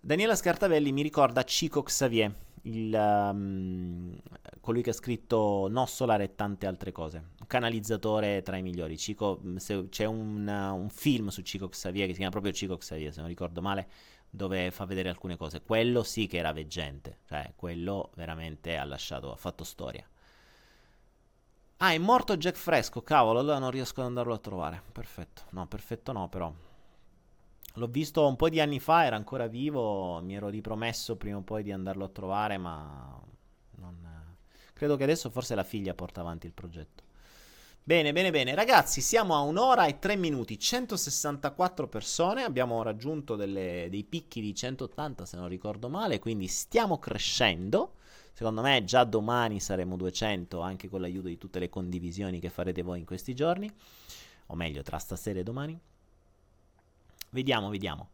Daniela 0.00 0.36
Scartavelli 0.36 0.92
mi 0.92 1.02
ricorda 1.02 1.42
Cico 1.44 1.82
Xavier, 1.82 2.32
il, 2.62 2.92
um, 2.94 4.14
colui 4.60 4.82
che 4.82 4.90
ha 4.90 4.94
scritto 4.94 5.66
No 5.70 5.86
Solare 5.86 6.24
e 6.24 6.34
tante 6.34 6.66
altre 6.66 6.92
cose, 6.92 7.16
un 7.40 7.46
canalizzatore 7.46 8.42
tra 8.42 8.58
i 8.58 8.62
migliori. 8.62 8.98
Cico, 8.98 9.40
se, 9.56 9.88
c'è 9.88 10.04
un, 10.04 10.46
un, 10.46 10.88
film 10.90 11.28
su 11.28 11.40
Cico 11.40 11.68
Xavier 11.68 12.04
che 12.04 12.12
si 12.12 12.18
chiama 12.18 12.32
proprio 12.32 12.52
Cico 12.52 12.76
Xavier, 12.76 13.12
se 13.12 13.20
non 13.20 13.28
ricordo 13.28 13.62
male, 13.62 13.88
dove 14.28 14.70
fa 14.70 14.84
vedere 14.84 15.08
alcune 15.08 15.36
cose. 15.38 15.62
Quello 15.62 16.02
sì 16.02 16.26
che 16.26 16.36
era 16.36 16.52
veggente, 16.52 17.20
cioè 17.26 17.52
quello 17.56 18.10
veramente 18.14 18.76
ha 18.76 18.84
lasciato, 18.84 19.32
ha 19.32 19.36
fatto 19.36 19.64
storia. 19.64 20.06
Ah, 21.80 21.92
è 21.92 21.98
morto 21.98 22.36
Jack 22.36 22.56
Fresco, 22.56 23.02
cavolo, 23.02 23.38
allora 23.38 23.58
non 23.60 23.70
riesco 23.70 24.00
ad 24.00 24.06
andarlo 24.08 24.34
a 24.34 24.38
trovare. 24.38 24.82
Perfetto, 24.90 25.42
no, 25.50 25.66
perfetto 25.68 26.10
no, 26.10 26.28
però. 26.28 26.52
L'ho 27.74 27.86
visto 27.86 28.26
un 28.26 28.34
po' 28.34 28.48
di 28.48 28.58
anni 28.58 28.80
fa, 28.80 29.04
era 29.04 29.14
ancora 29.14 29.46
vivo, 29.46 30.20
mi 30.20 30.34
ero 30.34 30.48
ripromesso 30.48 31.14
prima 31.14 31.36
o 31.36 31.42
poi 31.42 31.62
di 31.62 31.70
andarlo 31.70 32.04
a 32.04 32.08
trovare, 32.08 32.58
ma 32.58 33.16
non... 33.76 33.96
credo 34.72 34.96
che 34.96 35.04
adesso 35.04 35.30
forse 35.30 35.54
la 35.54 35.62
figlia 35.62 35.94
porta 35.94 36.20
avanti 36.20 36.46
il 36.46 36.52
progetto. 36.52 37.04
Bene, 37.84 38.12
bene, 38.12 38.32
bene. 38.32 38.56
Ragazzi, 38.56 39.00
siamo 39.00 39.36
a 39.36 39.40
un'ora 39.40 39.86
e 39.86 40.00
tre 40.00 40.16
minuti, 40.16 40.58
164 40.58 41.86
persone, 41.86 42.42
abbiamo 42.42 42.82
raggiunto 42.82 43.36
delle, 43.36 43.86
dei 43.88 44.02
picchi 44.02 44.40
di 44.40 44.52
180 44.52 45.24
se 45.24 45.36
non 45.36 45.46
ricordo 45.46 45.88
male, 45.88 46.18
quindi 46.18 46.48
stiamo 46.48 46.98
crescendo. 46.98 47.97
Secondo 48.38 48.62
me 48.62 48.84
già 48.84 49.02
domani 49.02 49.58
saremo 49.58 49.96
200 49.96 50.60
anche 50.60 50.88
con 50.88 51.00
l'aiuto 51.00 51.26
di 51.26 51.38
tutte 51.38 51.58
le 51.58 51.68
condivisioni 51.68 52.38
che 52.38 52.50
farete 52.50 52.82
voi 52.82 53.00
in 53.00 53.04
questi 53.04 53.34
giorni, 53.34 53.68
o 54.46 54.54
meglio 54.54 54.80
tra 54.84 54.96
stasera 54.98 55.40
e 55.40 55.42
domani. 55.42 55.76
Vediamo, 57.30 57.68
vediamo. 57.68 58.10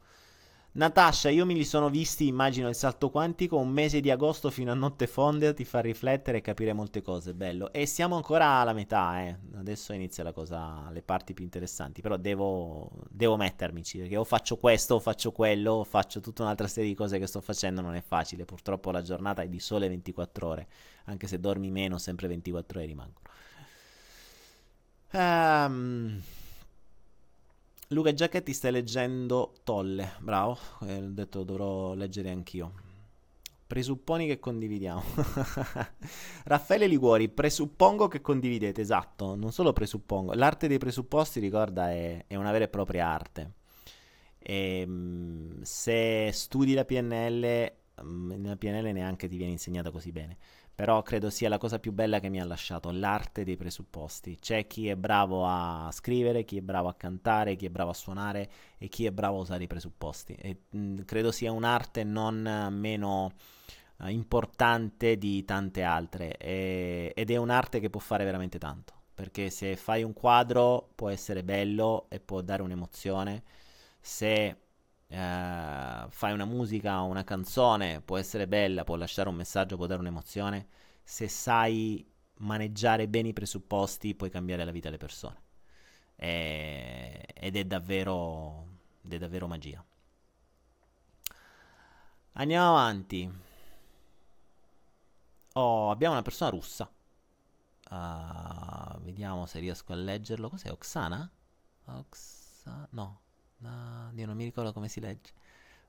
Natascia, 0.76 1.28
io 1.28 1.46
me 1.46 1.54
li 1.54 1.64
sono 1.64 1.88
visti, 1.88 2.26
immagino 2.26 2.68
il 2.68 2.74
salto 2.74 3.08
quantico, 3.08 3.56
un 3.58 3.68
mese 3.68 4.00
di 4.00 4.10
agosto 4.10 4.50
fino 4.50 4.72
a 4.72 4.74
notte 4.74 5.06
fonda 5.06 5.54
ti 5.54 5.64
fa 5.64 5.78
riflettere 5.78 6.38
e 6.38 6.40
capire 6.40 6.72
molte 6.72 7.00
cose, 7.00 7.32
bello. 7.32 7.72
E 7.72 7.86
siamo 7.86 8.16
ancora 8.16 8.46
alla 8.46 8.72
metà, 8.72 9.20
eh. 9.20 9.36
adesso 9.54 9.92
inizia 9.92 10.24
la 10.24 10.32
cosa, 10.32 10.90
le 10.90 11.00
parti 11.02 11.32
più 11.32 11.44
interessanti, 11.44 12.00
però 12.00 12.16
devo, 12.16 12.90
devo 13.08 13.36
mettermici, 13.36 13.98
perché 13.98 14.16
o 14.16 14.24
faccio 14.24 14.56
questo, 14.56 14.96
o 14.96 14.98
faccio 14.98 15.30
quello, 15.30 15.74
o 15.74 15.84
faccio 15.84 16.18
tutta 16.18 16.42
un'altra 16.42 16.66
serie 16.66 16.88
di 16.88 16.96
cose 16.96 17.20
che 17.20 17.28
sto 17.28 17.40
facendo, 17.40 17.80
non 17.80 17.94
è 17.94 18.02
facile, 18.02 18.44
purtroppo 18.44 18.90
la 18.90 19.02
giornata 19.02 19.42
è 19.42 19.48
di 19.48 19.60
sole 19.60 19.86
24 19.86 20.48
ore, 20.48 20.66
anche 21.04 21.28
se 21.28 21.38
dormi 21.38 21.70
meno, 21.70 21.98
sempre 21.98 22.26
24 22.26 22.78
ore 22.80 22.88
rimangono. 22.88 23.20
Ehm... 25.12 25.72
Um... 25.72 26.22
Luca 27.94 28.12
Giacchetti 28.12 28.52
stai 28.52 28.72
leggendo 28.72 29.54
Tolle, 29.62 30.14
bravo, 30.18 30.58
eh, 30.82 30.96
ho 30.96 31.10
detto 31.10 31.44
dovrò 31.44 31.94
leggere 31.94 32.28
anch'io. 32.30 32.72
Presupponi 33.68 34.26
che 34.26 34.40
condividiamo. 34.40 35.00
Raffaele 36.44 36.88
Liguori, 36.88 37.28
presuppongo 37.28 38.08
che 38.08 38.20
condividete, 38.20 38.80
esatto, 38.80 39.36
non 39.36 39.52
solo 39.52 39.72
presuppongo. 39.72 40.32
L'arte 40.34 40.66
dei 40.66 40.78
presupposti, 40.78 41.38
ricorda, 41.38 41.90
è, 41.92 42.24
è 42.26 42.34
una 42.34 42.50
vera 42.50 42.64
e 42.64 42.68
propria 42.68 43.06
arte. 43.06 43.52
E, 44.38 44.80
ehm, 44.80 45.62
se 45.62 46.30
studi 46.32 46.74
la 46.74 46.84
PNL, 46.84 47.72
mm, 48.02 48.44
la 48.44 48.56
PNL 48.56 48.92
neanche 48.92 49.28
ti 49.28 49.36
viene 49.36 49.52
insegnata 49.52 49.92
così 49.92 50.10
bene 50.10 50.36
però 50.74 51.02
credo 51.02 51.30
sia 51.30 51.48
la 51.48 51.58
cosa 51.58 51.78
più 51.78 51.92
bella 51.92 52.18
che 52.18 52.28
mi 52.28 52.40
ha 52.40 52.44
lasciato, 52.44 52.90
l'arte 52.90 53.44
dei 53.44 53.56
presupposti. 53.56 54.38
C'è 54.40 54.66
chi 54.66 54.88
è 54.88 54.96
bravo 54.96 55.46
a 55.46 55.88
scrivere, 55.92 56.44
chi 56.44 56.56
è 56.56 56.60
bravo 56.60 56.88
a 56.88 56.94
cantare, 56.94 57.54
chi 57.54 57.66
è 57.66 57.70
bravo 57.70 57.90
a 57.90 57.94
suonare 57.94 58.50
e 58.78 58.88
chi 58.88 59.06
è 59.06 59.12
bravo 59.12 59.38
a 59.38 59.40
usare 59.40 59.64
i 59.64 59.68
presupposti. 59.68 60.34
E, 60.34 60.62
mh, 60.70 61.02
credo 61.04 61.30
sia 61.30 61.52
un'arte 61.52 62.02
non 62.02 62.68
meno 62.72 63.32
uh, 63.98 64.08
importante 64.08 65.16
di 65.16 65.44
tante 65.44 65.82
altre 65.82 66.36
e, 66.36 67.12
ed 67.14 67.30
è 67.30 67.36
un'arte 67.36 67.78
che 67.78 67.90
può 67.90 68.00
fare 68.00 68.24
veramente 68.24 68.58
tanto, 68.58 68.94
perché 69.14 69.50
se 69.50 69.76
fai 69.76 70.02
un 70.02 70.12
quadro 70.12 70.90
può 70.96 71.08
essere 71.08 71.44
bello 71.44 72.06
e 72.08 72.18
può 72.18 72.40
dare 72.40 72.62
un'emozione, 72.62 73.44
se 74.00 74.56
eh, 75.14 76.06
fai 76.08 76.32
una 76.32 76.44
musica, 76.44 77.00
una 77.00 77.24
canzone, 77.24 78.00
può 78.00 78.16
essere 78.18 78.48
bella, 78.48 78.84
può 78.84 78.96
lasciare 78.96 79.28
un 79.28 79.36
messaggio, 79.36 79.76
può 79.76 79.86
dare 79.86 80.00
un'emozione, 80.00 80.68
se 81.02 81.28
sai 81.28 82.04
maneggiare 82.38 83.08
bene 83.08 83.28
i 83.28 83.32
presupposti 83.32 84.14
puoi 84.14 84.30
cambiare 84.30 84.64
la 84.64 84.72
vita 84.72 84.88
alle 84.88 84.96
persone. 84.98 85.42
E, 86.16 87.26
ed 87.34 87.56
è 87.56 87.64
davvero, 87.64 88.66
è 89.08 89.18
davvero 89.18 89.46
magia. 89.46 89.84
Andiamo 92.32 92.70
avanti. 92.70 93.30
Oh, 95.54 95.90
abbiamo 95.90 96.14
una 96.14 96.22
persona 96.22 96.50
russa. 96.50 96.90
Uh, 97.90 98.98
vediamo 99.00 99.46
se 99.46 99.60
riesco 99.60 99.92
a 99.92 99.96
leggerlo. 99.96 100.48
Cos'è? 100.48 100.70
Oksana? 100.70 101.30
Oksana? 101.84 102.88
No. 102.90 103.20
No, 103.58 104.10
io 104.14 104.26
non 104.26 104.36
mi 104.36 104.44
ricordo 104.44 104.72
come 104.72 104.88
si 104.88 105.00
legge. 105.00 105.32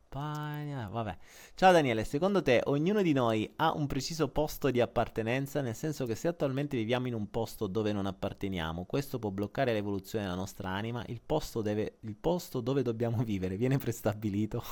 Pagna, 0.08 0.88
vabbè. 0.88 1.18
Ciao 1.56 1.74
Daniele, 1.74 2.06
secondo 2.06 2.42
te 2.42 2.62
ognuno 2.66 3.02
di 3.02 3.12
noi 3.12 3.52
ha 3.58 3.74
un 3.74 3.86
preciso 3.88 4.30
posto 4.30 4.72
di 4.72 4.80
appartenenza, 4.80 5.62
nel 5.62 5.76
senso 5.76 6.06
che 6.06 6.16
se 6.16 6.30
attualmente 6.30 6.78
viviamo 6.78 7.08
in 7.08 7.14
un 7.16 7.30
posto 7.30 7.68
dove 7.68 7.92
non 7.92 8.06
apparteniamo, 8.06 8.86
questo 8.86 9.20
può 9.20 9.30
bloccare 9.32 9.74
l'evoluzione 9.74 10.24
della 10.24 10.38
nostra 10.38 10.70
anima, 10.70 11.04
il 11.08 11.20
posto, 11.26 11.62
deve, 11.62 11.98
il 12.02 12.16
posto 12.16 12.62
dove 12.62 12.82
dobbiamo 12.82 13.24
vivere 13.24 13.58
viene 13.58 13.78
prestabilito? 13.78 14.64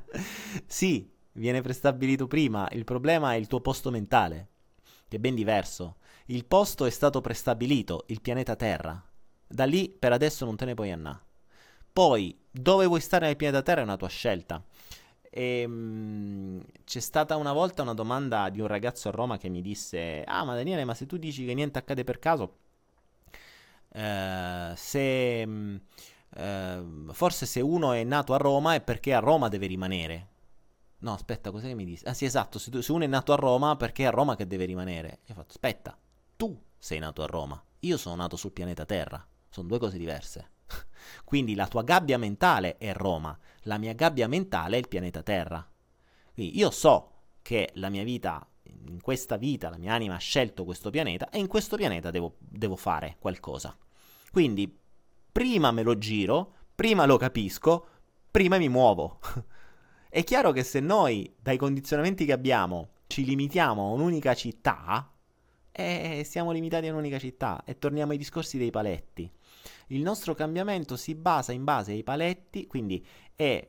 sì, 0.66 1.10
viene 1.32 1.62
prestabilito 1.62 2.28
prima, 2.28 2.68
il 2.70 2.84
problema 2.84 3.32
è 3.32 3.36
il 3.36 3.48
tuo 3.48 3.60
posto 3.60 3.90
mentale, 3.90 4.48
che 5.08 5.16
è 5.16 5.20
ben 5.20 5.34
diverso. 5.34 5.96
Il 6.26 6.44
posto 6.44 6.84
è 6.84 6.90
stato 6.90 7.20
prestabilito, 7.20 8.04
il 8.08 8.20
pianeta 8.20 8.54
Terra. 8.54 9.02
Da 9.48 9.64
lì 9.64 9.88
per 9.90 10.12
adesso 10.12 10.44
non 10.44 10.56
te 10.56 10.64
ne 10.64 10.74
puoi 10.74 10.92
andare. 10.92 11.25
Poi, 11.96 12.38
dove 12.50 12.84
vuoi 12.84 13.00
stare 13.00 13.24
nel 13.24 13.36
pianeta 13.36 13.62
Terra 13.62 13.80
è 13.80 13.84
una 13.84 13.96
tua 13.96 14.08
scelta. 14.08 14.62
E, 15.30 15.64
um, 15.64 16.62
c'è 16.84 17.00
stata 17.00 17.36
una 17.36 17.54
volta 17.54 17.80
una 17.80 17.94
domanda 17.94 18.50
di 18.50 18.60
un 18.60 18.66
ragazzo 18.66 19.08
a 19.08 19.12
Roma 19.12 19.38
che 19.38 19.48
mi 19.48 19.62
disse: 19.62 20.22
Ah, 20.26 20.44
ma 20.44 20.54
Daniele, 20.54 20.84
ma 20.84 20.92
se 20.92 21.06
tu 21.06 21.16
dici 21.16 21.46
che 21.46 21.54
niente 21.54 21.78
accade 21.78 22.04
per 22.04 22.18
caso, 22.18 22.56
eh, 23.94 24.72
se 24.76 25.40
eh, 25.40 26.84
forse 27.12 27.46
se 27.46 27.60
uno 27.62 27.92
è 27.92 28.04
nato 28.04 28.34
a 28.34 28.36
Roma 28.36 28.74
è 28.74 28.82
perché 28.82 29.14
a 29.14 29.20
Roma 29.20 29.48
deve 29.48 29.66
rimanere. 29.66 30.28
No, 30.98 31.14
aspetta, 31.14 31.50
cos'è 31.50 31.68
che 31.68 31.74
mi 31.74 31.86
disse? 31.86 32.06
Ah, 32.06 32.12
sì, 32.12 32.26
esatto. 32.26 32.58
Se, 32.58 32.70
tu, 32.70 32.82
se 32.82 32.92
uno 32.92 33.04
è 33.04 33.06
nato 33.06 33.32
a 33.32 33.36
Roma, 33.36 33.74
perché 33.76 34.02
è 34.02 34.06
a 34.08 34.10
Roma 34.10 34.36
che 34.36 34.46
deve 34.46 34.66
rimanere? 34.66 35.20
Io 35.24 35.32
ho 35.32 35.36
fatto: 35.36 35.52
Aspetta, 35.52 35.96
tu 36.36 36.60
sei 36.78 36.98
nato 36.98 37.22
a 37.22 37.26
Roma. 37.26 37.58
Io 37.80 37.96
sono 37.96 38.16
nato 38.16 38.36
sul 38.36 38.52
pianeta 38.52 38.84
Terra. 38.84 39.26
Sono 39.48 39.66
due 39.68 39.78
cose 39.78 39.96
diverse. 39.96 40.50
Quindi 41.24 41.54
la 41.54 41.66
tua 41.66 41.82
gabbia 41.82 42.18
mentale 42.18 42.76
è 42.78 42.92
Roma, 42.92 43.36
la 43.62 43.78
mia 43.78 43.92
gabbia 43.92 44.28
mentale 44.28 44.76
è 44.76 44.78
il 44.78 44.88
pianeta 44.88 45.22
Terra. 45.22 45.66
Quindi 46.32 46.58
io 46.58 46.70
so 46.70 47.10
che 47.42 47.70
la 47.74 47.88
mia 47.88 48.04
vita, 48.04 48.46
in 48.88 49.00
questa 49.00 49.36
vita, 49.36 49.70
la 49.70 49.78
mia 49.78 49.92
anima 49.92 50.14
ha 50.14 50.18
scelto 50.18 50.64
questo 50.64 50.90
pianeta 50.90 51.30
e 51.30 51.38
in 51.38 51.46
questo 51.46 51.76
pianeta 51.76 52.10
devo, 52.10 52.36
devo 52.38 52.76
fare 52.76 53.16
qualcosa. 53.18 53.76
Quindi 54.30 54.74
prima 55.32 55.70
me 55.70 55.82
lo 55.82 55.96
giro, 55.98 56.54
prima 56.74 57.06
lo 57.06 57.16
capisco, 57.16 57.86
prima 58.30 58.58
mi 58.58 58.68
muovo. 58.68 59.18
è 60.08 60.24
chiaro 60.24 60.52
che 60.52 60.62
se 60.62 60.80
noi, 60.80 61.34
dai 61.40 61.56
condizionamenti 61.56 62.24
che 62.24 62.32
abbiamo, 62.32 62.90
ci 63.06 63.24
limitiamo 63.24 63.82
a 63.82 63.92
un'unica 63.92 64.34
città, 64.34 65.10
eh, 65.72 66.22
siamo 66.24 66.52
limitati 66.52 66.86
a 66.86 66.92
un'unica 66.92 67.18
città 67.18 67.62
e 67.64 67.78
torniamo 67.78 68.12
ai 68.12 68.18
discorsi 68.18 68.56
dei 68.58 68.70
paletti. 68.70 69.30
Il 69.88 70.02
nostro 70.02 70.34
cambiamento 70.34 70.96
si 70.96 71.14
basa 71.14 71.52
in 71.52 71.64
base 71.64 71.92
ai 71.92 72.02
paletti, 72.02 72.66
quindi 72.66 73.04
è 73.34 73.68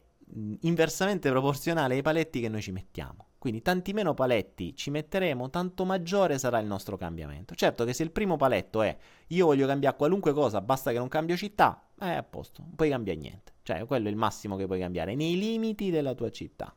inversamente 0.61 1.29
proporzionale 1.29 1.95
ai 1.95 2.01
paletti 2.01 2.41
che 2.41 2.49
noi 2.49 2.61
ci 2.61 2.71
mettiamo. 2.71 3.27
Quindi 3.37 3.61
tanti 3.61 3.93
meno 3.93 4.13
paletti 4.13 4.75
ci 4.75 4.89
metteremo, 4.89 5.49
tanto 5.49 5.85
maggiore 5.85 6.37
sarà 6.39 6.59
il 6.59 6.65
nostro 6.65 6.97
cambiamento. 6.97 7.53
Certo 7.55 7.85
che 7.85 7.93
se 7.93 8.03
il 8.03 8.11
primo 8.11 8.35
paletto 8.35 8.81
è 8.81 8.97
io 9.27 9.45
voglio 9.45 9.67
cambiare 9.67 9.95
qualunque 9.95 10.33
cosa, 10.33 10.59
basta 10.59 10.91
che 10.91 10.97
non 10.97 11.07
cambio 11.07 11.37
città, 11.37 11.87
è 11.97 12.09
a 12.09 12.23
posto, 12.23 12.63
non 12.63 12.75
puoi 12.75 12.89
cambiare 12.89 13.19
niente. 13.19 13.53
Cioè, 13.61 13.85
quello 13.85 14.07
è 14.07 14.11
il 14.11 14.17
massimo 14.17 14.55
che 14.55 14.65
puoi 14.65 14.79
cambiare, 14.79 15.15
nei 15.15 15.37
limiti 15.37 15.91
della 15.91 16.13
tua 16.15 16.31
città. 16.31 16.75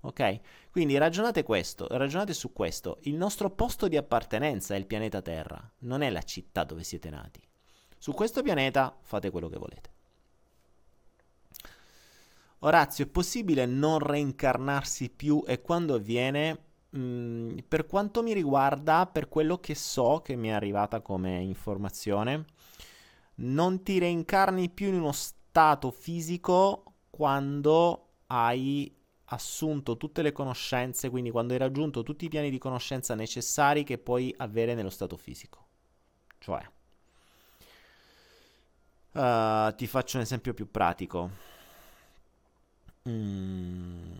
Ok? 0.00 0.40
Quindi 0.70 0.98
ragionate 0.98 1.42
questo, 1.42 1.86
ragionate 1.88 2.34
su 2.34 2.52
questo. 2.52 2.98
Il 3.02 3.14
nostro 3.14 3.50
posto 3.50 3.88
di 3.88 3.96
appartenenza 3.96 4.74
è 4.74 4.78
il 4.78 4.86
pianeta 4.86 5.22
Terra, 5.22 5.72
non 5.80 6.02
è 6.02 6.10
la 6.10 6.22
città 6.22 6.64
dove 6.64 6.82
siete 6.82 7.08
nati. 7.08 7.40
Su 7.98 8.12
questo 8.12 8.42
pianeta 8.42 8.96
fate 9.00 9.30
quello 9.30 9.48
che 9.48 9.58
volete. 9.58 9.90
Orazio, 12.60 13.04
è 13.04 13.08
possibile 13.08 13.66
non 13.66 13.98
reincarnarsi 13.98 15.10
più 15.10 15.44
e 15.46 15.60
quando 15.60 15.94
avviene? 15.94 16.58
Mm, 16.96 17.58
per 17.68 17.86
quanto 17.86 18.22
mi 18.22 18.32
riguarda, 18.32 19.06
per 19.06 19.28
quello 19.28 19.58
che 19.58 19.74
so 19.74 20.22
che 20.24 20.34
mi 20.36 20.48
è 20.48 20.52
arrivata 20.52 21.00
come 21.00 21.42
informazione, 21.42 22.46
non 23.36 23.82
ti 23.82 23.98
reincarni 23.98 24.70
più 24.70 24.88
in 24.88 24.94
uno 24.94 25.12
stato 25.12 25.90
fisico 25.90 26.84
quando 27.10 28.08
hai 28.28 28.94
assunto 29.26 29.96
tutte 29.96 30.22
le 30.22 30.32
conoscenze, 30.32 31.10
quindi 31.10 31.30
quando 31.30 31.52
hai 31.52 31.58
raggiunto 31.58 32.02
tutti 32.02 32.24
i 32.24 32.28
piani 32.28 32.50
di 32.50 32.58
conoscenza 32.58 33.14
necessari 33.14 33.84
che 33.84 33.98
puoi 33.98 34.34
avere 34.38 34.74
nello 34.74 34.90
stato 34.90 35.16
fisico. 35.16 35.66
Cioè, 36.38 36.62
Uh, 39.14 39.72
ti 39.76 39.86
faccio 39.86 40.16
un 40.16 40.24
esempio 40.24 40.54
più 40.54 40.68
pratico. 40.70 41.30
Mm. 43.08 44.12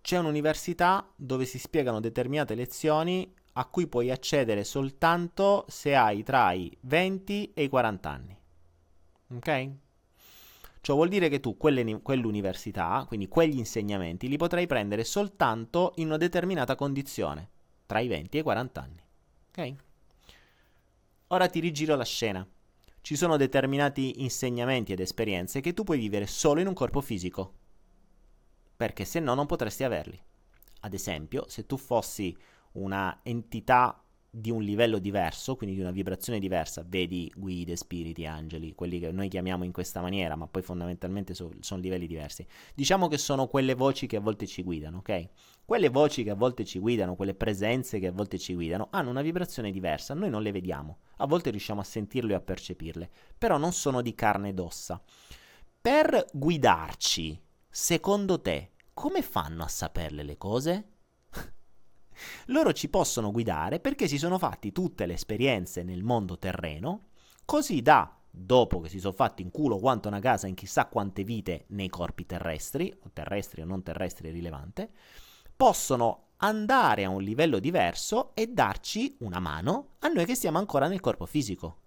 C'è 0.00 0.18
un'università 0.18 1.08
dove 1.14 1.44
si 1.44 1.58
spiegano 1.58 2.00
determinate 2.00 2.56
lezioni 2.56 3.32
a 3.52 3.64
cui 3.66 3.86
puoi 3.86 4.10
accedere 4.10 4.64
soltanto 4.64 5.64
se 5.68 5.94
hai 5.94 6.24
tra 6.24 6.50
i 6.50 6.76
20 6.80 7.52
e 7.54 7.62
i 7.62 7.68
40 7.68 8.10
anni. 8.10 8.36
Ok? 9.36 9.70
Ciò 10.80 10.94
vuol 10.94 11.08
dire 11.08 11.28
che 11.28 11.38
tu 11.38 11.56
quelle, 11.56 12.00
quell'università, 12.02 13.04
quindi 13.06 13.28
quegli 13.28 13.58
insegnamenti, 13.58 14.26
li 14.26 14.36
potrai 14.36 14.66
prendere 14.66 15.04
soltanto 15.04 15.92
in 15.96 16.06
una 16.06 16.16
determinata 16.16 16.74
condizione, 16.74 17.48
tra 17.86 18.00
i 18.00 18.08
20 18.08 18.36
e 18.36 18.40
i 18.40 18.42
40 18.42 18.80
anni. 18.80 19.02
Ok? 19.50 19.74
Ora 21.32 21.46
ti 21.48 21.60
rigiro 21.60 21.94
la 21.94 22.04
scena. 22.04 22.44
Ci 23.00 23.14
sono 23.14 23.36
determinati 23.36 24.22
insegnamenti 24.22 24.92
ed 24.92 24.98
esperienze 24.98 25.60
che 25.60 25.72
tu 25.72 25.84
puoi 25.84 25.98
vivere 25.98 26.26
solo 26.26 26.60
in 26.60 26.66
un 26.66 26.74
corpo 26.74 27.00
fisico, 27.00 27.54
perché 28.76 29.04
se 29.04 29.20
no 29.20 29.34
non 29.34 29.46
potresti 29.46 29.84
averli. 29.84 30.20
Ad 30.80 30.92
esempio, 30.92 31.44
se 31.46 31.66
tu 31.66 31.76
fossi 31.76 32.36
una 32.72 33.20
entità 33.22 34.02
di 34.32 34.50
un 34.50 34.62
livello 34.62 34.98
diverso, 34.98 35.56
quindi 35.56 35.74
di 35.74 35.82
una 35.82 35.90
vibrazione 35.90 36.38
diversa, 36.38 36.84
vedi 36.86 37.32
guide, 37.34 37.74
spiriti, 37.74 38.26
angeli, 38.26 38.74
quelli 38.74 39.00
che 39.00 39.10
noi 39.10 39.28
chiamiamo 39.28 39.64
in 39.64 39.72
questa 39.72 40.00
maniera, 40.00 40.36
ma 40.36 40.46
poi 40.46 40.62
fondamentalmente 40.62 41.34
so, 41.34 41.50
sono 41.58 41.80
livelli 41.80 42.06
diversi. 42.06 42.46
Diciamo 42.74 43.08
che 43.08 43.18
sono 43.18 43.48
quelle 43.48 43.74
voci 43.74 44.06
che 44.06 44.16
a 44.16 44.20
volte 44.20 44.46
ci 44.46 44.62
guidano, 44.62 44.98
ok? 44.98 45.28
Quelle 45.64 45.88
voci 45.88 46.22
che 46.22 46.30
a 46.30 46.34
volte 46.34 46.64
ci 46.64 46.78
guidano, 46.78 47.16
quelle 47.16 47.34
presenze 47.34 47.98
che 47.98 48.06
a 48.06 48.12
volte 48.12 48.38
ci 48.38 48.54
guidano, 48.54 48.86
hanno 48.90 49.10
una 49.10 49.22
vibrazione 49.22 49.72
diversa, 49.72 50.14
noi 50.14 50.30
non 50.30 50.42
le 50.42 50.52
vediamo, 50.52 50.98
a 51.16 51.26
volte 51.26 51.50
riusciamo 51.50 51.80
a 51.80 51.84
sentirle 51.84 52.34
o 52.34 52.36
a 52.36 52.40
percepirle, 52.40 53.10
però 53.36 53.58
non 53.58 53.72
sono 53.72 54.00
di 54.00 54.14
carne 54.14 54.50
ed 54.50 54.60
ossa. 54.60 55.02
Per 55.80 56.26
guidarci, 56.32 57.40
secondo 57.68 58.40
te, 58.40 58.72
come 58.94 59.22
fanno 59.22 59.64
a 59.64 59.68
saperle 59.68 60.22
le 60.22 60.36
cose? 60.36 60.89
Loro 62.46 62.72
ci 62.72 62.88
possono 62.88 63.30
guidare 63.30 63.80
perché 63.80 64.08
si 64.08 64.18
sono 64.18 64.38
fatti 64.38 64.72
tutte 64.72 65.06
le 65.06 65.14
esperienze 65.14 65.82
nel 65.82 66.02
mondo 66.02 66.38
terreno, 66.38 67.08
così 67.44 67.82
da 67.82 68.14
dopo 68.30 68.80
che 68.80 68.88
si 68.88 69.00
sono 69.00 69.12
fatti 69.12 69.42
in 69.42 69.50
culo 69.50 69.78
quanto 69.78 70.08
una 70.08 70.20
casa 70.20 70.46
in 70.46 70.54
chissà 70.54 70.86
quante 70.86 71.24
vite 71.24 71.64
nei 71.68 71.88
corpi 71.88 72.26
terrestri, 72.26 72.96
o 73.04 73.10
terrestri 73.12 73.62
o 73.62 73.64
non 73.64 73.82
terrestri 73.82 74.28
è 74.28 74.32
rilevante, 74.32 74.90
possono 75.56 76.28
andare 76.38 77.04
a 77.04 77.10
un 77.10 77.22
livello 77.22 77.58
diverso 77.58 78.34
e 78.34 78.46
darci 78.46 79.16
una 79.20 79.40
mano 79.40 79.96
a 80.00 80.08
noi 80.08 80.24
che 80.24 80.34
siamo 80.34 80.58
ancora 80.58 80.88
nel 80.88 81.00
corpo 81.00 81.26
fisico. 81.26 81.78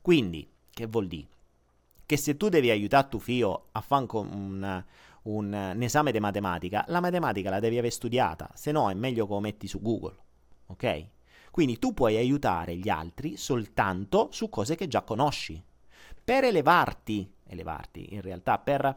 Quindi, 0.00 0.50
che 0.70 0.86
vuol 0.86 1.06
dire? 1.06 1.28
Che 2.06 2.16
se 2.16 2.36
tu 2.36 2.48
devi 2.48 2.70
aiutare 2.70 3.08
tuo 3.08 3.20
figlio 3.20 3.68
a 3.72 3.80
fare 3.80 4.06
un, 4.12 4.84
un, 5.22 5.52
un, 5.52 5.82
esame 5.82 6.12
di 6.12 6.20
matematica, 6.20 6.84
la 6.88 7.00
matematica 7.00 7.50
la 7.50 7.60
devi 7.60 7.78
aver 7.78 7.92
studiata, 7.92 8.50
se 8.54 8.72
no 8.72 8.90
è 8.90 8.94
meglio 8.94 9.26
che 9.26 9.32
lo 9.32 9.40
metti 9.40 9.66
su 9.66 9.80
Google, 9.80 10.16
ok? 10.66 11.06
Quindi 11.50 11.78
tu 11.78 11.92
puoi 11.92 12.16
aiutare 12.16 12.76
gli 12.76 12.88
altri 12.88 13.36
soltanto 13.36 14.28
su 14.30 14.48
cose 14.48 14.76
che 14.76 14.86
già 14.86 15.02
conosci. 15.02 15.62
Per 16.22 16.44
elevarti, 16.44 17.28
elevarti 17.46 18.14
in 18.14 18.20
realtà, 18.20 18.58
per 18.58 18.96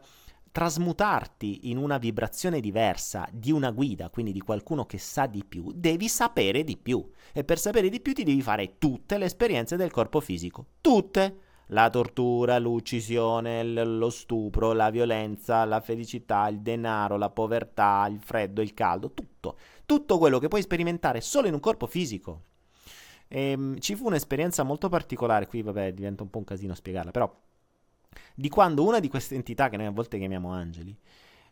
trasmutarti 0.54 1.68
in 1.68 1.78
una 1.78 1.98
vibrazione 1.98 2.60
diversa 2.60 3.28
di 3.32 3.50
una 3.50 3.72
guida, 3.72 4.08
quindi 4.08 4.30
di 4.30 4.40
qualcuno 4.40 4.86
che 4.86 4.98
sa 4.98 5.26
di 5.26 5.44
più, 5.44 5.72
devi 5.74 6.08
sapere 6.08 6.62
di 6.62 6.76
più. 6.76 7.04
E 7.32 7.42
per 7.42 7.58
sapere 7.58 7.88
di 7.88 8.00
più 8.00 8.12
ti 8.12 8.22
devi 8.22 8.40
fare 8.40 8.78
tutte 8.78 9.18
le 9.18 9.24
esperienze 9.24 9.74
del 9.74 9.90
corpo 9.90 10.20
fisico. 10.20 10.66
Tutte. 10.80 11.38
La 11.68 11.88
tortura, 11.90 12.58
l'uccisione, 12.58 13.64
lo 13.64 14.10
stupro, 14.10 14.72
la 14.72 14.90
violenza, 14.90 15.64
la 15.64 15.80
felicità, 15.80 16.46
il 16.48 16.60
denaro, 16.60 17.16
la 17.16 17.30
povertà, 17.30 18.06
il 18.10 18.18
freddo, 18.20 18.60
il 18.60 18.74
caldo, 18.74 19.12
tutto. 19.12 19.56
Tutto 19.86 20.18
quello 20.18 20.38
che 20.38 20.48
puoi 20.48 20.62
sperimentare 20.62 21.20
solo 21.20 21.46
in 21.46 21.54
un 21.54 21.60
corpo 21.60 21.86
fisico. 21.86 22.42
E, 23.28 23.50
ehm, 23.50 23.78
ci 23.78 23.94
fu 23.94 24.06
un'esperienza 24.06 24.62
molto 24.62 24.88
particolare, 24.88 25.46
qui 25.46 25.62
vabbè 25.62 25.92
diventa 25.92 26.22
un 26.22 26.30
po' 26.30 26.38
un 26.38 26.44
casino 26.44 26.74
spiegarla, 26.74 27.10
però 27.10 27.32
di 28.34 28.48
quando 28.48 28.84
una 28.84 29.00
di 29.00 29.08
queste 29.08 29.34
entità, 29.34 29.68
che 29.68 29.76
noi 29.76 29.86
a 29.86 29.90
volte 29.90 30.18
chiamiamo 30.18 30.50
angeli, 30.50 30.96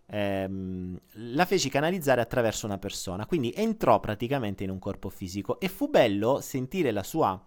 ehm, 0.06 0.98
la 1.34 1.44
feci 1.44 1.68
canalizzare 1.68 2.20
attraverso 2.20 2.66
una 2.66 2.78
persona. 2.78 3.26
Quindi 3.26 3.52
entrò 3.54 4.00
praticamente 4.00 4.64
in 4.64 4.70
un 4.70 4.78
corpo 4.78 5.08
fisico 5.08 5.60
e 5.60 5.68
fu 5.68 5.88
bello 5.88 6.40
sentire 6.40 6.90
la 6.90 7.02
sua, 7.02 7.40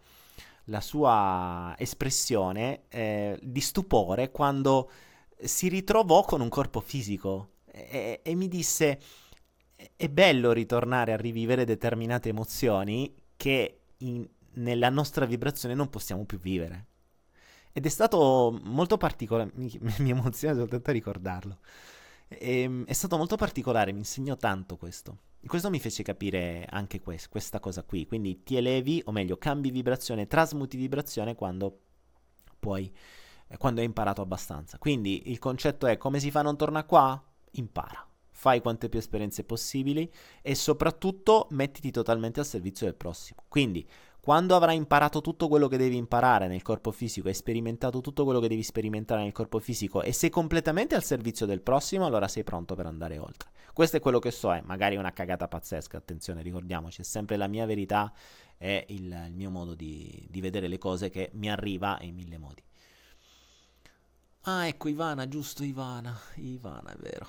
la 0.65 0.81
sua 0.81 1.75
espressione 1.77 2.83
eh, 2.89 3.37
di 3.41 3.61
stupore 3.61 4.31
quando 4.31 4.89
si 5.37 5.67
ritrovò 5.67 6.23
con 6.23 6.41
un 6.41 6.49
corpo 6.49 6.79
fisico 6.79 7.49
e, 7.65 8.21
e 8.23 8.35
mi 8.35 8.47
disse 8.47 8.99
è 9.95 10.09
bello 10.09 10.51
ritornare 10.51 11.13
a 11.13 11.17
rivivere 11.17 11.65
determinate 11.65 12.29
emozioni 12.29 13.13
che 13.35 13.79
in, 13.97 14.27
nella 14.53 14.89
nostra 14.89 15.25
vibrazione 15.25 15.75
non 15.75 15.89
possiamo 15.89 16.25
più 16.25 16.39
vivere. 16.39 16.85
Ed 17.71 17.85
è 17.85 17.89
stato 17.89 18.57
molto 18.63 18.97
particolare, 18.97 19.51
mi, 19.55 19.71
mi 19.99 20.09
emoziona 20.09 20.55
soltanto 20.55 20.89
a 20.89 20.93
ricordarlo. 20.93 21.59
E, 22.27 22.61
ehm, 22.61 22.85
è 22.85 22.93
stato 22.93 23.17
molto 23.17 23.35
particolare, 23.35 23.91
mi 23.91 23.99
insegnò 23.99 24.37
tanto 24.37 24.77
questo. 24.77 25.17
Questo 25.47 25.69
mi 25.69 25.79
fece 25.79 26.03
capire 26.03 26.65
anche 26.69 27.01
quest- 27.01 27.29
questa 27.29 27.59
cosa 27.59 27.83
qui. 27.83 28.05
Quindi 28.05 28.43
ti 28.43 28.55
elevi, 28.55 29.01
o 29.05 29.11
meglio, 29.11 29.37
cambi 29.37 29.71
vibrazione, 29.71 30.27
trasmuti 30.27 30.77
vibrazione 30.77 31.35
quando 31.35 31.79
puoi, 32.59 32.91
eh, 33.47 33.57
quando 33.57 33.79
hai 33.79 33.85
imparato 33.85 34.21
abbastanza. 34.21 34.77
Quindi 34.77 35.29
il 35.29 35.39
concetto 35.39 35.87
è 35.87 35.97
come 35.97 36.19
si 36.19 36.31
fa 36.31 36.41
non 36.41 36.57
tornare 36.57 36.85
qua? 36.85 37.23
Impara. 37.51 38.07
Fai 38.31 38.59
quante 38.61 38.89
più 38.89 38.99
esperienze 38.99 39.43
possibili 39.43 40.11
e 40.41 40.55
soprattutto 40.55 41.47
mettiti 41.51 41.89
totalmente 41.89 42.39
al 42.39 42.45
servizio 42.45 42.85
del 42.85 42.95
prossimo. 42.95 43.43
Quindi 43.47 43.87
quando 44.25 44.55
avrai 44.55 44.75
imparato 44.75 45.21
tutto 45.21 45.47
quello 45.47 45.67
che 45.67 45.77
devi 45.77 45.97
imparare 45.97 46.47
nel 46.47 46.63
corpo 46.63 46.91
fisico 46.91 47.29
e 47.29 47.33
sperimentato 47.35 48.01
tutto 48.01 48.23
quello 48.23 48.39
che 48.39 48.47
devi 48.47 48.63
sperimentare 48.63 49.21
nel 49.21 49.31
corpo 49.31 49.59
fisico 49.59 50.01
e 50.01 50.13
sei 50.13 50.31
completamente 50.31 50.95
al 50.95 51.03
servizio 51.03 51.45
del 51.45 51.61
prossimo, 51.61 52.07
allora 52.07 52.27
sei 52.27 52.43
pronto 52.43 52.73
per 52.73 52.87
andare 52.87 53.19
oltre. 53.19 53.51
Questo 53.71 53.97
è 53.97 53.99
quello 53.99 54.17
che 54.17 54.31
so, 54.31 54.51
è 54.51 54.61
magari 54.65 54.95
una 54.95 55.13
cagata 55.13 55.47
pazzesca, 55.47 55.97
attenzione, 55.97 56.41
ricordiamoci, 56.41 57.01
è 57.01 57.03
sempre 57.03 57.37
la 57.37 57.45
mia 57.45 57.67
verità 57.67 58.11
e 58.57 58.87
il, 58.89 59.25
il, 59.27 59.35
mio 59.35 59.51
modo 59.51 59.75
di, 59.75 60.25
di 60.27 60.41
vedere 60.41 60.67
le 60.67 60.79
cose 60.79 61.11
che 61.11 61.29
mi 61.33 61.51
arriva 61.51 61.99
in 62.01 62.15
mille 62.15 62.39
modi. 62.39 62.63
Ah, 64.45 64.65
ecco 64.65 64.87
Ivana, 64.87 65.27
giusto 65.27 65.63
Ivana. 65.63 66.19
Ivana, 66.37 66.93
è 66.93 66.97
vero. 66.97 67.27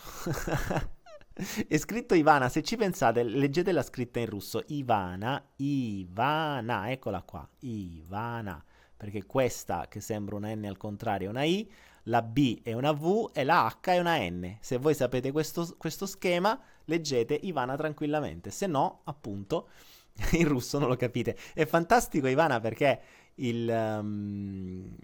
È 1.68 1.76
scritto 1.76 2.14
Ivana, 2.14 2.48
se 2.48 2.62
ci 2.62 2.76
pensate, 2.76 3.22
leggete 3.22 3.70
la 3.72 3.82
scritta 3.82 4.20
in 4.20 4.26
russo. 4.26 4.62
Ivana, 4.68 5.42
Ivana, 5.56 6.90
eccola 6.90 7.22
qua, 7.22 7.46
Ivana. 7.60 8.62
Perché 8.96 9.26
questa 9.26 9.86
che 9.88 10.00
sembra 10.00 10.36
una 10.36 10.54
N 10.54 10.64
al 10.64 10.78
contrario 10.78 11.28
è 11.28 11.30
una 11.30 11.44
I, 11.44 11.70
la 12.04 12.22
B 12.22 12.60
è 12.62 12.72
una 12.72 12.92
V 12.92 13.30
e 13.34 13.44
la 13.44 13.66
H 13.66 13.90
è 13.90 13.98
una 13.98 14.16
N. 14.16 14.56
Se 14.60 14.78
voi 14.78 14.94
sapete 14.94 15.30
questo, 15.30 15.74
questo 15.76 16.06
schema, 16.06 16.58
leggete 16.84 17.34
Ivana 17.34 17.76
tranquillamente. 17.76 18.50
Se 18.50 18.66
no, 18.66 19.02
appunto, 19.04 19.68
in 20.32 20.48
russo 20.48 20.78
non 20.78 20.88
lo 20.88 20.96
capite. 20.96 21.36
È 21.52 21.66
fantastico 21.66 22.28
Ivana 22.28 22.60
perché 22.60 23.00
il... 23.34 23.68
Um, 23.68 24.96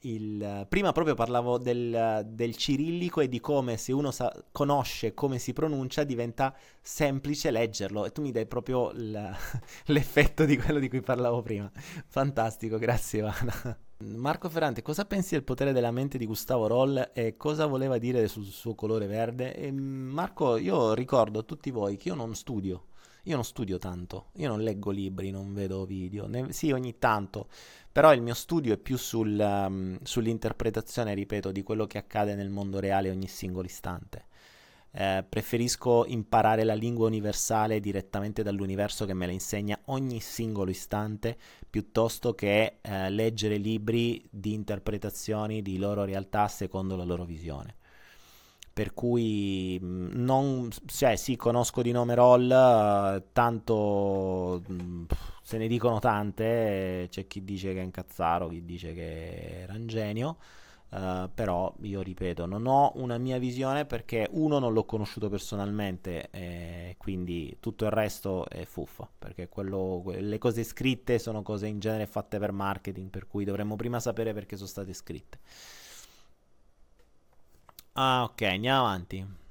il, 0.00 0.66
prima 0.68 0.92
proprio 0.92 1.14
parlavo 1.14 1.58
del, 1.58 2.26
del, 2.28 2.56
cirillico 2.56 3.20
e 3.20 3.28
di 3.28 3.40
come 3.40 3.76
se 3.76 3.92
uno 3.92 4.10
sa, 4.10 4.32
conosce 4.52 5.14
come 5.14 5.38
si 5.38 5.52
pronuncia 5.52 6.04
diventa 6.04 6.54
semplice 6.80 7.50
leggerlo 7.50 8.04
e 8.04 8.12
tu 8.12 8.22
mi 8.22 8.30
dai 8.30 8.46
proprio 8.46 8.90
l, 8.92 9.18
l'effetto 9.86 10.44
di 10.44 10.56
quello 10.56 10.78
di 10.78 10.88
cui 10.88 11.00
parlavo 11.00 11.42
prima. 11.42 11.70
Fantastico, 12.06 12.78
grazie 12.78 13.20
Ivana. 13.20 13.78
Marco 13.98 14.50
Ferrante, 14.50 14.82
cosa 14.82 15.06
pensi 15.06 15.34
del 15.34 15.42
potere 15.42 15.72
della 15.72 15.90
mente 15.90 16.18
di 16.18 16.26
Gustavo 16.26 16.66
Roll 16.66 17.12
e 17.14 17.36
cosa 17.38 17.64
voleva 17.64 17.96
dire 17.96 18.28
sul 18.28 18.44
suo 18.44 18.74
colore 18.74 19.06
verde? 19.06 19.54
E 19.54 19.72
Marco, 19.72 20.58
io 20.58 20.92
ricordo 20.92 21.38
a 21.38 21.42
tutti 21.42 21.70
voi 21.70 21.96
che 21.96 22.08
io 22.08 22.14
non 22.14 22.34
studio. 22.34 22.88
Io 23.26 23.34
non 23.34 23.44
studio 23.44 23.78
tanto, 23.78 24.26
io 24.34 24.48
non 24.48 24.60
leggo 24.60 24.92
libri, 24.92 25.32
non 25.32 25.52
vedo 25.52 25.84
video, 25.84 26.28
ne, 26.28 26.52
sì 26.52 26.70
ogni 26.70 26.96
tanto, 26.98 27.48
però 27.96 28.12
il 28.12 28.20
mio 28.20 28.34
studio 28.34 28.74
è 28.74 28.76
più 28.76 28.98
sul, 28.98 29.38
um, 29.40 29.96
sull'interpretazione, 30.02 31.14
ripeto, 31.14 31.50
di 31.50 31.62
quello 31.62 31.86
che 31.86 31.96
accade 31.96 32.34
nel 32.34 32.50
mondo 32.50 32.78
reale 32.78 33.08
ogni 33.08 33.26
singolo 33.26 33.64
istante. 33.64 34.26
Eh, 34.90 35.24
preferisco 35.26 36.04
imparare 36.04 36.64
la 36.64 36.74
lingua 36.74 37.06
universale 37.06 37.80
direttamente 37.80 38.42
dall'universo 38.42 39.06
che 39.06 39.14
me 39.14 39.24
la 39.24 39.32
insegna 39.32 39.80
ogni 39.86 40.20
singolo 40.20 40.70
istante 40.70 41.38
piuttosto 41.70 42.34
che 42.34 42.80
eh, 42.82 43.08
leggere 43.08 43.56
libri 43.56 44.22
di 44.30 44.52
interpretazioni 44.52 45.62
di 45.62 45.78
loro 45.78 46.04
realtà 46.04 46.48
secondo 46.48 46.96
la 46.96 47.04
loro 47.04 47.24
visione. 47.24 47.76
Per 48.74 48.92
cui 48.92 49.80
mm, 49.82 50.08
non, 50.12 50.68
cioè, 50.84 51.16
sì, 51.16 51.34
conosco 51.36 51.80
di 51.80 51.92
nome 51.92 52.14
Roll, 52.14 53.22
tanto 53.32 54.62
mm, 54.70 55.04
se 55.46 55.58
ne 55.58 55.68
dicono 55.68 56.00
tante, 56.00 57.06
c'è 57.08 57.28
chi 57.28 57.44
dice 57.44 57.72
che 57.72 57.80
è 57.80 57.84
un 57.84 58.48
chi 58.48 58.64
dice 58.64 58.92
che 58.92 59.60
era 59.60 59.74
un 59.74 59.86
genio, 59.86 60.38
uh, 60.88 61.30
però 61.32 61.72
io 61.82 62.00
ripeto, 62.02 62.46
non 62.46 62.66
ho 62.66 62.90
una 62.96 63.16
mia 63.16 63.38
visione 63.38 63.84
perché 63.84 64.26
uno 64.32 64.58
non 64.58 64.72
l'ho 64.72 64.84
conosciuto 64.84 65.28
personalmente, 65.28 66.30
e 66.32 66.96
quindi 66.98 67.58
tutto 67.60 67.84
il 67.84 67.92
resto 67.92 68.48
è 68.48 68.64
fuffa, 68.64 69.08
perché 69.16 69.48
quello, 69.48 70.02
le 70.06 70.38
cose 70.38 70.64
scritte 70.64 71.20
sono 71.20 71.42
cose 71.42 71.68
in 71.68 71.78
genere 71.78 72.06
fatte 72.08 72.40
per 72.40 72.50
marketing, 72.50 73.08
per 73.08 73.28
cui 73.28 73.44
dovremmo 73.44 73.76
prima 73.76 74.00
sapere 74.00 74.34
perché 74.34 74.56
sono 74.56 74.66
state 74.68 74.92
scritte. 74.94 75.38
Ah, 77.92 78.24
ok, 78.24 78.42
andiamo 78.42 78.80
avanti. 78.80 79.45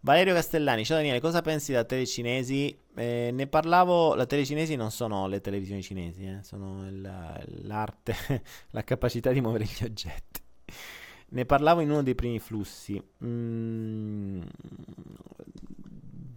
Valerio 0.00 0.32
Castellani, 0.32 0.84
ciao 0.84 0.96
Daniele, 0.96 1.18
cosa 1.20 1.42
pensi 1.42 1.72
da 1.72 1.84
tele 1.84 2.06
cinesi? 2.06 2.76
Eh, 2.94 3.30
ne 3.32 3.46
parlavo, 3.48 4.14
la 4.14 4.26
tele 4.26 4.44
cinesi 4.44 4.76
non 4.76 4.92
sono 4.92 5.26
le 5.26 5.40
televisioni 5.40 5.82
cinesi, 5.82 6.24
eh, 6.24 6.38
sono 6.44 6.86
il, 6.86 7.00
l'arte, 7.64 8.14
la 8.70 8.84
capacità 8.84 9.32
di 9.32 9.40
muovere 9.40 9.64
gli 9.64 9.82
oggetti. 9.82 10.40
Ne 11.30 11.44
parlavo 11.44 11.80
in 11.80 11.90
uno 11.90 12.04
dei 12.04 12.14
primi 12.14 12.38
flussi. 12.38 13.02
Mm, 13.24 14.42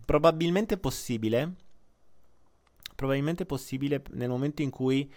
probabilmente 0.05 0.77
possibile, 0.77 1.53
probabilmente 2.95 3.45
possibile 3.45 4.01
nel 4.13 4.29
momento 4.29 4.63
in 4.63 4.71
cui 4.71 5.09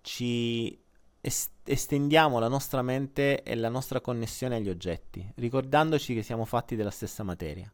ci 0.00 0.76
est- 1.20 1.52
estendiamo 1.62 2.40
la 2.40 2.48
nostra 2.48 2.82
mente 2.82 3.44
e 3.44 3.54
la 3.54 3.68
nostra 3.68 4.00
connessione 4.00 4.56
agli 4.56 4.68
oggetti, 4.68 5.24
ricordandoci 5.36 6.14
che 6.14 6.24
siamo 6.24 6.44
fatti 6.44 6.74
della 6.74 6.90
stessa 6.90 7.22
materia 7.22 7.72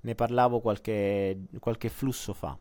ne 0.00 0.14
parlavo 0.14 0.60
qualche, 0.60 1.46
qualche 1.58 1.88
flusso 1.88 2.32
fa. 2.32 2.58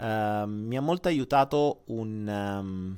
Uh, 0.00 0.46
mi 0.46 0.76
ha 0.76 0.80
molto 0.80 1.08
aiutato 1.08 1.82
un, 1.86 2.26
um, 2.28 2.96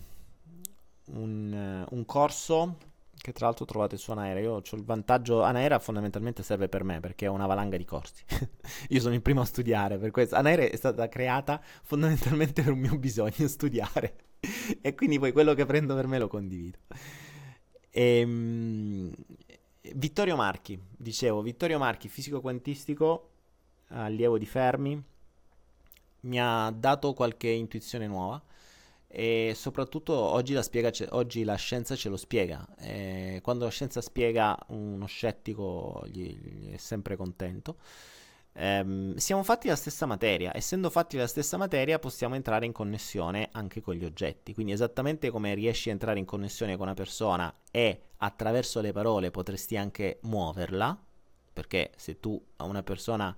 un, 1.17 1.87
uh, 1.89 1.95
un, 1.95 2.05
corso 2.05 2.77
che 3.17 3.33
tra 3.33 3.47
l'altro 3.47 3.65
trovate 3.65 3.97
su 3.97 4.11
Anaera. 4.11 4.41
Io 4.41 4.53
ho 4.53 4.63
il 4.73 4.85
vantaggio, 4.85 5.43
Anaera 5.43 5.79
fondamentalmente 5.79 6.43
serve 6.43 6.69
per 6.69 6.85
me 6.85 7.01
perché 7.01 7.25
è 7.25 7.29
una 7.29 7.47
valanga 7.47 7.79
di 7.79 7.87
corsi. 7.87 8.23
Io 8.91 9.01
sono 9.01 9.15
il 9.15 9.23
primo 9.23 9.41
a 9.41 9.47
studiare, 9.47 9.97
per 9.97 10.11
questo 10.11 10.37
Anaera 10.37 10.63
è 10.65 10.77
stata 10.77 11.09
creata 11.09 11.61
fondamentalmente 11.83 12.63
per 12.63 12.73
un 12.73 12.81
mio 12.81 12.99
bisogno, 12.99 13.33
studiare. 13.49 14.17
e 14.83 14.95
quindi 14.95 15.19
poi 15.19 15.33
quello 15.33 15.55
che 15.55 15.65
prendo 15.65 15.95
per 15.95 16.07
me 16.07 16.19
lo 16.19 16.29
condivido. 16.29 16.79
Ehm, 17.91 19.13
Vittorio 19.95 20.37
Marchi, 20.37 20.79
dicevo, 20.97 21.41
Vittorio 21.43 21.79
Marchi, 21.79 22.09
fisico 22.09 22.41
quantistico, 22.41 23.30
allievo 23.91 24.39
di 24.39 24.47
Fermi, 24.47 25.03
mi 26.23 26.41
ha 26.41 26.71
dato 26.71 27.13
qualche 27.15 27.49
intuizione 27.49 28.07
nuova 28.07 28.41
e 29.13 29.53
soprattutto 29.57 30.15
oggi 30.15 30.53
la, 30.53 30.63
spiega, 30.63 30.93
oggi 31.11 31.43
la 31.43 31.57
scienza 31.57 31.97
ce 31.97 32.09
lo 32.09 32.17
spiega. 32.17 32.67
E 32.79 33.41
quando 33.43 33.65
la 33.65 33.71
scienza 33.71 34.01
spiega, 34.01 34.57
uno 34.69 35.07
scettico 35.07 36.05
gli, 36.07 36.37
gli 36.37 36.73
è 36.73 36.77
sempre 36.77 37.17
contento. 37.17 37.77
Ehm, 38.53 39.17
siamo 39.17 39.43
fatti 39.43 39.69
la 39.69 39.77
stessa 39.77 40.07
materia, 40.07 40.53
essendo 40.55 40.91
fatti 40.91 41.17
la 41.17 41.27
stessa 41.27 41.57
materia 41.57 41.99
possiamo 41.99 42.35
entrare 42.35 42.67
in 42.67 42.73
connessione 42.73 43.49
anche 43.53 43.81
con 43.81 43.95
gli 43.95 44.05
oggetti, 44.05 44.55
quindi 44.55 44.73
esattamente 44.73 45.31
come 45.31 45.55
riesci 45.55 45.89
a 45.89 45.93
entrare 45.93 46.19
in 46.19 46.25
connessione 46.25 46.77
con 46.77 46.87
una 46.87 46.95
persona 46.95 47.53
e 47.71 48.03
attraverso 48.19 48.81
le 48.81 48.93
parole 48.93 49.31
potresti 49.31 49.77
anche 49.77 50.19
muoverla, 50.23 50.99
perché 51.53 51.93
se 51.97 52.19
tu 52.19 52.41
a 52.57 52.65
una 52.65 52.83
persona 52.83 53.37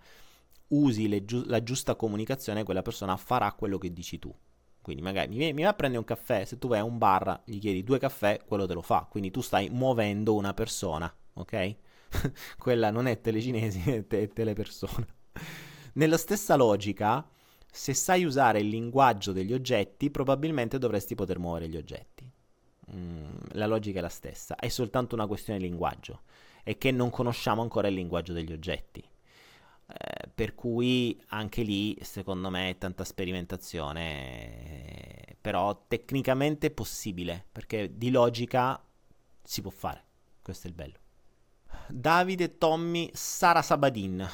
usi 0.72 1.24
giu- 1.24 1.46
la 1.46 1.62
giusta 1.62 1.94
comunicazione, 1.94 2.64
quella 2.64 2.82
persona 2.82 3.16
farà 3.16 3.52
quello 3.52 3.78
che 3.78 3.92
dici 3.92 4.18
tu. 4.18 4.34
Quindi 4.80 5.02
magari 5.02 5.34
mi, 5.34 5.52
mi 5.52 5.62
va 5.62 5.68
a 5.68 5.74
prendere 5.74 6.00
un 6.00 6.06
caffè, 6.06 6.44
se 6.44 6.58
tu 6.58 6.68
vai 6.68 6.80
a 6.80 6.84
un 6.84 6.98
bar, 6.98 7.42
gli 7.44 7.58
chiedi 7.58 7.84
due 7.84 7.98
caffè, 7.98 8.42
quello 8.44 8.66
te 8.66 8.74
lo 8.74 8.82
fa. 8.82 9.06
Quindi 9.08 9.30
tu 9.30 9.40
stai 9.40 9.70
muovendo 9.70 10.34
una 10.34 10.52
persona, 10.54 11.12
ok? 11.34 11.76
Quella 12.58 12.90
non 12.90 13.06
è 13.06 13.20
telecinesi, 13.20 13.82
è, 13.90 14.06
te- 14.06 14.22
è 14.22 14.28
telepersona. 14.28 15.06
Nella 15.94 16.16
stessa 16.16 16.56
logica, 16.56 17.26
se 17.70 17.94
sai 17.94 18.24
usare 18.24 18.60
il 18.60 18.68
linguaggio 18.68 19.32
degli 19.32 19.52
oggetti, 19.52 20.10
probabilmente 20.10 20.78
dovresti 20.78 21.14
poter 21.14 21.38
muovere 21.38 21.68
gli 21.68 21.76
oggetti. 21.76 22.30
Mm, 22.94 23.36
la 23.52 23.66
logica 23.66 24.00
è 24.00 24.02
la 24.02 24.08
stessa, 24.08 24.56
è 24.56 24.68
soltanto 24.68 25.14
una 25.14 25.26
questione 25.26 25.60
di 25.60 25.66
linguaggio. 25.66 26.22
È 26.64 26.76
che 26.76 26.90
non 26.90 27.10
conosciamo 27.10 27.62
ancora 27.62 27.88
il 27.88 27.94
linguaggio 27.94 28.32
degli 28.32 28.52
oggetti. 28.52 29.02
Eh, 29.92 30.28
per 30.34 30.54
cui 30.54 31.20
anche 31.28 31.62
lì, 31.62 31.96
secondo 32.00 32.48
me, 32.48 32.70
è 32.70 32.78
tanta 32.78 33.04
sperimentazione, 33.04 35.26
eh, 35.26 35.36
però 35.40 35.84
tecnicamente 35.86 36.68
è 36.68 36.70
possibile, 36.70 37.44
perché 37.52 37.96
di 37.96 38.10
logica 38.10 38.82
si 39.42 39.60
può 39.60 39.70
fare. 39.70 40.04
Questo 40.40 40.66
è 40.66 40.70
il 40.70 40.76
bello. 40.76 40.98
Davide, 41.88 42.58
Tommy, 42.58 43.10
Sara 43.12 43.60
Sabadin. 43.60 44.26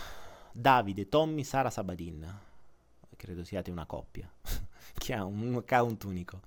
Davide, 0.52 1.09
Tommy, 1.09 1.44
Sara 1.44 1.70
Sabadin. 1.70 2.40
Credo 3.16 3.42
siate 3.42 3.72
una 3.72 3.84
coppia 3.84 4.30
che 4.94 5.12
ha 5.12 5.24
un 5.24 5.56
account 5.56 6.04
unico 6.04 6.40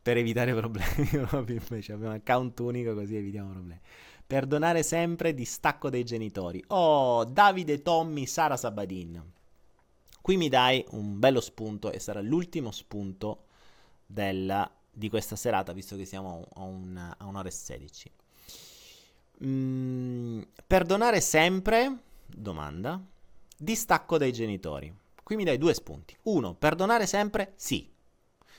per 0.00 0.16
evitare 0.16 0.54
problemi. 0.54 1.10
Invece 1.48 1.92
abbiamo 1.92 2.14
un 2.14 2.20
account 2.20 2.58
unico 2.60 2.94
così 2.94 3.16
evitiamo 3.16 3.50
problemi. 3.50 3.80
Perdonare 4.28 4.82
sempre 4.82 5.32
distacco 5.32 5.88
dei 5.88 6.04
genitori. 6.04 6.62
Oh, 6.66 7.24
Davide, 7.24 7.80
Tommy, 7.80 8.26
Sara 8.26 8.58
Sabadin. 8.58 9.18
Qui 10.20 10.36
mi 10.36 10.50
dai 10.50 10.84
un 10.90 11.18
bello 11.18 11.40
spunto 11.40 11.90
e 11.90 11.98
sarà 11.98 12.20
l'ultimo 12.20 12.70
spunto 12.70 13.46
della, 14.04 14.70
di 14.92 15.08
questa 15.08 15.34
serata, 15.34 15.72
visto 15.72 15.96
che 15.96 16.04
siamo 16.04 16.46
a, 16.56 16.60
un, 16.60 16.94
a 17.16 17.24
un'ora 17.24 17.48
e 17.48 17.50
sedici. 17.50 18.10
Mm, 19.46 20.42
perdonare 20.66 21.22
sempre, 21.22 21.96
domanda, 22.26 23.00
distacco 23.56 24.18
dai 24.18 24.34
genitori. 24.34 24.94
Qui 25.22 25.36
mi 25.36 25.44
dai 25.44 25.56
due 25.56 25.72
spunti. 25.72 26.14
Uno, 26.24 26.52
perdonare 26.52 27.06
sempre, 27.06 27.54
sì. 27.56 27.90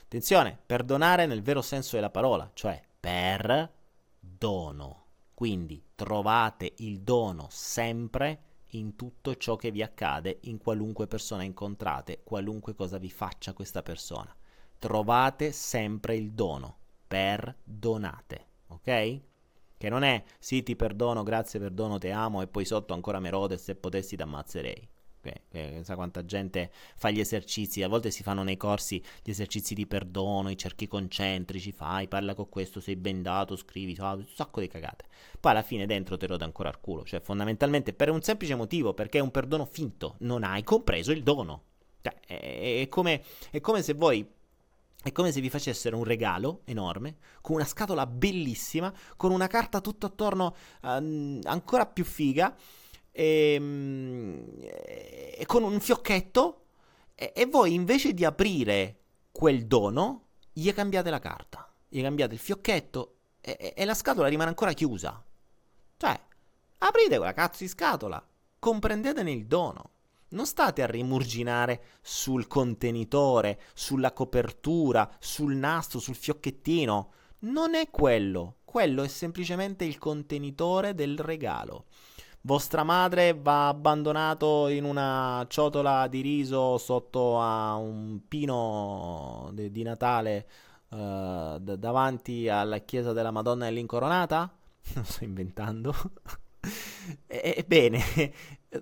Attenzione, 0.02 0.58
perdonare 0.66 1.26
nel 1.26 1.42
vero 1.42 1.62
senso 1.62 1.94
della 1.94 2.10
parola, 2.10 2.50
cioè 2.54 2.82
per 2.98 3.70
dono. 4.18 4.99
Quindi 5.40 5.82
trovate 5.94 6.74
il 6.80 7.00
dono 7.00 7.46
sempre 7.48 8.42
in 8.72 8.94
tutto 8.94 9.36
ciò 9.36 9.56
che 9.56 9.70
vi 9.70 9.82
accade, 9.82 10.40
in 10.42 10.58
qualunque 10.58 11.06
persona 11.06 11.44
incontrate, 11.44 12.20
qualunque 12.24 12.74
cosa 12.74 12.98
vi 12.98 13.08
faccia 13.08 13.54
questa 13.54 13.82
persona. 13.82 14.36
Trovate 14.78 15.50
sempre 15.52 16.14
il 16.14 16.32
dono, 16.32 16.76
perdonate, 17.08 18.46
ok? 18.66 19.20
Che 19.78 19.88
non 19.88 20.02
è 20.02 20.22
sì 20.38 20.62
ti 20.62 20.76
perdono, 20.76 21.22
grazie, 21.22 21.58
perdono, 21.58 21.96
te 21.96 22.10
amo 22.10 22.42
e 22.42 22.46
poi 22.46 22.66
sotto 22.66 22.92
ancora 22.92 23.18
me 23.18 23.30
rode 23.30 23.56
se 23.56 23.74
potessi 23.76 24.16
ti 24.16 24.99
Okay. 25.22 25.84
Sa 25.84 25.96
quanta 25.96 26.24
gente 26.24 26.70
fa 26.96 27.10
gli 27.10 27.20
esercizi, 27.20 27.82
a 27.82 27.88
volte 27.88 28.10
si 28.10 28.22
fanno 28.22 28.42
nei 28.42 28.56
corsi 28.56 29.02
gli 29.22 29.28
esercizi 29.28 29.74
di 29.74 29.86
perdono, 29.86 30.48
i 30.48 30.56
cerchi 30.56 30.88
concentrici, 30.88 31.72
fai, 31.72 32.08
parla 32.08 32.34
con 32.34 32.48
questo, 32.48 32.80
sei 32.80 32.96
bendato, 32.96 33.54
scrivi, 33.54 33.94
fa 33.94 34.14
un 34.14 34.26
sacco 34.26 34.60
di 34.60 34.68
cagate. 34.68 35.04
Poi 35.38 35.52
alla 35.52 35.62
fine 35.62 35.84
dentro 35.84 36.16
te 36.16 36.26
rode 36.26 36.44
ancora 36.44 36.70
al 36.70 36.80
culo, 36.80 37.04
cioè 37.04 37.20
fondamentalmente 37.20 37.92
per 37.92 38.10
un 38.10 38.22
semplice 38.22 38.54
motivo, 38.54 38.94
perché 38.94 39.18
è 39.18 39.20
un 39.20 39.30
perdono 39.30 39.66
finto, 39.66 40.16
non 40.20 40.42
hai 40.42 40.62
compreso 40.62 41.12
il 41.12 41.22
dono. 41.22 41.64
Cioè, 42.00 42.14
è, 42.26 42.80
è, 42.80 42.88
come, 42.88 43.22
è 43.50 43.60
come 43.60 43.82
se 43.82 43.92
voi 43.92 44.26
è 45.02 45.12
come 45.12 45.32
se 45.32 45.40
vi 45.40 45.48
facessero 45.48 45.96
un 45.96 46.04
regalo 46.04 46.60
enorme, 46.64 47.16
con 47.40 47.56
una 47.56 47.64
scatola 47.64 48.06
bellissima, 48.06 48.92
con 49.16 49.32
una 49.32 49.46
carta 49.46 49.80
tutto 49.80 50.04
attorno 50.04 50.54
uh, 50.82 51.40
ancora 51.44 51.86
più 51.86 52.04
figa, 52.04 52.54
e, 53.12 53.54
ehm, 53.54 54.44
e 54.60 55.44
con 55.46 55.62
un 55.62 55.80
fiocchetto, 55.80 56.64
e, 57.14 57.32
e, 57.34 57.46
voi 57.46 57.74
invece 57.74 58.14
di 58.14 58.24
aprire 58.24 58.98
quel 59.30 59.66
dono, 59.66 60.26
gli 60.52 60.72
cambiate 60.72 61.10
la 61.10 61.18
carta, 61.18 61.72
gli 61.88 62.02
cambiate 62.02 62.34
il 62.34 62.40
fiocchetto 62.40 63.16
e, 63.40 63.74
e 63.76 63.84
la 63.84 63.94
scatola 63.94 64.28
rimane 64.28 64.50
ancora 64.50 64.72
chiusa. 64.72 65.22
Cioè, 65.96 66.20
aprite 66.78 67.16
quella 67.16 67.32
cazzo 67.32 67.62
di 67.64 67.68
scatola, 67.68 68.24
comprendetene 68.58 69.30
il 69.30 69.46
dono. 69.46 69.90
Non 70.32 70.46
state 70.46 70.82
a 70.82 70.86
rimurginare 70.86 71.98
sul 72.02 72.46
contenitore, 72.46 73.60
sulla 73.74 74.12
copertura, 74.12 75.10
sul 75.18 75.56
nastro, 75.56 75.98
sul 75.98 76.14
fiocchettino. 76.14 77.12
Non 77.40 77.74
è 77.74 77.90
quello. 77.90 78.58
Quello 78.64 79.02
è 79.02 79.08
semplicemente 79.08 79.84
il 79.84 79.98
contenitore 79.98 80.94
del 80.94 81.18
regalo. 81.18 81.86
Vostra 82.42 82.84
madre 82.84 83.34
va 83.34 83.68
abbandonato 83.68 84.68
in 84.68 84.84
una 84.84 85.44
ciotola 85.48 86.06
di 86.08 86.22
riso 86.22 86.78
sotto 86.78 87.38
a 87.38 87.74
un 87.76 88.20
pino 88.26 89.50
de- 89.52 89.70
di 89.70 89.82
Natale 89.82 90.48
uh, 90.88 91.58
d- 91.58 91.76
davanti 91.76 92.48
alla 92.48 92.78
chiesa 92.78 93.12
della 93.12 93.30
Madonna 93.30 93.66
dell'Incoronata? 93.66 94.50
Non 94.94 95.04
sto 95.04 95.24
inventando. 95.24 95.94
Ebbene, 97.26 98.00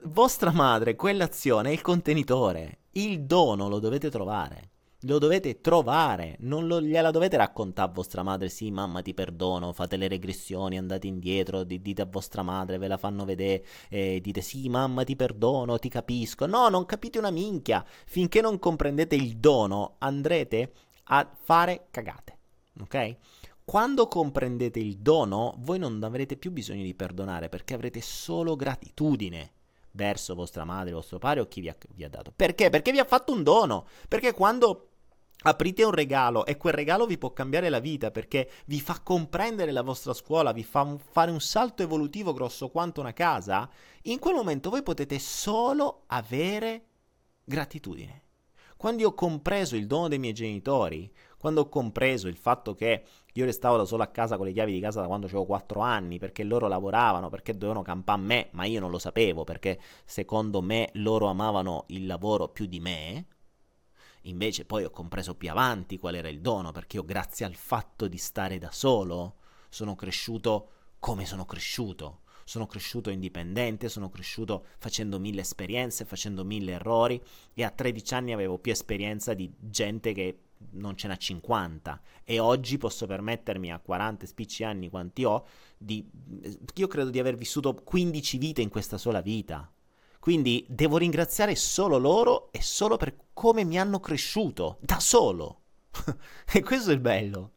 vostra 0.04 0.52
madre, 0.52 0.94
quell'azione 0.94 1.70
è 1.70 1.72
il 1.72 1.82
contenitore, 1.82 2.78
il 2.92 3.22
dono 3.22 3.68
lo 3.68 3.80
dovete 3.80 4.08
trovare. 4.10 4.70
Lo 5.02 5.18
dovete 5.18 5.60
trovare, 5.60 6.34
non 6.40 6.66
lo, 6.66 6.82
gliela 6.82 7.12
dovete 7.12 7.36
raccontare 7.36 7.88
a 7.88 7.92
vostra 7.92 8.24
madre. 8.24 8.48
Sì, 8.48 8.72
mamma, 8.72 9.00
ti 9.00 9.14
perdono. 9.14 9.72
Fate 9.72 9.96
le 9.96 10.08
regressioni, 10.08 10.76
andate 10.76 11.06
indietro, 11.06 11.62
di, 11.62 11.80
dite 11.80 12.02
a 12.02 12.08
vostra 12.10 12.42
madre, 12.42 12.78
ve 12.78 12.88
la 12.88 12.96
fanno 12.96 13.24
vedere. 13.24 13.64
E 13.88 14.20
dite 14.20 14.40
sì, 14.40 14.68
mamma, 14.68 15.04
ti 15.04 15.14
perdono, 15.14 15.78
ti 15.78 15.88
capisco. 15.88 16.46
No, 16.46 16.68
non 16.68 16.84
capite 16.84 17.18
una 17.18 17.30
minchia. 17.30 17.84
Finché 18.06 18.40
non 18.40 18.58
comprendete 18.58 19.14
il 19.14 19.36
dono, 19.36 19.94
andrete 19.98 20.72
a 21.04 21.30
fare 21.32 21.86
cagate. 21.92 22.38
Ok? 22.80 23.16
Quando 23.64 24.08
comprendete 24.08 24.80
il 24.80 24.96
dono, 24.98 25.54
voi 25.58 25.78
non 25.78 26.02
avrete 26.02 26.36
più 26.36 26.50
bisogno 26.50 26.82
di 26.82 26.94
perdonare 26.94 27.48
perché 27.48 27.74
avrete 27.74 28.00
solo 28.00 28.56
gratitudine 28.56 29.52
verso 29.92 30.34
vostra 30.34 30.64
madre, 30.64 30.92
vostro 30.92 31.18
padre 31.18 31.40
o 31.40 31.48
chi 31.48 31.60
vi 31.60 31.68
ha, 31.68 31.76
vi 31.90 32.04
ha 32.04 32.08
dato. 32.08 32.32
Perché? 32.34 32.70
Perché 32.70 32.92
vi 32.92 32.98
ha 32.98 33.04
fatto 33.04 33.32
un 33.32 33.42
dono. 33.42 33.86
Perché 34.08 34.32
quando 34.32 34.87
aprite 35.42 35.84
un 35.84 35.92
regalo 35.92 36.44
e 36.44 36.56
quel 36.56 36.74
regalo 36.74 37.06
vi 37.06 37.18
può 37.18 37.32
cambiare 37.32 37.68
la 37.68 37.78
vita 37.78 38.10
perché 38.10 38.50
vi 38.66 38.80
fa 38.80 39.00
comprendere 39.00 39.70
la 39.70 39.82
vostra 39.82 40.12
scuola, 40.12 40.52
vi 40.52 40.64
fa 40.64 40.96
fare 40.98 41.30
un 41.30 41.40
salto 41.40 41.82
evolutivo 41.82 42.32
grosso 42.32 42.70
quanto 42.70 43.00
una 43.00 43.12
casa, 43.12 43.68
in 44.02 44.18
quel 44.18 44.34
momento 44.34 44.70
voi 44.70 44.82
potete 44.82 45.18
solo 45.18 46.02
avere 46.06 46.86
gratitudine. 47.44 48.22
Quando 48.76 49.02
io 49.02 49.08
ho 49.08 49.14
compreso 49.14 49.74
il 49.74 49.88
dono 49.88 50.06
dei 50.06 50.20
miei 50.20 50.32
genitori, 50.32 51.12
quando 51.36 51.62
ho 51.62 51.68
compreso 51.68 52.28
il 52.28 52.36
fatto 52.36 52.74
che 52.74 53.04
io 53.32 53.44
restavo 53.44 53.76
da 53.76 53.84
solo 53.84 54.04
a 54.04 54.08
casa 54.08 54.36
con 54.36 54.46
le 54.46 54.52
chiavi 54.52 54.72
di 54.72 54.78
casa 54.78 55.00
da 55.00 55.08
quando 55.08 55.26
avevo 55.26 55.46
4 55.46 55.80
anni, 55.80 56.18
perché 56.18 56.44
loro 56.44 56.68
lavoravano, 56.68 57.28
perché 57.28 57.54
dovevano 57.54 57.82
campare 57.82 58.20
me, 58.20 58.48
ma 58.52 58.66
io 58.66 58.78
non 58.78 58.90
lo 58.90 58.98
sapevo, 58.98 59.42
perché 59.42 59.80
secondo 60.04 60.62
me 60.62 60.90
loro 60.94 61.26
amavano 61.26 61.86
il 61.88 62.06
lavoro 62.06 62.48
più 62.48 62.66
di 62.66 62.78
me. 62.78 63.26
Invece 64.28 64.64
poi 64.64 64.84
ho 64.84 64.90
compreso 64.90 65.34
più 65.34 65.50
avanti 65.50 65.98
qual 65.98 66.14
era 66.14 66.28
il 66.28 66.40
dono, 66.40 66.70
perché 66.70 66.96
io 66.96 67.04
grazie 67.04 67.46
al 67.46 67.54
fatto 67.54 68.08
di 68.08 68.18
stare 68.18 68.58
da 68.58 68.70
solo 68.70 69.36
sono 69.68 69.94
cresciuto 69.94 70.70
come 70.98 71.26
sono 71.26 71.44
cresciuto 71.44 72.20
sono 72.48 72.66
cresciuto 72.66 73.10
indipendente, 73.10 73.90
sono 73.90 74.08
cresciuto 74.08 74.64
facendo 74.78 75.18
mille 75.18 75.42
esperienze, 75.42 76.06
facendo 76.06 76.46
mille 76.46 76.72
errori 76.72 77.22
e 77.52 77.62
a 77.62 77.68
13 77.68 78.14
anni 78.14 78.32
avevo 78.32 78.58
più 78.58 78.72
esperienza 78.72 79.34
di 79.34 79.52
gente 79.60 80.14
che 80.14 80.38
non 80.70 80.96
ce 80.96 81.08
n'ha 81.08 81.16
50 81.16 82.00
e 82.24 82.38
oggi 82.38 82.78
posso 82.78 83.06
permettermi 83.06 83.70
a 83.70 83.78
40 83.78 84.24
spicci 84.24 84.64
anni 84.64 84.88
quanti 84.88 85.24
ho 85.24 85.46
di 85.76 86.08
io 86.74 86.86
credo 86.86 87.10
di 87.10 87.18
aver 87.18 87.36
vissuto 87.36 87.74
15 87.74 88.38
vite 88.38 88.62
in 88.62 88.70
questa 88.70 88.96
sola 88.96 89.20
vita. 89.20 89.70
Quindi 90.18 90.66
devo 90.68 90.96
ringraziare 90.96 91.54
solo 91.54 91.98
loro 91.98 92.50
e 92.52 92.60
solo 92.60 92.96
per 92.96 93.16
come 93.32 93.64
mi 93.64 93.78
hanno 93.78 94.00
cresciuto, 94.00 94.78
da 94.80 94.98
solo. 95.00 95.60
e 96.52 96.62
questo 96.62 96.90
è 96.90 96.94
il 96.94 97.00
bello. 97.00 97.52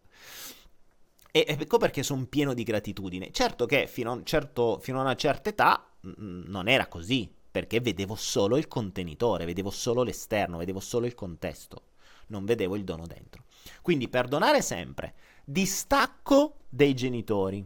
E 1.31 1.45
ecco 1.47 1.77
perché 1.77 2.03
sono 2.03 2.25
pieno 2.25 2.53
di 2.53 2.63
gratitudine. 2.63 3.31
Certo 3.31 3.65
che 3.65 3.87
fino 3.87 4.11
a, 4.11 4.19
certo, 4.23 4.79
fino 4.79 4.99
a 4.99 5.01
una 5.01 5.15
certa 5.15 5.49
età 5.49 5.91
mh, 6.01 6.43
non 6.47 6.67
era 6.67 6.87
così, 6.87 7.33
perché 7.49 7.79
vedevo 7.79 8.15
solo 8.15 8.57
il 8.57 8.67
contenitore, 8.67 9.45
vedevo 9.45 9.69
solo 9.69 10.03
l'esterno, 10.03 10.57
vedevo 10.57 10.79
solo 10.79 11.05
il 11.05 11.15
contesto, 11.15 11.83
non 12.27 12.45
vedevo 12.45 12.75
il 12.75 12.83
dono 12.83 13.07
dentro. 13.07 13.43
Quindi 13.81 14.09
perdonare 14.09 14.61
sempre, 14.61 15.13
distacco 15.43 16.57
dei 16.69 16.93
genitori. 16.93 17.65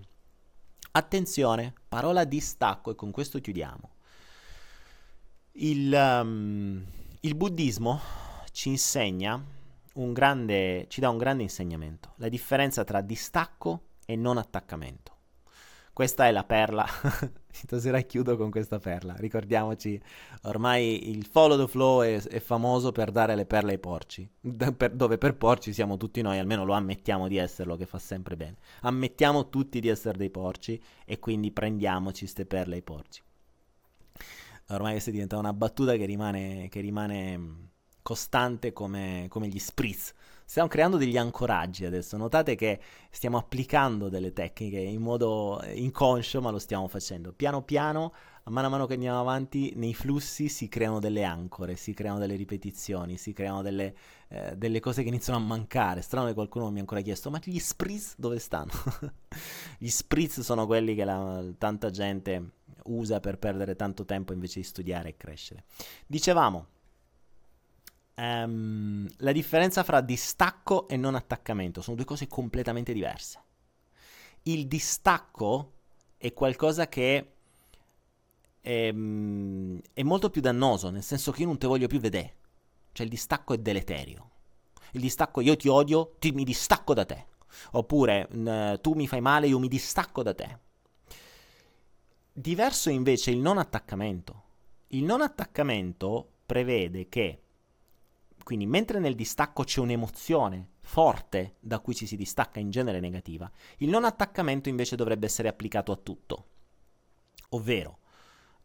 Attenzione, 0.91 1.73
parola 1.87 2.23
distacco 2.23 2.91
e 2.91 2.95
con 2.95 3.11
questo 3.11 3.39
chiudiamo. 3.39 3.94
Il, 5.57 5.93
um, 5.93 6.83
il 7.21 7.35
buddismo 7.35 8.01
ci 8.51 8.67
insegna 8.67 9.41
un 9.93 10.11
grande, 10.11 10.85
ci 10.89 10.99
dà 10.99 11.07
un 11.09 11.17
grande 11.17 11.43
insegnamento, 11.43 12.11
la 12.17 12.27
differenza 12.27 12.83
tra 12.83 12.99
distacco 12.99 13.83
e 14.05 14.17
non 14.17 14.37
attaccamento. 14.37 15.13
Questa 15.93 16.27
è 16.27 16.31
la 16.31 16.43
perla, 16.43 16.85
stasera 17.49 18.01
chiudo 18.01 18.35
con 18.35 18.51
questa 18.51 18.79
perla, 18.79 19.15
ricordiamoci, 19.15 19.97
ormai 20.41 21.09
il 21.09 21.25
follow 21.25 21.57
the 21.57 21.71
flow 21.71 22.01
è, 22.01 22.21
è 22.21 22.39
famoso 22.41 22.91
per 22.91 23.11
dare 23.11 23.33
le 23.33 23.45
perle 23.45 23.71
ai 23.71 23.79
porci, 23.79 24.29
per, 24.75 24.91
dove 24.91 25.17
per 25.17 25.37
porci 25.37 25.71
siamo 25.71 25.95
tutti 25.95 26.21
noi, 26.21 26.37
almeno 26.37 26.65
lo 26.65 26.73
ammettiamo 26.73 27.29
di 27.29 27.37
esserlo, 27.37 27.77
che 27.77 27.85
fa 27.85 27.97
sempre 27.97 28.35
bene. 28.35 28.57
Ammettiamo 28.81 29.47
tutti 29.47 29.79
di 29.79 29.87
essere 29.87 30.17
dei 30.17 30.29
porci 30.29 30.83
e 31.05 31.17
quindi 31.17 31.53
prendiamoci 31.53 32.25
queste 32.25 32.45
perle 32.45 32.75
ai 32.75 32.81
porci. 32.81 33.23
Ormai 34.69 34.93
questa 34.93 35.11
diventa 35.11 35.37
una 35.37 35.53
battuta 35.53 35.95
che 35.95 36.05
rimane, 36.05 36.67
che 36.69 36.79
rimane 36.79 37.65
costante 38.05 38.71
come, 38.71 39.25
come 39.29 39.47
gli 39.47 39.57
spritz. 39.57 40.13
Stiamo 40.45 40.67
creando 40.67 40.97
degli 40.97 41.17
ancoraggi 41.17 41.85
adesso. 41.85 42.17
Notate 42.17 42.53
che 42.53 42.79
stiamo 43.09 43.37
applicando 43.37 44.09
delle 44.09 44.31
tecniche 44.31 44.77
in 44.77 45.01
modo 45.01 45.59
inconscio, 45.73 46.39
ma 46.39 46.51
lo 46.51 46.59
stiamo 46.59 46.87
facendo. 46.87 47.33
Piano 47.33 47.63
piano, 47.63 48.13
a 48.43 48.51
mano 48.51 48.67
a 48.67 48.69
mano 48.69 48.85
che 48.85 48.93
andiamo 48.93 49.19
avanti, 49.19 49.73
nei 49.75 49.95
flussi 49.95 50.49
si 50.49 50.67
creano 50.67 50.99
delle 50.99 51.23
ancore, 51.23 51.75
si 51.75 51.95
creano 51.95 52.19
delle 52.19 52.35
ripetizioni, 52.35 53.17
si 53.17 53.33
creano 53.33 53.63
delle, 53.63 53.95
eh, 54.27 54.55
delle 54.55 54.79
cose 54.79 55.01
che 55.01 55.09
iniziano 55.09 55.39
a 55.39 55.41
mancare. 55.41 56.01
Strano 56.01 56.27
che 56.27 56.35
qualcuno 56.35 56.69
mi 56.69 56.77
ha 56.77 56.81
ancora 56.81 57.01
chiesto, 57.01 57.31
ma 57.31 57.39
gli 57.43 57.57
spritz 57.57 58.13
dove 58.17 58.37
stanno? 58.37 58.71
gli 59.79 59.89
spritz 59.89 60.41
sono 60.41 60.67
quelli 60.67 60.93
che 60.93 61.05
la, 61.05 61.43
tanta 61.57 61.89
gente 61.89 62.54
usa 62.85 63.19
per 63.19 63.37
perdere 63.37 63.75
tanto 63.75 64.05
tempo 64.05 64.33
invece 64.33 64.59
di 64.59 64.65
studiare 64.65 65.09
e 65.09 65.17
crescere. 65.17 65.63
Dicevamo, 66.05 66.67
um, 68.15 69.07
la 69.17 69.31
differenza 69.31 69.83
fra 69.83 70.01
distacco 70.01 70.87
e 70.87 70.97
non 70.97 71.15
attaccamento 71.15 71.81
sono 71.81 71.95
due 71.95 72.05
cose 72.05 72.27
completamente 72.27 72.93
diverse. 72.93 73.43
Il 74.43 74.67
distacco 74.67 75.73
è 76.17 76.33
qualcosa 76.33 76.87
che 76.87 77.33
è, 78.61 78.89
um, 78.89 79.79
è 79.93 80.03
molto 80.03 80.29
più 80.29 80.41
dannoso, 80.41 80.89
nel 80.89 81.03
senso 81.03 81.31
che 81.31 81.41
io 81.41 81.47
non 81.47 81.57
te 81.57 81.67
voglio 81.67 81.87
più 81.87 81.99
vedere. 81.99 82.35
Cioè 82.91 83.05
il 83.05 83.11
distacco 83.11 83.53
è 83.53 83.57
deleterio. 83.57 84.29
Il 84.91 85.01
distacco 85.01 85.41
io 85.41 85.57
ti 85.57 85.67
odio, 85.67 86.15
ti, 86.19 86.31
mi 86.31 86.43
distacco 86.45 86.93
da 86.93 87.05
te. 87.05 87.25
Oppure 87.71 88.27
tu 88.81 88.93
mi 88.93 89.07
fai 89.07 89.21
male, 89.21 89.47
io 89.47 89.59
mi 89.59 89.67
distacco 89.67 90.23
da 90.23 90.33
te. 90.33 90.59
Diverso 92.37 92.89
invece 92.89 93.31
il 93.31 93.37
non 93.37 93.57
attaccamento. 93.57 94.43
Il 94.87 95.05
non 95.05 95.21
attaccamento 95.21 96.31
prevede 96.45 97.07
che 97.07 97.43
quindi 98.43 98.65
mentre 98.65 98.99
nel 98.99 99.15
distacco 99.15 99.63
c'è 99.63 99.79
un'emozione 99.79 100.71
forte 100.81 101.55
da 101.61 101.79
cui 101.79 101.95
ci 101.95 102.05
si 102.05 102.17
distacca 102.17 102.59
in 102.59 102.71
genere 102.71 102.99
negativa, 102.99 103.49
il 103.77 103.89
non 103.89 104.03
attaccamento 104.03 104.67
invece 104.67 104.97
dovrebbe 104.97 105.27
essere 105.27 105.47
applicato 105.47 105.93
a 105.93 105.95
tutto. 105.95 106.47
Ovvero, 107.51 107.99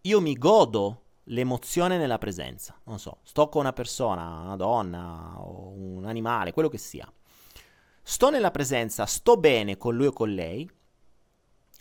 io 0.01 0.21
mi 0.21 0.35
godo 0.35 1.03
l'emozione 1.27 1.97
nella 1.97 2.19
presenza. 2.19 2.77
Non 2.87 2.99
so, 2.99 3.19
sto 3.23 3.49
con 3.49 3.61
una 3.61 3.73
persona, 3.73 4.41
una 4.41 4.57
donna 4.57 5.37
un 5.39 6.07
animale, 6.07 6.53
quello 6.53 6.69
che 6.69 6.79
sia. 6.79 7.11
Sto 8.03 8.31
nella 8.31 8.51
presenza, 8.51 9.07
sto 9.07 9.37
bene 9.37 9.77
con 9.77 9.95
lui 9.95 10.07
o 10.07 10.13
con 10.13 10.35
lei. 10.35 10.69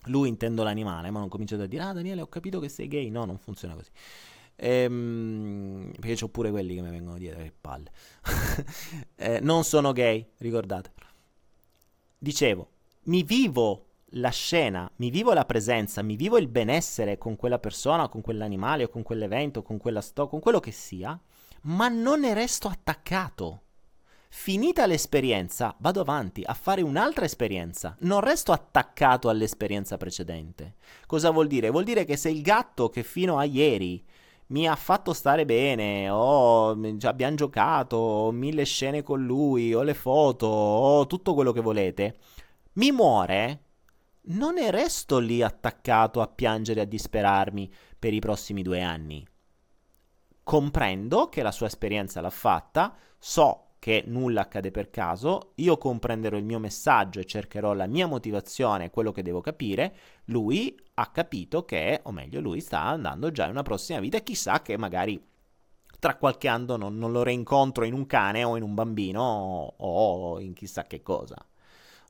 Lui 0.06 0.30
intendo 0.30 0.64
l'animale, 0.64 1.12
ma 1.12 1.20
non 1.20 1.30
comincio 1.30 1.56
a 1.56 1.66
dire, 1.66 1.84
ah 1.84 1.94
Daniele, 1.94 2.22
ho 2.22 2.28
capito 2.28 2.60
che 2.60 2.70
sei 2.70 2.88
gay. 2.88 3.10
No, 3.10 3.26
non 3.26 3.38
funziona 3.38 3.74
così. 3.74 3.90
Ehm, 4.56 5.92
perché 6.00 6.24
ho 6.24 6.30
pure 6.30 6.52
quelli 6.52 6.76
che 6.76 6.82
mi 6.82 6.90
vengono 6.90 7.18
dietro, 7.18 7.42
che 7.42 7.54
palle. 7.60 7.92
eh, 9.16 9.40
non 9.42 9.64
sono 9.64 9.92
gay, 9.94 10.26
ricordate. 10.38 10.92
Dicevo, 12.18 12.70
mi 13.04 13.24
vivo 13.24 13.86
la 14.14 14.30
scena, 14.30 14.90
mi 14.98 15.10
vivo 15.10 15.34
la 15.34 15.46
presenza, 15.46 16.02
mi 16.02 16.16
vivo 16.16 16.38
il 16.38 16.48
benessere 16.48 17.18
con 17.18 17.36
quella 17.36 17.60
persona, 17.60 18.10
con 18.10 18.22
quell'animale 18.22 18.86
o 18.86 18.90
con 18.90 19.04
quell'evento, 19.04 19.62
con 19.62 19.78
quella 19.78 20.02
sto, 20.02 20.28
con 20.28 20.40
quello 20.40 20.60
che 20.60 20.72
sia, 20.72 21.20
ma 21.64 21.88
non 21.88 22.22
ne 22.22 22.34
resto 22.34 22.68
attaccato. 22.68 23.64
Finita 24.32 24.86
l'esperienza, 24.86 25.76
vado 25.80 26.02
avanti 26.02 26.44
a 26.46 26.54
fare 26.54 26.84
un'altra 26.84 27.26
esperienza. 27.26 27.96
Non 28.02 28.20
resto 28.20 28.52
attaccato 28.52 29.28
all'esperienza 29.28 29.98
precedente. 29.98 30.76
Cosa 31.08 31.32
vuol 31.32 31.48
dire? 31.48 31.72
Vuol 31.72 31.84
dire 31.84 32.06
che 32.06 32.16
se 32.16 32.30
il 32.30 32.44
gatto 32.44 32.90
che 32.90 33.02
fino 33.02 33.40
a 33.40 33.44
ieri 33.44 34.06
mi 34.48 34.68
ha 34.68 34.76
fatto 34.76 35.14
stare 35.14 35.46
bene, 35.46 36.10
o 36.12 36.70
abbiamo 36.70 37.36
giocato, 37.36 37.98
ho 37.98 38.32
mille 38.32 38.66
scene 38.66 39.02
con 39.02 39.26
lui, 39.26 39.74
ho 39.74 39.82
le 39.82 39.96
foto, 39.96 40.46
ho 40.46 41.08
tutto 41.08 41.34
quello 41.34 41.52
che 41.52 41.62
volete, 41.62 42.18
mi 42.74 42.92
muore, 42.92 43.64
non 44.22 44.54
ne 44.54 44.70
resto 44.70 45.18
lì 45.18 45.42
attaccato 45.42 46.22
a 46.22 46.28
piangere 46.28 46.82
e 46.82 46.84
a 46.84 46.88
disperarmi 46.88 47.72
per 47.98 48.14
i 48.14 48.20
prossimi 48.20 48.62
due 48.62 48.82
anni. 48.82 49.28
Comprendo 50.44 51.30
che 51.30 51.42
la 51.42 51.52
sua 51.52 51.68
esperienza 51.68 52.22
l'ha 52.22 52.30
fatta, 52.30 52.96
so 53.18 53.64
che 53.80 54.04
nulla 54.06 54.42
accade 54.42 54.72
per 54.72 54.90
caso, 54.90 55.54
io 55.56 55.78
comprenderò 55.78 56.38
il 56.38 56.44
mio 56.44 56.60
messaggio 56.60 57.22
e 57.22 57.26
cercherò 57.26 57.74
la 57.74 57.88
mia 57.88 58.08
motivazione, 58.08 58.90
quello 58.90 59.14
che 59.14 59.24
devo 59.24 59.40
capire, 59.40 59.96
lui 60.26 60.78
ha 60.96 61.08
capito 61.08 61.64
che, 61.64 62.02
o 62.04 62.12
meglio, 62.12 62.42
lui 62.42 62.60
sta 62.60 62.82
andando 62.82 63.32
già 63.32 63.46
in 63.46 63.52
una 63.52 63.64
prossima 63.64 64.00
vita 64.00 64.18
e 64.18 64.24
chissà 64.24 64.62
che 64.62 64.78
magari 64.78 65.26
tra 65.98 66.16
qualche 66.18 66.48
anno 66.48 66.76
non, 66.76 66.98
non 66.98 67.12
lo 67.12 67.24
rincontro 67.24 67.86
in 67.86 67.94
un 67.94 68.06
cane 68.06 68.44
o 68.44 68.58
in 68.58 68.64
un 68.64 68.74
bambino 68.74 69.22
o, 69.22 69.74
o 69.78 70.40
in 70.40 70.54
chissà 70.54 70.84
che 70.84 71.02
cosa. 71.02 71.38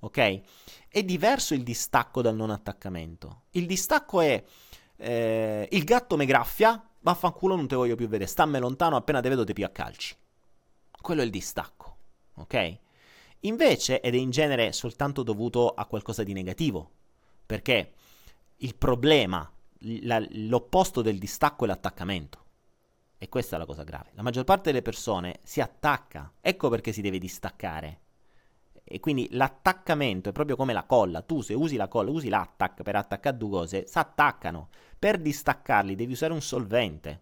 Ok? 0.01 0.41
È 0.87 1.03
diverso 1.03 1.53
il 1.53 1.63
distacco 1.63 2.21
dal 2.21 2.35
non 2.35 2.49
attaccamento. 2.49 3.43
Il 3.51 3.67
distacco 3.67 4.21
è 4.21 4.43
eh, 4.95 5.67
il 5.71 5.83
gatto 5.83 6.15
me 6.15 6.25
graffia, 6.25 6.83
vaffanculo 7.01 7.55
non 7.55 7.67
te 7.67 7.75
voglio 7.75 7.95
più 7.95 8.07
vedere, 8.07 8.29
stammi 8.29 8.59
lontano, 8.59 8.95
appena 8.95 9.21
te 9.21 9.29
vedo 9.29 9.43
te 9.43 9.53
più 9.53 9.65
a 9.65 9.69
calci. 9.69 10.15
Quello 11.01 11.21
è 11.21 11.25
il 11.25 11.31
distacco, 11.31 11.97
ok? 12.35 12.77
Invece, 13.41 14.01
ed 14.01 14.15
è 14.15 14.17
in 14.17 14.31
genere 14.31 14.73
soltanto 14.73 15.23
dovuto 15.23 15.69
a 15.69 15.85
qualcosa 15.85 16.23
di 16.23 16.33
negativo, 16.33 16.91
perché 17.45 17.93
il 18.57 18.75
problema, 18.75 19.49
la, 20.01 20.23
l'opposto 20.31 21.01
del 21.01 21.17
distacco 21.17 21.63
è 21.63 21.67
l'attaccamento. 21.67 22.45
E 23.17 23.27
questa 23.29 23.55
è 23.55 23.59
la 23.59 23.65
cosa 23.65 23.83
grave. 23.83 24.11
La 24.13 24.21
maggior 24.21 24.43
parte 24.43 24.71
delle 24.71 24.81
persone 24.81 25.39
si 25.43 25.61
attacca, 25.61 26.33
ecco 26.39 26.69
perché 26.69 26.91
si 26.91 27.01
deve 27.01 27.17
distaccare. 27.17 27.99
E 28.83 28.99
quindi 28.99 29.27
l'attaccamento 29.31 30.29
è 30.29 30.31
proprio 30.31 30.55
come 30.55 30.73
la 30.73 30.85
colla. 30.85 31.21
Tu 31.21 31.41
se 31.41 31.53
usi 31.53 31.75
la 31.75 31.87
colla, 31.87 32.11
usi 32.11 32.29
l'attack 32.29 32.81
per 32.81 32.95
attaccare 32.95 33.37
due 33.37 33.49
cose, 33.49 33.87
si 33.87 33.97
attaccano. 33.97 34.69
Per 34.97 35.17
distaccarli 35.17 35.95
devi 35.95 36.13
usare 36.13 36.33
un 36.33 36.41
solvente, 36.41 37.21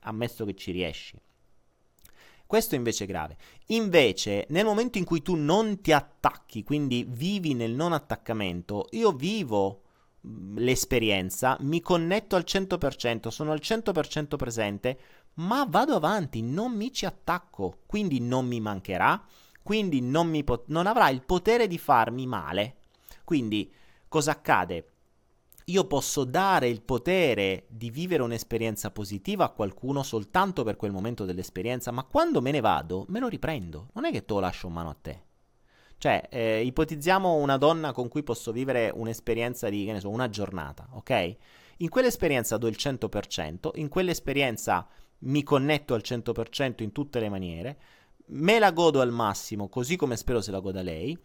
ammesso 0.00 0.44
che 0.44 0.54
ci 0.54 0.72
riesci. 0.72 1.20
Questo 2.48 2.76
invece 2.76 3.04
è 3.04 3.06
grave. 3.06 3.36
Invece, 3.66 4.46
nel 4.48 4.64
momento 4.64 4.96
in 4.96 5.04
cui 5.04 5.20
tu 5.20 5.34
non 5.34 5.82
ti 5.82 5.92
attacchi, 5.92 6.62
quindi 6.62 7.04
vivi 7.06 7.52
nel 7.52 7.72
non 7.72 7.92
attaccamento, 7.92 8.86
io 8.92 9.12
vivo 9.12 9.82
mm, 10.26 10.56
l'esperienza, 10.56 11.58
mi 11.60 11.82
connetto 11.82 12.36
al 12.36 12.44
100%, 12.46 13.28
sono 13.28 13.52
al 13.52 13.60
100% 13.62 14.36
presente, 14.36 14.98
ma 15.34 15.66
vado 15.68 15.94
avanti, 15.94 16.40
non 16.40 16.72
mi 16.72 16.90
ci 16.90 17.04
attacco, 17.04 17.80
quindi 17.84 18.18
non 18.18 18.46
mi 18.46 18.60
mancherà, 18.60 19.22
quindi 19.62 20.00
non, 20.00 20.30
mi 20.30 20.42
pot- 20.42 20.68
non 20.68 20.86
avrà 20.86 21.10
il 21.10 21.20
potere 21.20 21.66
di 21.66 21.76
farmi 21.76 22.26
male. 22.26 22.76
Quindi 23.24 23.70
cosa 24.08 24.30
accade? 24.30 24.92
Io 25.68 25.84
posso 25.86 26.24
dare 26.24 26.68
il 26.68 26.82
potere 26.82 27.66
di 27.68 27.90
vivere 27.90 28.22
un'esperienza 28.22 28.90
positiva 28.90 29.44
a 29.44 29.50
qualcuno 29.50 30.02
soltanto 30.02 30.64
per 30.64 30.76
quel 30.76 30.92
momento 30.92 31.24
dell'esperienza, 31.24 31.90
ma 31.90 32.04
quando 32.04 32.40
me 32.40 32.50
ne 32.50 32.60
vado 32.60 33.04
me 33.08 33.20
lo 33.20 33.28
riprendo. 33.28 33.88
Non 33.94 34.04
è 34.04 34.10
che 34.10 34.24
te 34.24 34.32
lo 34.32 34.40
lascio 34.40 34.68
in 34.68 34.72
mano 34.72 34.88
a 34.88 34.96
te. 35.00 35.22
Cioè, 35.98 36.28
eh, 36.30 36.62
ipotizziamo 36.64 37.34
una 37.34 37.56
donna 37.56 37.92
con 37.92 38.08
cui 38.08 38.22
posso 38.22 38.52
vivere 38.52 38.90
un'esperienza 38.94 39.68
di, 39.68 39.84
che 39.84 39.92
ne 39.92 40.00
so, 40.00 40.08
una 40.10 40.30
giornata, 40.30 40.88
ok? 40.92 41.36
In 41.78 41.88
quell'esperienza 41.88 42.56
do 42.56 42.68
il 42.68 42.76
100%, 42.78 43.70
in 43.74 43.88
quell'esperienza 43.88 44.86
mi 45.20 45.42
connetto 45.42 45.94
al 45.94 46.02
100% 46.04 46.82
in 46.82 46.92
tutte 46.92 47.18
le 47.18 47.28
maniere, 47.28 47.78
me 48.26 48.58
la 48.58 48.70
godo 48.70 49.00
al 49.00 49.10
massimo, 49.10 49.68
così 49.68 49.96
come 49.96 50.16
spero 50.16 50.40
se 50.40 50.50
la 50.50 50.60
goda 50.60 50.82
lei, 50.82 51.18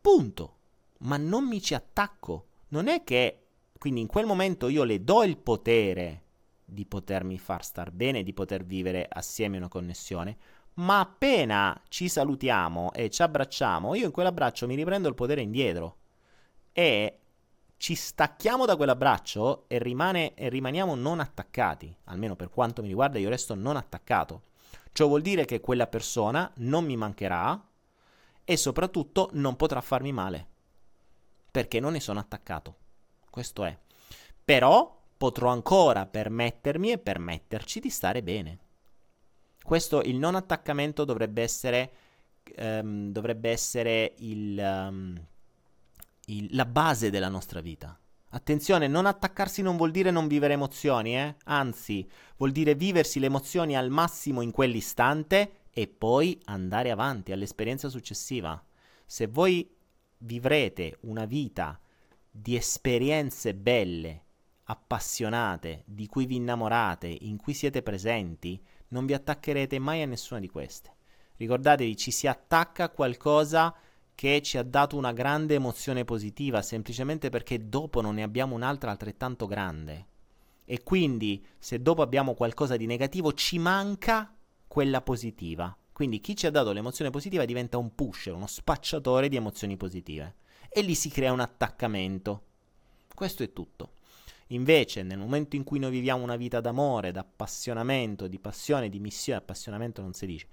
punto. 0.00 0.56
Ma 0.98 1.16
non 1.16 1.46
mi 1.46 1.60
ci 1.60 1.74
attacco. 1.74 2.46
Non 2.68 2.88
è 2.88 3.02
che, 3.04 3.42
quindi 3.82 4.00
in 4.00 4.06
quel 4.06 4.26
momento 4.26 4.68
io 4.68 4.84
le 4.84 5.02
do 5.02 5.24
il 5.24 5.36
potere 5.36 6.22
di 6.64 6.86
potermi 6.86 7.36
far 7.36 7.64
star 7.64 7.90
bene, 7.90 8.22
di 8.22 8.32
poter 8.32 8.64
vivere 8.64 9.08
assieme 9.10 9.56
una 9.56 9.66
connessione, 9.66 10.36
ma 10.74 11.00
appena 11.00 11.82
ci 11.88 12.08
salutiamo 12.08 12.92
e 12.92 13.10
ci 13.10 13.22
abbracciamo, 13.22 13.96
io 13.96 14.04
in 14.04 14.12
quell'abbraccio 14.12 14.68
mi 14.68 14.76
riprendo 14.76 15.08
il 15.08 15.16
potere 15.16 15.40
indietro 15.40 15.96
e 16.72 17.18
ci 17.76 17.96
stacchiamo 17.96 18.66
da 18.66 18.76
quell'abbraccio 18.76 19.64
e, 19.66 19.80
rimane, 19.80 20.34
e 20.34 20.48
rimaniamo 20.48 20.94
non 20.94 21.18
attaccati, 21.18 21.92
almeno 22.04 22.36
per 22.36 22.50
quanto 22.50 22.82
mi 22.82 22.86
riguarda 22.86 23.18
io 23.18 23.30
resto 23.30 23.56
non 23.56 23.74
attaccato. 23.74 24.42
Ciò 24.92 25.08
vuol 25.08 25.22
dire 25.22 25.44
che 25.44 25.58
quella 25.58 25.88
persona 25.88 26.48
non 26.58 26.84
mi 26.84 26.96
mancherà 26.96 27.60
e 28.44 28.56
soprattutto 28.56 29.30
non 29.32 29.56
potrà 29.56 29.80
farmi 29.80 30.12
male, 30.12 30.46
perché 31.50 31.80
non 31.80 31.90
ne 31.90 32.00
sono 32.00 32.20
attaccato. 32.20 32.76
Questo 33.32 33.64
è. 33.64 33.74
Però 34.44 35.04
potrò 35.16 35.48
ancora 35.48 36.04
permettermi 36.04 36.90
e 36.90 36.98
permetterci 36.98 37.80
di 37.80 37.88
stare 37.88 38.22
bene. 38.22 38.58
Questo, 39.64 40.02
il 40.02 40.18
non 40.18 40.34
attaccamento 40.34 41.06
dovrebbe 41.06 41.40
essere, 41.40 41.92
um, 42.58 43.10
dovrebbe 43.10 43.48
essere 43.48 44.12
il, 44.18 44.58
um, 44.58 45.26
il, 46.26 46.54
la 46.54 46.66
base 46.66 47.08
della 47.08 47.30
nostra 47.30 47.62
vita. 47.62 47.98
Attenzione, 48.32 48.86
non 48.86 49.06
attaccarsi 49.06 49.62
non 49.62 49.78
vuol 49.78 49.92
dire 49.92 50.10
non 50.10 50.28
vivere 50.28 50.52
emozioni, 50.52 51.16
eh? 51.16 51.34
anzi, 51.44 52.06
vuol 52.36 52.52
dire 52.52 52.74
viversi 52.74 53.18
le 53.18 53.26
emozioni 53.26 53.78
al 53.78 53.88
massimo 53.88 54.42
in 54.42 54.50
quell'istante 54.50 55.60
e 55.70 55.88
poi 55.88 56.38
andare 56.44 56.90
avanti 56.90 57.32
all'esperienza 57.32 57.88
successiva. 57.88 58.62
Se 59.06 59.26
voi 59.26 59.74
vivrete 60.18 60.98
una 61.00 61.24
vita 61.24 61.80
di 62.34 62.56
esperienze 62.56 63.54
belle, 63.54 64.24
appassionate, 64.64 65.82
di 65.84 66.06
cui 66.06 66.24
vi 66.24 66.36
innamorate, 66.36 67.06
in 67.06 67.36
cui 67.36 67.52
siete 67.52 67.82
presenti, 67.82 68.58
non 68.88 69.04
vi 69.04 69.12
attaccherete 69.12 69.78
mai 69.78 70.00
a 70.00 70.06
nessuna 70.06 70.40
di 70.40 70.48
queste. 70.48 70.96
Ricordatevi, 71.36 71.94
ci 71.94 72.10
si 72.10 72.26
attacca 72.26 72.84
a 72.84 72.88
qualcosa 72.88 73.74
che 74.14 74.40
ci 74.40 74.56
ha 74.56 74.62
dato 74.62 74.96
una 74.96 75.12
grande 75.12 75.54
emozione 75.54 76.04
positiva, 76.04 76.62
semplicemente 76.62 77.28
perché 77.28 77.68
dopo 77.68 78.00
non 78.00 78.14
ne 78.14 78.22
abbiamo 78.22 78.54
un'altra 78.54 78.90
altrettanto 78.90 79.46
grande. 79.46 80.06
E 80.64 80.82
quindi, 80.82 81.44
se 81.58 81.82
dopo 81.82 82.00
abbiamo 82.00 82.34
qualcosa 82.34 82.76
di 82.76 82.86
negativo, 82.86 83.34
ci 83.34 83.58
manca 83.58 84.34
quella 84.66 85.02
positiva. 85.02 85.76
Quindi 85.92 86.20
chi 86.20 86.34
ci 86.34 86.46
ha 86.46 86.50
dato 86.50 86.72
l'emozione 86.72 87.10
positiva 87.10 87.44
diventa 87.44 87.76
un 87.76 87.94
pusher, 87.94 88.32
uno 88.32 88.46
spacciatore 88.46 89.28
di 89.28 89.36
emozioni 89.36 89.76
positive. 89.76 90.36
E 90.74 90.80
lì 90.80 90.94
si 90.94 91.10
crea 91.10 91.32
un 91.32 91.40
attaccamento. 91.40 92.42
Questo 93.14 93.42
è 93.42 93.52
tutto. 93.52 93.90
Invece, 94.48 95.02
nel 95.02 95.18
momento 95.18 95.56
in 95.56 95.64
cui 95.64 95.78
noi 95.78 95.90
viviamo 95.90 96.22
una 96.22 96.36
vita 96.36 96.60
d'amore, 96.60 97.10
d'appassionamento, 97.10 98.26
di 98.26 98.38
passione, 98.38 98.88
di 98.88 98.98
missione, 98.98 99.38
appassionamento 99.38 100.02
non 100.02 100.12
si 100.12 100.26
dice, 100.26 100.46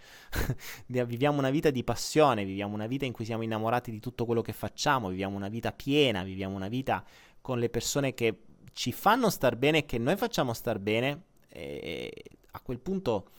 viviamo 0.88 1.38
una 1.38 1.50
vita 1.50 1.70
di 1.70 1.84
passione, 1.84 2.46
viviamo 2.46 2.74
una 2.74 2.88
vita 2.88 3.06
in 3.06 3.12
cui 3.12 3.26
siamo 3.26 3.44
innamorati 3.44 3.92
di 3.92 4.00
tutto 4.00 4.26
quello 4.26 4.42
che 4.42 4.54
facciamo, 4.54 5.10
viviamo 5.10 5.36
una 5.36 5.50
vita 5.50 5.72
piena, 5.74 6.24
viviamo 6.24 6.56
una 6.56 6.70
vita 6.70 7.04
con 7.42 7.60
le 7.60 7.70
persone 7.70 8.14
che 8.14 8.44
ci 8.74 8.92
fanno 8.94 9.30
star 9.30 9.58
bene 9.58 9.80
e 9.80 9.86
che 9.86 9.98
noi 9.98 10.16
facciamo 10.16 10.54
star 10.54 10.80
bene, 10.80 11.24
a 12.52 12.60
quel 12.62 12.80
punto 12.80 13.32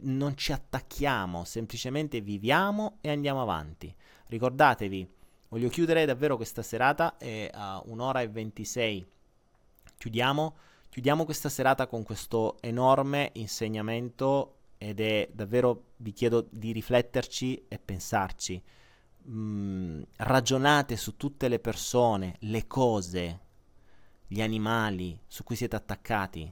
non 0.00 0.36
ci 0.36 0.52
attacchiamo, 0.52 1.44
semplicemente 1.44 2.20
viviamo 2.20 2.98
e 3.00 3.10
andiamo 3.10 3.42
avanti. 3.42 3.94
Ricordatevi, 4.26 5.08
voglio 5.48 5.68
chiudere 5.68 6.04
davvero 6.04 6.36
questa 6.36 6.62
serata, 6.62 7.16
è 7.16 7.50
a 7.52 7.82
un'ora 7.86 8.20
e 8.20 8.28
26 8.28 9.06
chiudiamo, 9.98 10.56
chiudiamo 10.88 11.24
questa 11.24 11.48
serata 11.48 11.86
con 11.86 12.04
questo 12.04 12.56
enorme 12.60 13.32
insegnamento 13.34 14.54
ed 14.78 15.00
è 15.00 15.28
davvero, 15.32 15.92
vi 15.96 16.12
chiedo 16.12 16.46
di 16.50 16.72
rifletterci 16.72 17.66
e 17.68 17.78
pensarci. 17.78 18.62
Mm, 19.28 20.02
ragionate 20.16 20.96
su 20.96 21.16
tutte 21.16 21.48
le 21.48 21.58
persone, 21.58 22.36
le 22.40 22.66
cose, 22.66 23.40
gli 24.26 24.40
animali 24.40 25.20
su 25.26 25.42
cui 25.42 25.56
siete 25.56 25.76
attaccati. 25.76 26.50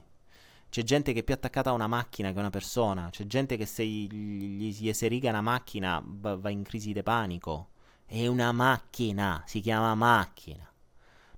C'è 0.69 0.83
gente 0.83 1.13
che 1.13 1.21
è 1.21 1.23
più 1.23 1.33
attaccata 1.33 1.69
a 1.69 1.73
una 1.73 1.87
macchina 1.87 2.31
che 2.31 2.37
a 2.37 2.41
una 2.41 2.49
persona. 2.49 3.09
C'è 3.09 3.25
gente 3.25 3.55
che 3.55 3.65
se 3.65 3.85
gli, 3.85 4.69
gli 4.69 4.93
si 4.93 5.07
riga 5.07 5.29
una 5.29 5.41
macchina 5.41 6.03
va 6.05 6.49
in 6.49 6.63
crisi 6.63 6.91
di 6.91 7.01
panico. 7.01 7.69
È 8.07 8.25
una 8.25 8.51
macchina, 8.51 9.43
si 9.45 9.59
chiama 9.59 9.93
macchina 9.93 10.67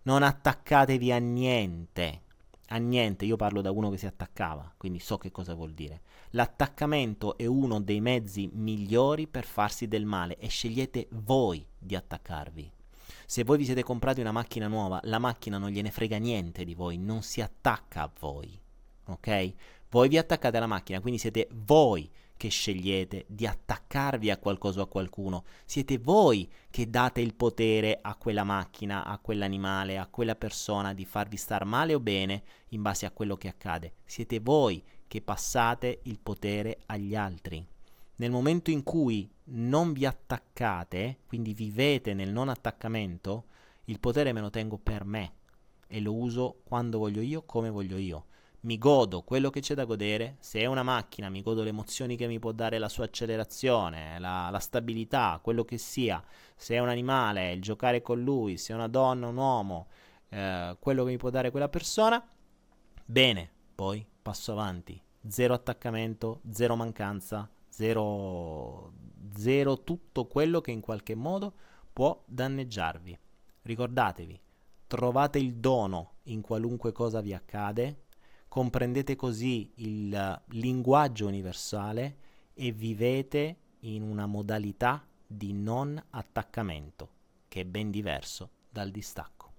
non 0.09 0.23
attaccatevi 0.23 1.11
a 1.11 1.17
niente. 1.17 2.21
A 2.69 2.77
niente, 2.77 3.25
io 3.25 3.35
parlo 3.35 3.61
da 3.61 3.69
uno 3.69 3.89
che 3.89 3.97
si 3.97 4.07
attaccava, 4.07 4.73
quindi 4.77 4.99
so 4.99 5.17
che 5.17 5.31
cosa 5.31 5.53
vuol 5.53 5.73
dire. 5.73 6.01
L'attaccamento 6.31 7.37
è 7.37 7.45
uno 7.45 7.79
dei 7.79 7.99
mezzi 7.99 8.49
migliori 8.51 9.27
per 9.27 9.45
farsi 9.45 9.87
del 9.87 10.05
male 10.05 10.37
e 10.37 10.47
scegliete 10.47 11.07
voi 11.11 11.65
di 11.77 11.95
attaccarvi. 11.95 12.71
Se 13.25 13.43
voi 13.43 13.57
vi 13.57 13.65
siete 13.65 13.83
comprati 13.83 14.19
una 14.19 14.31
macchina 14.31 14.67
nuova, 14.67 14.99
la 15.03 15.19
macchina 15.19 15.59
non 15.59 15.69
gliene 15.69 15.91
frega 15.91 16.17
niente 16.17 16.63
di 16.63 16.73
voi, 16.73 16.97
non 16.97 17.21
si 17.21 17.41
attacca 17.41 18.03
a 18.03 18.11
voi. 18.19 18.59
Ok? 19.05 19.53
Voi 19.89 20.09
vi 20.09 20.17
attaccate 20.17 20.57
alla 20.57 20.67
macchina, 20.67 21.01
quindi 21.01 21.19
siete 21.19 21.47
voi 21.51 22.09
che 22.39 22.47
scegliete 22.47 23.25
di 23.27 23.45
attaccarvi 23.45 24.31
a 24.31 24.37
qualcosa 24.37 24.79
o 24.79 24.83
a 24.83 24.87
qualcuno, 24.87 25.43
siete 25.65 25.97
voi 25.97 26.49
che 26.69 26.89
date 26.89 27.19
il 27.19 27.33
potere 27.33 27.99
a 28.01 28.15
quella 28.15 28.45
macchina, 28.45 29.03
a 29.03 29.17
quell'animale, 29.17 29.97
a 29.97 30.07
quella 30.07 30.35
persona 30.35 30.93
di 30.93 31.03
farvi 31.03 31.35
star 31.35 31.65
male 31.65 31.93
o 31.93 31.99
bene 31.99 32.43
in 32.69 32.81
base 32.81 33.05
a 33.05 33.11
quello 33.11 33.35
che 33.35 33.49
accade. 33.49 33.95
Siete 34.05 34.39
voi 34.39 34.81
che 35.05 35.21
passate 35.21 35.99
il 36.03 36.17
potere 36.21 36.77
agli 36.85 37.13
altri. 37.13 37.61
Nel 38.15 38.31
momento 38.31 38.71
in 38.71 38.83
cui 38.83 39.29
non 39.51 39.91
vi 39.91 40.05
attaccate, 40.05 41.17
quindi 41.27 41.53
vivete 41.53 42.13
nel 42.13 42.31
non 42.31 42.47
attaccamento, 42.47 43.47
il 43.85 43.99
potere 43.99 44.31
me 44.31 44.39
lo 44.39 44.49
tengo 44.49 44.77
per 44.77 45.03
me 45.03 45.33
e 45.87 45.99
lo 45.99 46.15
uso 46.15 46.61
quando 46.63 46.99
voglio 46.99 47.19
io, 47.19 47.43
come 47.43 47.69
voglio 47.69 47.97
io 47.97 48.27
mi 48.61 48.77
godo 48.77 49.21
quello 49.21 49.49
che 49.49 49.61
c'è 49.61 49.73
da 49.73 49.85
godere, 49.85 50.35
se 50.39 50.59
è 50.59 50.65
una 50.65 50.83
macchina 50.83 51.29
mi 51.29 51.41
godo 51.41 51.63
le 51.63 51.69
emozioni 51.69 52.17
che 52.17 52.27
mi 52.27 52.39
può 52.39 52.51
dare 52.51 52.77
la 52.77 52.89
sua 52.89 53.05
accelerazione, 53.05 54.19
la, 54.19 54.49
la, 54.49 54.59
stabilità, 54.59 55.39
quello 55.41 55.63
che 55.63 55.77
sia, 55.77 56.21
se 56.55 56.75
è 56.75 56.79
un 56.79 56.89
animale, 56.89 57.53
il 57.53 57.61
giocare 57.61 58.01
con 58.01 58.21
lui, 58.21 58.57
se 58.57 58.73
è 58.73 58.75
una 58.75 58.87
donna, 58.87 59.27
un 59.27 59.37
uomo, 59.37 59.87
eh, 60.29 60.75
quello 60.79 61.03
che 61.05 61.11
mi 61.11 61.17
può 61.17 61.29
dare 61.29 61.51
quella 61.51 61.69
persona, 61.69 62.25
bene, 63.05 63.49
poi 63.75 64.05
passo 64.21 64.51
avanti, 64.51 65.01
zero 65.27 65.53
attaccamento, 65.53 66.41
zero 66.51 66.75
mancanza, 66.75 67.49
zero, 67.69 68.91
zero 69.35 69.83
tutto 69.83 70.27
quello 70.27 70.59
che 70.59 70.71
in 70.71 70.81
qualche 70.81 71.15
modo 71.15 71.53
può 71.93 72.21
danneggiarvi. 72.25 73.17
Ricordatevi, 73.61 74.41
trovate 74.87 75.39
il 75.39 75.55
dono 75.55 76.15
in 76.23 76.41
qualunque 76.41 76.91
cosa 76.91 77.21
vi 77.21 77.33
accade, 77.33 78.07
comprendete 78.49 79.15
così 79.15 79.71
il 79.75 80.41
linguaggio 80.47 81.27
universale 81.27 82.17
e 82.53 82.71
vivete 82.71 83.57
in 83.81 84.01
una 84.01 84.25
modalità 84.25 85.05
di 85.25 85.53
non 85.53 86.01
attaccamento, 86.09 87.09
che 87.47 87.61
è 87.61 87.65
ben 87.65 87.91
diverso 87.91 88.49
dal 88.69 88.89
distacco. 88.89 89.53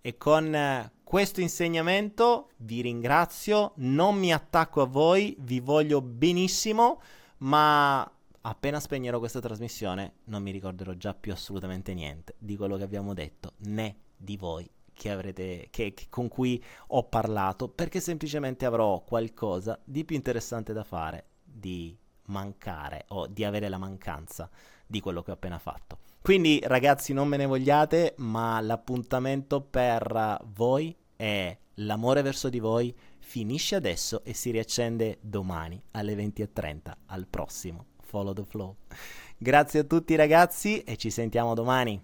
E 0.00 0.16
con 0.16 0.52
eh, 0.52 0.90
questo 1.04 1.40
insegnamento 1.40 2.48
vi 2.56 2.80
ringrazio, 2.80 3.74
non 3.76 4.16
mi 4.16 4.32
attacco 4.32 4.80
a 4.80 4.86
voi, 4.86 5.36
vi 5.38 5.60
voglio 5.60 6.00
benissimo, 6.00 7.00
ma 7.38 8.10
appena 8.40 8.80
spegnerò 8.80 9.18
questa 9.18 9.40
trasmissione 9.40 10.14
non 10.24 10.42
mi 10.42 10.50
ricorderò 10.50 10.92
già 10.94 11.14
più 11.14 11.32
assolutamente 11.32 11.94
niente 11.94 12.34
di 12.38 12.56
quello 12.56 12.76
che 12.76 12.82
abbiamo 12.82 13.14
detto, 13.14 13.52
né 13.58 13.96
di 14.16 14.36
voi 14.36 14.68
che 15.02 15.10
avrete, 15.10 15.66
che, 15.70 15.94
che, 15.94 16.06
con 16.08 16.28
cui 16.28 16.62
ho 16.88 17.02
parlato, 17.08 17.68
perché 17.68 17.98
semplicemente 17.98 18.64
avrò 18.64 19.02
qualcosa 19.02 19.76
di 19.82 20.04
più 20.04 20.14
interessante 20.14 20.72
da 20.72 20.84
fare 20.84 21.24
di 21.42 21.98
mancare 22.26 23.06
o 23.08 23.26
di 23.26 23.42
avere 23.42 23.68
la 23.68 23.78
mancanza 23.78 24.48
di 24.86 25.00
quello 25.00 25.22
che 25.22 25.32
ho 25.32 25.34
appena 25.34 25.58
fatto. 25.58 25.98
Quindi 26.20 26.60
ragazzi 26.62 27.12
non 27.12 27.26
me 27.26 27.36
ne 27.36 27.46
vogliate, 27.46 28.14
ma 28.18 28.60
l'appuntamento 28.60 29.60
per 29.60 30.40
voi 30.54 30.96
è 31.16 31.58
l'amore 31.76 32.22
verso 32.22 32.48
di 32.48 32.60
voi 32.60 32.96
finisce 33.18 33.74
adesso 33.74 34.22
e 34.22 34.34
si 34.34 34.52
riaccende 34.52 35.18
domani 35.20 35.82
alle 35.92 36.14
20.30 36.14 36.92
al 37.06 37.26
prossimo 37.26 37.86
Follow 38.02 38.34
the 38.34 38.44
Flow. 38.44 38.76
Grazie 39.36 39.80
a 39.80 39.84
tutti 39.84 40.14
ragazzi 40.14 40.84
e 40.84 40.96
ci 40.96 41.10
sentiamo 41.10 41.54
domani. 41.54 42.00